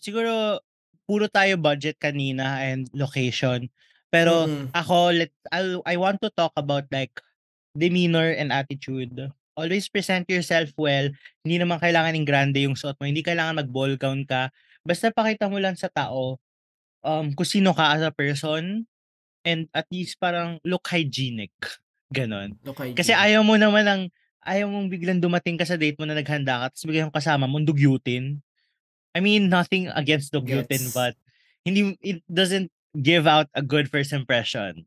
Siguro 0.00 0.64
puro 1.04 1.28
tayo 1.28 1.60
budget 1.60 2.00
kanina 2.00 2.64
and 2.64 2.88
location. 2.96 3.68
Pero 4.08 4.48
Mm-mm. 4.48 4.72
ako 4.72 4.96
let 5.12 5.30
I'll, 5.52 5.84
I 5.84 6.00
want 6.00 6.24
to 6.24 6.32
talk 6.32 6.56
about 6.56 6.88
like 6.88 7.12
demeanor 7.76 8.32
and 8.32 8.50
attitude. 8.50 9.12
Always 9.52 9.92
present 9.92 10.24
yourself 10.32 10.72
well. 10.80 11.12
Hindi 11.44 11.60
naman 11.60 11.76
kailangan 11.76 12.16
ng 12.16 12.24
grande 12.24 12.64
yung 12.64 12.74
suot 12.74 12.96
mo. 12.96 13.04
Hindi 13.04 13.20
kailangan 13.20 13.60
mag-ball 13.60 14.00
gown 14.00 14.24
ka. 14.24 14.48
Basta 14.80 15.12
pakita 15.12 15.52
mo 15.52 15.60
lang 15.60 15.76
sa 15.76 15.92
tao 15.92 16.40
um 17.02 17.32
kung 17.32 17.48
sino 17.48 17.72
ka 17.72 17.96
as 17.96 18.02
a 18.04 18.12
person 18.12 18.84
and 19.44 19.68
at 19.72 19.88
least 19.88 20.20
parang 20.20 20.60
look 20.64 20.84
hygienic. 20.88 21.52
Ganon. 22.12 22.58
Look 22.66 22.76
kay 22.82 22.92
Kasi 22.92 23.14
ayaw 23.14 23.40
mo 23.46 23.54
naman 23.56 23.86
ng 23.86 24.02
ayaw 24.44 24.66
mong 24.68 24.88
biglang 24.90 25.20
dumating 25.22 25.56
ka 25.60 25.64
sa 25.68 25.76
date 25.78 25.96
mo 26.00 26.04
na 26.08 26.16
naghanda 26.16 26.66
ka 26.66 26.74
tapos 26.74 26.86
biglang 26.88 27.12
kasama 27.12 27.46
mo 27.46 27.60
dugyutin. 27.62 28.40
I 29.14 29.20
mean, 29.20 29.50
nothing 29.50 29.90
against 29.92 30.32
dugyutin 30.34 30.90
Gets. 30.90 30.94
but 30.94 31.14
hindi 31.66 31.98
it 32.00 32.22
doesn't 32.30 32.70
give 32.96 33.26
out 33.26 33.46
a 33.54 33.62
good 33.62 33.90
first 33.90 34.12
impression. 34.12 34.86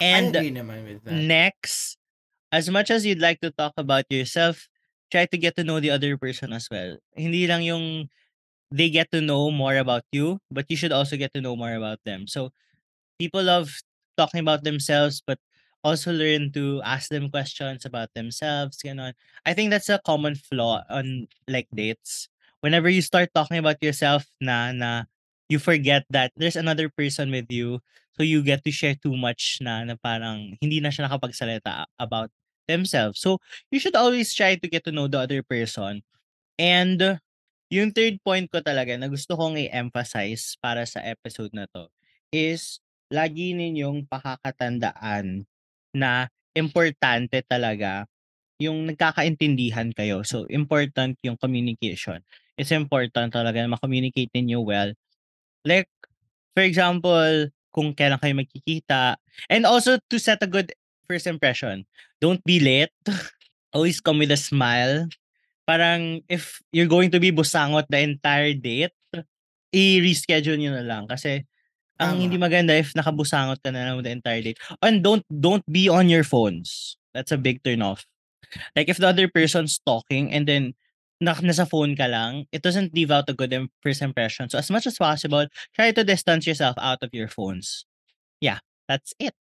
I 0.00 0.04
And 0.04 0.32
agree 0.36 0.52
naman 0.52 0.84
with 0.88 1.04
that. 1.04 1.12
next, 1.12 1.98
as 2.52 2.70
much 2.72 2.90
as 2.90 3.04
you'd 3.04 3.20
like 3.20 3.40
to 3.44 3.50
talk 3.52 3.74
about 3.76 4.08
yourself, 4.08 4.68
try 5.12 5.26
to 5.26 5.36
get 5.38 5.56
to 5.56 5.64
know 5.64 5.80
the 5.80 5.90
other 5.92 6.16
person 6.16 6.52
as 6.52 6.68
well. 6.70 6.96
Hindi 7.12 7.44
lang 7.46 7.62
yung 7.62 8.08
they 8.70 8.90
get 8.90 9.10
to 9.12 9.20
know 9.20 9.50
more 9.50 9.76
about 9.76 10.04
you, 10.12 10.38
but 10.50 10.66
you 10.70 10.76
should 10.76 10.92
also 10.92 11.16
get 11.16 11.32
to 11.34 11.40
know 11.40 11.56
more 11.56 11.74
about 11.74 11.98
them. 12.04 12.26
So 12.26 12.50
people 13.18 13.42
love 13.42 13.72
talking 14.16 14.40
about 14.40 14.64
themselves, 14.64 15.22
but 15.24 15.38
also 15.84 16.12
learn 16.12 16.52
to 16.52 16.82
ask 16.84 17.08
them 17.10 17.30
questions 17.30 17.84
about 17.84 18.10
themselves. 18.14 18.78
You 18.84 18.94
know, 18.94 19.12
I 19.46 19.54
think 19.54 19.70
that's 19.70 19.88
a 19.88 20.00
common 20.04 20.34
flaw 20.36 20.82
on 20.90 21.28
like 21.48 21.68
dates. 21.74 22.28
Whenever 22.60 22.88
you 22.88 23.02
start 23.02 23.30
talking 23.34 23.58
about 23.58 23.82
yourself 23.82 24.26
na 24.40 24.72
na 24.72 25.04
you 25.48 25.58
forget 25.58 26.04
that 26.10 26.32
there's 26.36 26.56
another 26.56 26.88
person 26.88 27.30
with 27.30 27.46
you, 27.50 27.80
so 28.16 28.22
you 28.22 28.42
get 28.42 28.62
to 28.64 28.70
share 28.70 28.94
too 28.94 29.16
much 29.16 29.58
na 29.60 29.84
na 29.84 29.96
parang 29.98 30.56
hindi 30.60 30.80
na 30.80 30.90
siya 30.92 31.08
nakapagsalita 31.08 31.86
about 31.98 32.30
themselves. 32.68 33.18
So 33.20 33.40
you 33.72 33.80
should 33.80 33.96
always 33.96 34.34
try 34.34 34.54
to 34.56 34.68
get 34.68 34.84
to 34.84 34.92
know 34.92 35.08
the 35.08 35.18
other 35.24 35.42
person. 35.42 36.02
And 36.58 37.20
yung 37.70 37.94
third 37.94 38.18
point 38.26 38.50
ko 38.50 38.58
talaga 38.60 38.98
na 38.98 39.06
gusto 39.06 39.38
kong 39.38 39.56
i-emphasize 39.56 40.58
para 40.58 40.82
sa 40.82 41.00
episode 41.06 41.54
na 41.54 41.70
to 41.70 41.86
is 42.34 42.82
lagi 43.10 43.54
ninyong 43.54 44.06
pakakatandaan 44.10 45.46
na 45.94 46.30
importante 46.54 47.42
talaga 47.46 48.06
yung 48.60 48.90
nagkakaintindihan 48.92 49.90
kayo. 49.96 50.20
So, 50.22 50.44
important 50.52 51.16
yung 51.24 51.40
communication. 51.40 52.20
It's 52.60 52.74
important 52.74 53.32
talaga 53.32 53.64
na 53.64 53.72
ma-communicate 53.72 54.30
ninyo 54.36 54.60
well. 54.60 54.92
Like, 55.64 55.88
for 56.52 56.62
example, 56.62 57.48
kung 57.72 57.94
kailan 57.96 58.20
kayo 58.20 58.34
magkikita. 58.36 59.16
And 59.48 59.64
also 59.64 59.96
to 60.10 60.16
set 60.18 60.42
a 60.44 60.50
good 60.50 60.74
first 61.08 61.26
impression. 61.26 61.86
Don't 62.20 62.42
be 62.44 62.60
late. 62.60 62.92
Always 63.74 64.02
come 64.02 64.18
with 64.20 64.34
a 64.34 64.38
smile. 64.38 65.08
Parang 65.70 66.18
if 66.26 66.58
you're 66.74 66.90
going 66.90 67.14
to 67.14 67.22
be 67.22 67.30
busangot 67.30 67.86
the 67.86 68.02
entire 68.02 68.58
date, 68.58 68.90
i-reschedule 69.70 70.58
nyo 70.58 70.74
na 70.74 70.82
lang. 70.82 71.06
Kasi 71.06 71.46
ang 72.02 72.18
Tama. 72.18 72.22
hindi 72.26 72.36
maganda 72.42 72.74
if 72.74 72.90
nakabusangot 72.98 73.62
ka 73.62 73.70
na 73.70 73.86
lang 73.86 74.02
the 74.02 74.10
entire 74.10 74.42
date. 74.42 74.58
And 74.82 74.98
don't 74.98 75.22
don't 75.30 75.62
be 75.70 75.86
on 75.86 76.10
your 76.10 76.26
phones. 76.26 76.98
That's 77.14 77.30
a 77.30 77.38
big 77.38 77.62
turn 77.62 77.86
off. 77.86 78.02
Like 78.74 78.90
if 78.90 78.98
the 78.98 79.06
other 79.06 79.30
person's 79.30 79.78
talking 79.78 80.34
and 80.34 80.50
then 80.50 80.74
na, 81.22 81.38
nasa 81.38 81.68
phone 81.68 81.94
ka 81.94 82.10
lang, 82.10 82.50
it 82.50 82.66
doesn't 82.66 82.90
leave 82.90 83.14
out 83.14 83.30
a 83.30 83.36
good 83.36 83.54
first 83.78 84.02
impression. 84.02 84.50
So 84.50 84.58
as 84.58 84.74
much 84.74 84.90
as 84.90 84.98
possible, 84.98 85.46
try 85.76 85.92
to 85.92 86.02
distance 86.02 86.50
yourself 86.50 86.74
out 86.82 87.04
of 87.06 87.14
your 87.14 87.28
phones. 87.28 87.86
Yeah, 88.42 88.58
that's 88.88 89.14
it. 89.22 89.38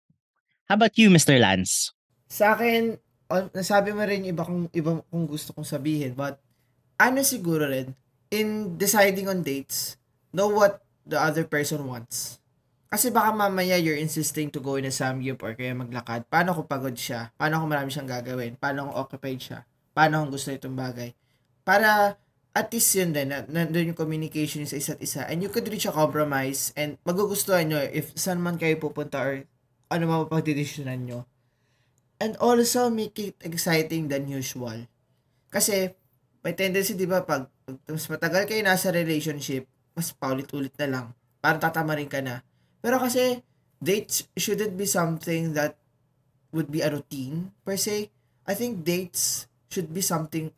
How 0.68 0.76
about 0.76 0.98
you, 0.98 1.08
Mr. 1.08 1.40
Lance? 1.40 1.96
Sa 2.28 2.52
akin, 2.52 3.00
nasabi 3.28 3.92
mo 3.92 4.02
rin 4.08 4.24
yung 4.24 4.32
iba 4.32 4.42
kong, 4.44 4.72
iba 4.72 4.90
kong 5.12 5.26
gusto 5.28 5.52
kong 5.52 5.68
sabihin, 5.68 6.16
but 6.16 6.40
ano 6.96 7.20
siguro 7.20 7.68
rin, 7.68 7.92
in 8.32 8.80
deciding 8.80 9.28
on 9.28 9.44
dates, 9.44 10.00
know 10.32 10.48
what 10.48 10.80
the 11.04 11.16
other 11.16 11.44
person 11.44 11.84
wants. 11.84 12.40
Kasi 12.88 13.12
baka 13.12 13.36
mamaya 13.36 13.76
you're 13.76 14.00
insisting 14.00 14.48
to 14.48 14.64
go 14.64 14.80
in 14.80 14.88
a 14.88 14.92
samgyup 14.92 15.44
or 15.44 15.52
kaya 15.52 15.76
maglakad. 15.76 16.24
Paano 16.32 16.56
kung 16.56 16.68
pagod 16.68 16.96
siya? 16.96 17.36
Paano 17.36 17.60
kung 17.60 17.68
marami 17.68 17.92
siyang 17.92 18.08
gagawin? 18.08 18.56
Paano 18.56 18.88
kung 18.88 18.96
occupied 18.96 19.40
siya? 19.44 19.58
Paano 19.92 20.24
kung 20.24 20.32
gusto 20.32 20.48
itong 20.48 20.72
bagay? 20.72 21.12
Para 21.68 22.16
at 22.56 22.72
least 22.72 22.96
yun 22.96 23.12
din, 23.12 23.28
na, 23.28 23.44
nandun 23.44 23.92
yung 23.92 23.98
communication 23.98 24.64
sa 24.64 24.80
isa't 24.80 25.04
isa. 25.04 25.28
And 25.28 25.44
you 25.44 25.52
could 25.52 25.68
reach 25.68 25.84
a 25.84 25.92
compromise 25.92 26.72
and 26.80 26.96
magugustuhan 27.04 27.68
nyo 27.68 27.78
if 27.92 28.16
saan 28.16 28.40
man 28.40 28.56
kayo 28.56 28.80
pupunta 28.80 29.20
or 29.20 29.44
ano 29.92 30.02
mapapagdidesisyonan 30.08 31.04
nyo. 31.04 31.28
And 32.18 32.34
also, 32.42 32.90
make 32.90 33.14
it 33.22 33.38
exciting 33.46 34.10
than 34.10 34.26
usual. 34.26 34.90
Kasi, 35.54 35.94
may 36.42 36.54
tendency, 36.58 36.98
di 36.98 37.06
ba, 37.06 37.22
pag, 37.22 37.46
pag 37.62 37.78
mas 37.86 38.10
matagal 38.10 38.42
kayo 38.50 38.62
nasa 38.66 38.90
relationship, 38.90 39.70
mas 39.94 40.10
paulit-ulit 40.10 40.74
na 40.82 40.88
lang. 40.90 41.06
Parang 41.38 41.62
tatamarin 41.62 42.10
ka 42.10 42.18
na. 42.18 42.42
Pero 42.82 42.98
kasi, 42.98 43.38
dates 43.78 44.26
shouldn't 44.34 44.74
be 44.74 44.82
something 44.82 45.54
that 45.54 45.78
would 46.50 46.66
be 46.74 46.82
a 46.82 46.90
routine, 46.90 47.54
per 47.62 47.78
se. 47.78 48.10
I 48.50 48.54
think 48.58 48.82
dates 48.82 49.46
should 49.70 49.94
be 49.94 50.02
something, 50.02 50.50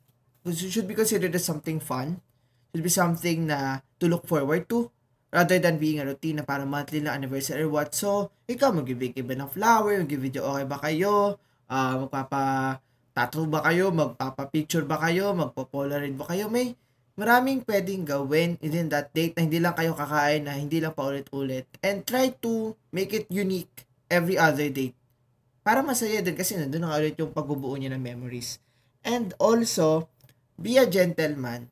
should 0.48 0.88
be 0.88 0.96
considered 0.96 1.36
as 1.36 1.44
something 1.44 1.76
fun. 1.76 2.24
Should 2.72 2.86
be 2.86 2.92
something 2.92 3.50
na 3.50 3.84
to 4.00 4.08
look 4.08 4.24
forward 4.24 4.64
to 4.72 4.88
rather 5.30 5.58
than 5.58 5.78
being 5.78 6.02
a 6.02 6.06
routine 6.06 6.42
na 6.42 6.44
parang 6.46 6.70
monthly 6.70 7.02
na 7.02 7.14
anniversary 7.14 7.66
or 7.66 7.70
what. 7.70 7.94
So, 7.94 8.30
ikaw 8.50 8.74
ba 8.74 8.82
ng 8.82 9.50
flower, 9.50 9.94
mag-video 10.00 10.46
okay 10.54 10.66
ba 10.66 10.78
kayo, 10.78 11.38
uh, 11.70 11.94
magpapa 12.04 12.76
tattoo 13.14 13.46
ba 13.46 13.62
kayo, 13.62 13.94
magpapa-picture 13.94 14.86
ba 14.86 14.98
kayo, 14.98 15.32
magpo-polaroid 15.34 16.14
ba 16.18 16.26
kayo, 16.30 16.50
may 16.50 16.74
maraming 17.18 17.62
pwedeng 17.66 18.06
gawin 18.06 18.56
within 18.58 18.88
that 18.88 19.12
date 19.14 19.36
na 19.36 19.44
hindi 19.46 19.58
lang 19.62 19.74
kayo 19.74 19.94
kakain, 19.94 20.46
na 20.46 20.56
hindi 20.56 20.82
lang 20.82 20.94
paulit-ulit. 20.94 21.66
And 21.82 22.06
try 22.06 22.32
to 22.42 22.74
make 22.94 23.12
it 23.14 23.26
unique 23.28 23.86
every 24.08 24.40
other 24.40 24.66
date. 24.72 24.96
Para 25.60 25.84
masaya 25.84 26.24
din 26.24 26.34
kasi 26.34 26.56
nandun 26.56 26.86
na 26.86 26.96
ulit 26.96 27.18
yung 27.20 27.36
pagbubuo 27.36 27.76
niya 27.76 27.92
ng 27.92 28.02
memories. 28.02 28.58
And 29.04 29.36
also, 29.36 30.08
be 30.56 30.80
a 30.80 30.88
gentleman. 30.88 31.68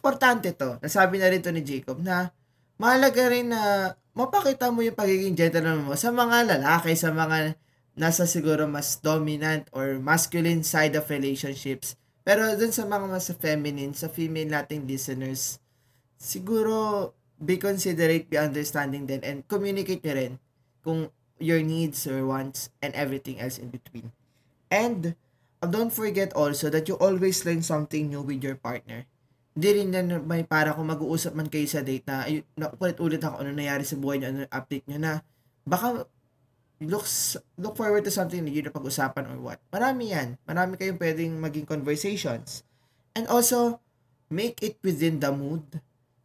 Importante 0.00 0.56
to. 0.56 0.80
Nasabi 0.80 1.20
na 1.20 1.28
rin 1.28 1.44
to 1.44 1.52
ni 1.52 1.60
Jacob 1.60 2.00
na 2.00 2.32
mahalaga 2.80 3.28
rin 3.28 3.52
na 3.52 3.92
mapakita 4.16 4.72
mo 4.72 4.80
yung 4.80 4.96
pagiging 4.96 5.36
gentleman 5.36 5.84
mo 5.84 5.92
sa 5.98 6.08
mga 6.08 6.56
lalaki, 6.56 6.96
sa 6.96 7.12
mga 7.12 7.58
nasa 7.98 8.24
siguro 8.24 8.70
mas 8.70 9.02
dominant 9.02 9.66
or 9.74 9.98
masculine 9.98 10.62
side 10.62 10.94
of 10.94 11.10
relationships. 11.10 11.98
Pero 12.22 12.46
dun 12.54 12.70
sa 12.70 12.86
mga 12.86 13.10
mas 13.10 13.26
feminine, 13.34 13.92
sa 13.92 14.06
female 14.06 14.48
nating 14.48 14.86
listeners, 14.86 15.58
siguro 16.14 17.10
be 17.38 17.58
considerate, 17.58 18.30
be 18.30 18.38
understanding 18.38 19.06
din, 19.06 19.22
and 19.26 19.46
communicate 19.50 20.02
nyo 20.06 20.14
rin 20.14 20.32
kung 20.86 21.10
your 21.38 21.62
needs, 21.62 22.06
your 22.06 22.26
wants, 22.26 22.70
and 22.82 22.94
everything 22.94 23.38
else 23.38 23.58
in 23.58 23.70
between. 23.70 24.10
And 24.68 25.14
uh, 25.62 25.70
don't 25.70 25.94
forget 25.94 26.34
also 26.34 26.68
that 26.70 26.86
you 26.90 26.98
always 26.98 27.46
learn 27.46 27.62
something 27.62 28.10
new 28.10 28.22
with 28.22 28.42
your 28.42 28.58
partner. 28.58 29.06
Hindi 29.58 29.68
rin 29.74 29.90
na 29.90 30.22
may 30.22 30.46
para 30.46 30.74
kung 30.74 30.86
mag-uusap 30.86 31.34
man 31.34 31.50
kayo 31.50 31.66
sa 31.66 31.82
date 31.82 32.06
na, 32.06 32.26
ay, 32.26 32.42
ulit 33.02 33.22
ako 33.22 33.42
ano 33.42 33.50
nangyari 33.50 33.82
sa 33.82 33.98
buhay 33.98 34.22
nyo, 34.22 34.28
ano 34.30 34.40
update 34.50 34.86
nyo 34.86 34.98
na, 35.02 35.12
baka 35.66 36.06
looks 36.78 37.34
look 37.58 37.74
forward 37.74 38.06
to 38.06 38.12
something 38.14 38.42
na 38.42 38.50
na 38.54 38.70
pag-usapan 38.70 39.26
or 39.34 39.38
what. 39.42 39.58
Marami 39.74 40.14
yan. 40.14 40.38
Marami 40.46 40.78
kayong 40.78 41.00
pwedeng 41.02 41.34
maging 41.42 41.66
conversations. 41.66 42.62
And 43.18 43.26
also, 43.26 43.82
make 44.30 44.62
it 44.62 44.78
within 44.84 45.18
the 45.18 45.34
mood. 45.34 45.64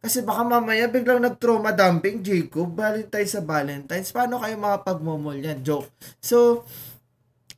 Kasi 0.04 0.20
baka 0.20 0.44
mamaya 0.44 0.84
biglang 0.86 1.24
nag-trauma 1.24 1.72
dumping, 1.72 2.20
Jacob, 2.20 2.76
Valentine's 2.76 3.32
sa 3.32 3.40
Valentine's. 3.40 4.12
Paano 4.12 4.36
kayo 4.36 4.54
makapag-momol 4.60 5.40
yan? 5.40 5.64
Joke. 5.64 5.88
So, 6.20 6.68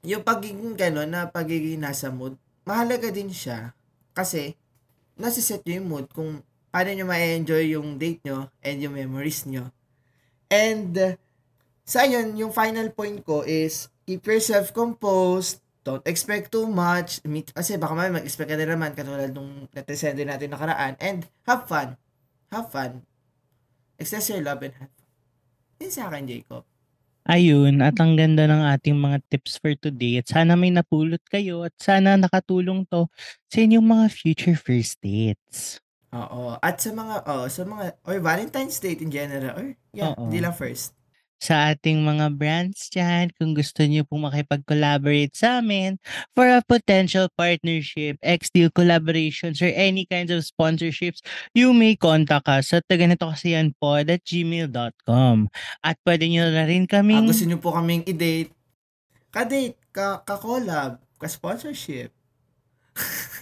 yung 0.06 0.22
pagiging 0.22 0.78
gano'n 0.78 1.10
na 1.10 1.26
pagiging 1.26 1.82
nasa 1.82 2.08
mood, 2.14 2.38
mahalaga 2.62 3.10
din 3.10 3.34
siya. 3.34 3.74
Kasi, 4.14 4.54
nasiset 5.18 5.66
nyo 5.66 5.74
yung 5.74 5.88
mood 5.90 6.06
kung 6.14 6.38
paano 6.70 6.94
nyo 6.94 7.04
ma-enjoy 7.10 7.74
yung 7.74 7.98
date 7.98 8.22
nyo 8.22 8.46
and 8.62 8.78
yung 8.78 8.94
memories 8.94 9.42
nyo. 9.50 9.66
And, 10.46 10.94
uh, 10.94 11.18
So, 11.86 12.02
ayun, 12.02 12.34
yung 12.34 12.50
final 12.50 12.90
point 12.90 13.22
ko 13.22 13.46
is, 13.46 13.86
keep 14.02 14.26
yourself 14.26 14.74
composed, 14.74 15.62
don't 15.86 16.02
expect 16.02 16.50
too 16.50 16.66
much, 16.66 17.22
meet, 17.22 17.54
kasi 17.54 17.78
baka 17.78 17.94
may 17.94 18.10
mag-expect 18.10 18.50
ka 18.50 18.58
na 18.58 18.66
naman, 18.66 18.90
katulad 18.90 19.30
nung 19.30 19.70
natisend 19.70 20.18
natin 20.18 20.50
nakaraan, 20.50 20.98
and 20.98 21.30
have 21.46 21.70
fun. 21.70 21.94
Have 22.50 22.74
fun. 22.74 23.06
Express 24.02 24.34
your 24.34 24.42
love 24.42 24.66
and 24.66 24.74
have 24.82 24.90
fun. 24.90 25.06
Yun 25.78 25.92
sa 25.94 26.10
akin, 26.10 26.26
Jacob. 26.26 26.66
Ayun, 27.26 27.78
at 27.78 27.94
ang 28.02 28.18
ganda 28.18 28.50
ng 28.50 28.66
ating 28.66 28.98
mga 28.98 29.22
tips 29.30 29.62
for 29.62 29.70
today. 29.78 30.18
At 30.18 30.26
sana 30.26 30.58
may 30.58 30.74
napulot 30.74 31.22
kayo 31.30 31.62
at 31.62 31.74
sana 31.78 32.18
nakatulong 32.18 32.82
to 32.90 33.06
sa 33.46 33.62
inyong 33.62 33.86
mga 33.86 34.06
future 34.10 34.58
first 34.58 34.98
dates. 34.98 35.78
Oo. 36.10 36.58
At 36.58 36.82
sa 36.82 36.90
mga, 36.90 37.26
oh, 37.30 37.46
sa 37.46 37.62
mga, 37.62 37.94
or 38.02 38.18
Valentine's 38.18 38.78
date 38.82 39.02
in 39.02 39.10
general, 39.10 39.54
or, 39.54 39.74
yeah, 39.94 40.14
Oo. 40.14 40.26
hindi 40.26 40.42
lang 40.42 40.54
first 40.54 40.96
sa 41.36 41.70
ating 41.70 42.00
mga 42.00 42.32
brands 42.32 42.88
dyan. 42.88 43.28
Kung 43.36 43.52
gusto 43.52 43.84
niyo 43.84 44.08
pong 44.08 44.24
makipag-collaborate 44.26 45.36
sa 45.36 45.60
amin 45.60 46.00
for 46.32 46.48
a 46.48 46.64
potential 46.64 47.28
partnership, 47.32 48.16
ex-deal 48.24 48.72
collaborations, 48.72 49.60
or 49.60 49.70
any 49.72 50.08
kinds 50.08 50.32
of 50.32 50.40
sponsorships, 50.42 51.20
you 51.52 51.76
may 51.76 51.94
contact 51.94 52.48
us 52.48 52.72
at 52.72 52.84
ganito 52.88 53.28
kasi 53.28 53.52
yan 53.52 53.76
po 53.76 54.00
at 54.00 54.08
gmail.com. 54.24 55.48
At 55.84 55.96
pwede 56.02 56.24
niyo 56.26 56.48
na 56.48 56.64
rin 56.64 56.88
Ah, 56.88 57.00
kaming... 57.00 57.28
gusto 57.28 57.44
nyo 57.44 57.58
po 57.60 57.72
kaming 57.76 58.02
i-date, 58.08 58.52
ka-date, 59.28 59.76
ka- 59.92 60.24
ka-collab, 60.24 60.98
ka-sponsorship. 61.20 62.12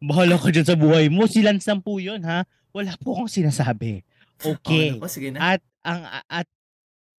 Bahala 0.00 0.36
ka 0.36 0.52
dyan 0.52 0.66
sa 0.68 0.76
buhay 0.76 1.08
mo. 1.08 1.24
Si 1.28 1.40
Lance 1.40 1.68
lang 1.68 1.80
po 1.80 1.96
yun, 1.96 2.20
ha? 2.24 2.44
Wala 2.72 2.92
po 3.00 3.16
akong 3.16 3.32
sinasabi. 3.32 4.04
Okay. 4.36 4.92
Oh, 4.92 5.00
naku, 5.00 5.08
sige 5.08 5.32
na. 5.32 5.56
At 5.56 5.60
ang 5.80 6.04
at 6.28 6.46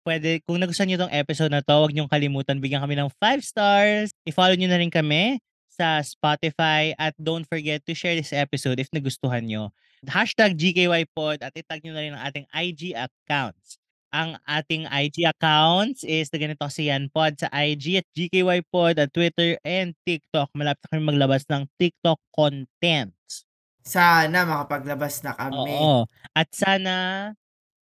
pwede 0.08 0.39
kung 0.47 0.55
nagustuhan 0.64 0.88
niyo 0.88 1.03
tong 1.03 1.12
episode 1.12 1.51
na 1.51 1.60
to, 1.60 1.76
huwag 1.76 1.91
niyong 1.91 2.08
kalimutan 2.08 2.64
bigyan 2.64 2.80
kami 2.80 2.95
ng 2.95 3.12
5 3.20 3.43
stars. 3.43 4.16
I-follow 4.24 4.55
niyo 4.55 4.72
na 4.72 4.80
rin 4.80 4.88
kami 4.88 5.43
sa 5.68 5.99
Spotify 5.99 6.95
at 6.95 7.12
don't 7.20 7.43
forget 7.43 7.84
to 7.84 7.91
share 7.91 8.16
this 8.16 8.32
episode 8.32 8.80
if 8.80 8.88
nagustuhan 8.95 9.43
niyo. 9.43 9.76
Hashtag 10.08 10.55
GKYPod 10.55 11.43
at 11.43 11.51
itag 11.51 11.84
niyo 11.84 11.91
na 11.91 12.01
rin 12.08 12.16
ang 12.16 12.24
ating 12.24 12.47
IG 12.55 12.95
accounts. 12.95 13.76
Ang 14.08 14.39
ating 14.47 14.88
IG 14.88 15.28
accounts 15.28 16.08
is 16.08 16.32
na 16.32 16.39
ganito 16.39 16.64
kasi 16.64 16.88
yan 16.88 17.12
pod 17.12 17.36
sa 17.36 17.51
IG 17.51 17.99
at 17.99 18.08
GKYPod 18.16 19.03
at 19.03 19.12
Twitter 19.12 19.60
and 19.68 19.91
TikTok. 20.08 20.47
Malapit 20.55 20.88
na 20.88 20.91
kami 20.95 21.03
maglabas 21.03 21.43
ng 21.51 21.68
TikTok 21.76 22.18
content. 22.32 23.12
Sana 23.84 24.47
makapaglabas 24.47 25.20
na 25.28 25.36
kami. 25.36 25.76
Oo. 25.76 26.08
At 26.32 26.47
sana 26.55 26.95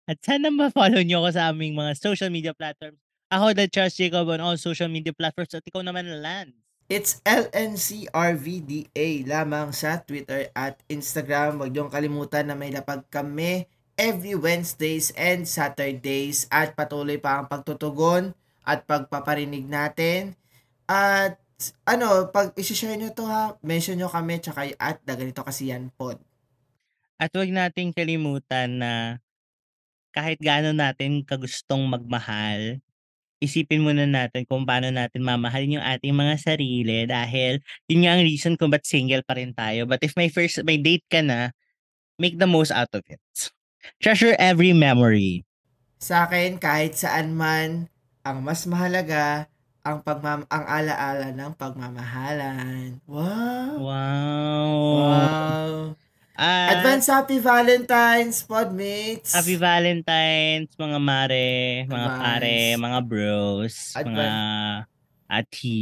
at 0.06 0.22
sana 0.22 0.54
ma-follow 0.54 1.02
niyo 1.02 1.26
ako 1.26 1.30
sa 1.34 1.50
aming 1.50 1.74
mga 1.74 1.98
social 1.98 2.30
media 2.30 2.54
platforms. 2.54 3.02
Ako, 3.34 3.58
The 3.58 3.66
Charles 3.66 3.98
Jacob 3.98 4.30
on 4.30 4.42
all 4.42 4.58
social 4.58 4.88
media 4.88 5.12
platforms 5.12 5.58
at 5.58 5.66
ikaw 5.66 5.82
naman, 5.82 6.06
Lance. 6.22 6.54
It's 6.86 7.18
LNCRVDA 7.26 9.26
lamang 9.26 9.74
sa 9.74 10.06
Twitter 10.06 10.54
at 10.54 10.78
Instagram. 10.86 11.58
Huwag 11.58 11.74
niyong 11.74 11.90
kalimutan 11.90 12.46
na 12.46 12.54
may 12.54 12.70
lapag 12.70 13.10
kami 13.10 13.66
every 13.98 14.38
Wednesdays 14.38 15.10
and 15.18 15.50
Saturdays 15.50 16.46
at 16.54 16.78
patuloy 16.78 17.18
pa 17.18 17.42
ang 17.42 17.50
pagtutugon 17.50 18.38
at 18.62 18.86
pagpaparinig 18.86 19.66
natin. 19.66 20.38
At 20.86 21.42
ano, 21.90 22.30
pag 22.30 22.54
isi-share 22.54 23.02
nyo 23.02 23.10
to 23.18 23.26
ha, 23.26 23.58
mention 23.66 23.98
nyo 23.98 24.06
kami 24.06 24.38
tsaka 24.38 24.70
at 24.78 25.02
na 25.10 25.18
ganito 25.18 25.42
kasi 25.42 25.74
yan 25.74 25.90
pod. 25.98 26.22
At 27.18 27.34
huwag 27.34 27.50
nating 27.50 27.98
kalimutan 27.98 28.78
na 28.78 29.25
kahit 30.16 30.40
gaano 30.40 30.72
natin 30.72 31.28
kagustong 31.28 31.84
magmahal, 31.92 32.80
isipin 33.44 33.84
muna 33.84 34.08
natin 34.08 34.48
kung 34.48 34.64
paano 34.64 34.88
natin 34.90 35.20
mamahalin 35.20 35.78
yung 35.78 35.86
ating 35.86 36.16
mga 36.16 36.36
sarili 36.40 37.04
dahil 37.04 37.60
yun 37.92 38.08
nga 38.08 38.12
ang 38.16 38.24
reason 38.24 38.56
kung 38.56 38.72
ba't 38.72 38.88
single 38.88 39.22
pa 39.28 39.36
rin 39.36 39.52
tayo. 39.52 39.84
But 39.84 40.02
if 40.08 40.16
may 40.16 40.32
first 40.32 40.64
may 40.64 40.80
date 40.80 41.04
ka 41.12 41.20
na, 41.20 41.52
make 42.16 42.40
the 42.40 42.48
most 42.48 42.72
out 42.72 42.90
of 42.96 43.04
it. 43.12 43.20
Treasure 44.00 44.34
every 44.40 44.72
memory. 44.72 45.44
Sa 46.00 46.26
akin, 46.26 46.58
kahit 46.58 46.96
saan 46.96 47.36
man, 47.36 47.92
ang 48.26 48.42
mas 48.42 48.66
mahalaga, 48.66 49.52
ang 49.86 50.02
pagmam 50.02 50.42
ang 50.50 50.66
alaala 50.66 51.30
ng 51.30 51.52
pagmamahalan. 51.54 52.98
Wow! 53.06 53.74
Wow. 53.78 54.74
Wow! 54.82 55.72
At 56.36 56.84
Advance 56.84 57.08
Happy 57.08 57.40
Valentine's, 57.40 58.44
Podmates! 58.44 59.32
Happy 59.32 59.56
Valentine's, 59.56 60.68
mga 60.76 61.00
mare, 61.00 61.48
mga 61.88 62.08
Advance. 62.12 62.20
pare, 62.20 62.58
mga 62.76 63.00
bros, 63.08 63.76
mga 63.96 64.04
Advance. 64.04 64.88
ati. 65.32 65.80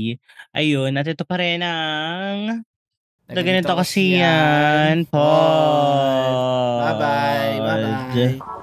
Ayun, 0.53 0.93
at 0.93 1.09
ito 1.09 1.25
pa 1.25 1.41
rin 1.41 1.65
ang 1.65 2.61
Na 3.25 3.41
ganito 3.41 3.73
kasi 3.73 4.21
yan. 4.21 5.09
Pod. 5.09 5.21
Bye-bye! 6.85 7.57
Bye-bye! 7.57 8.62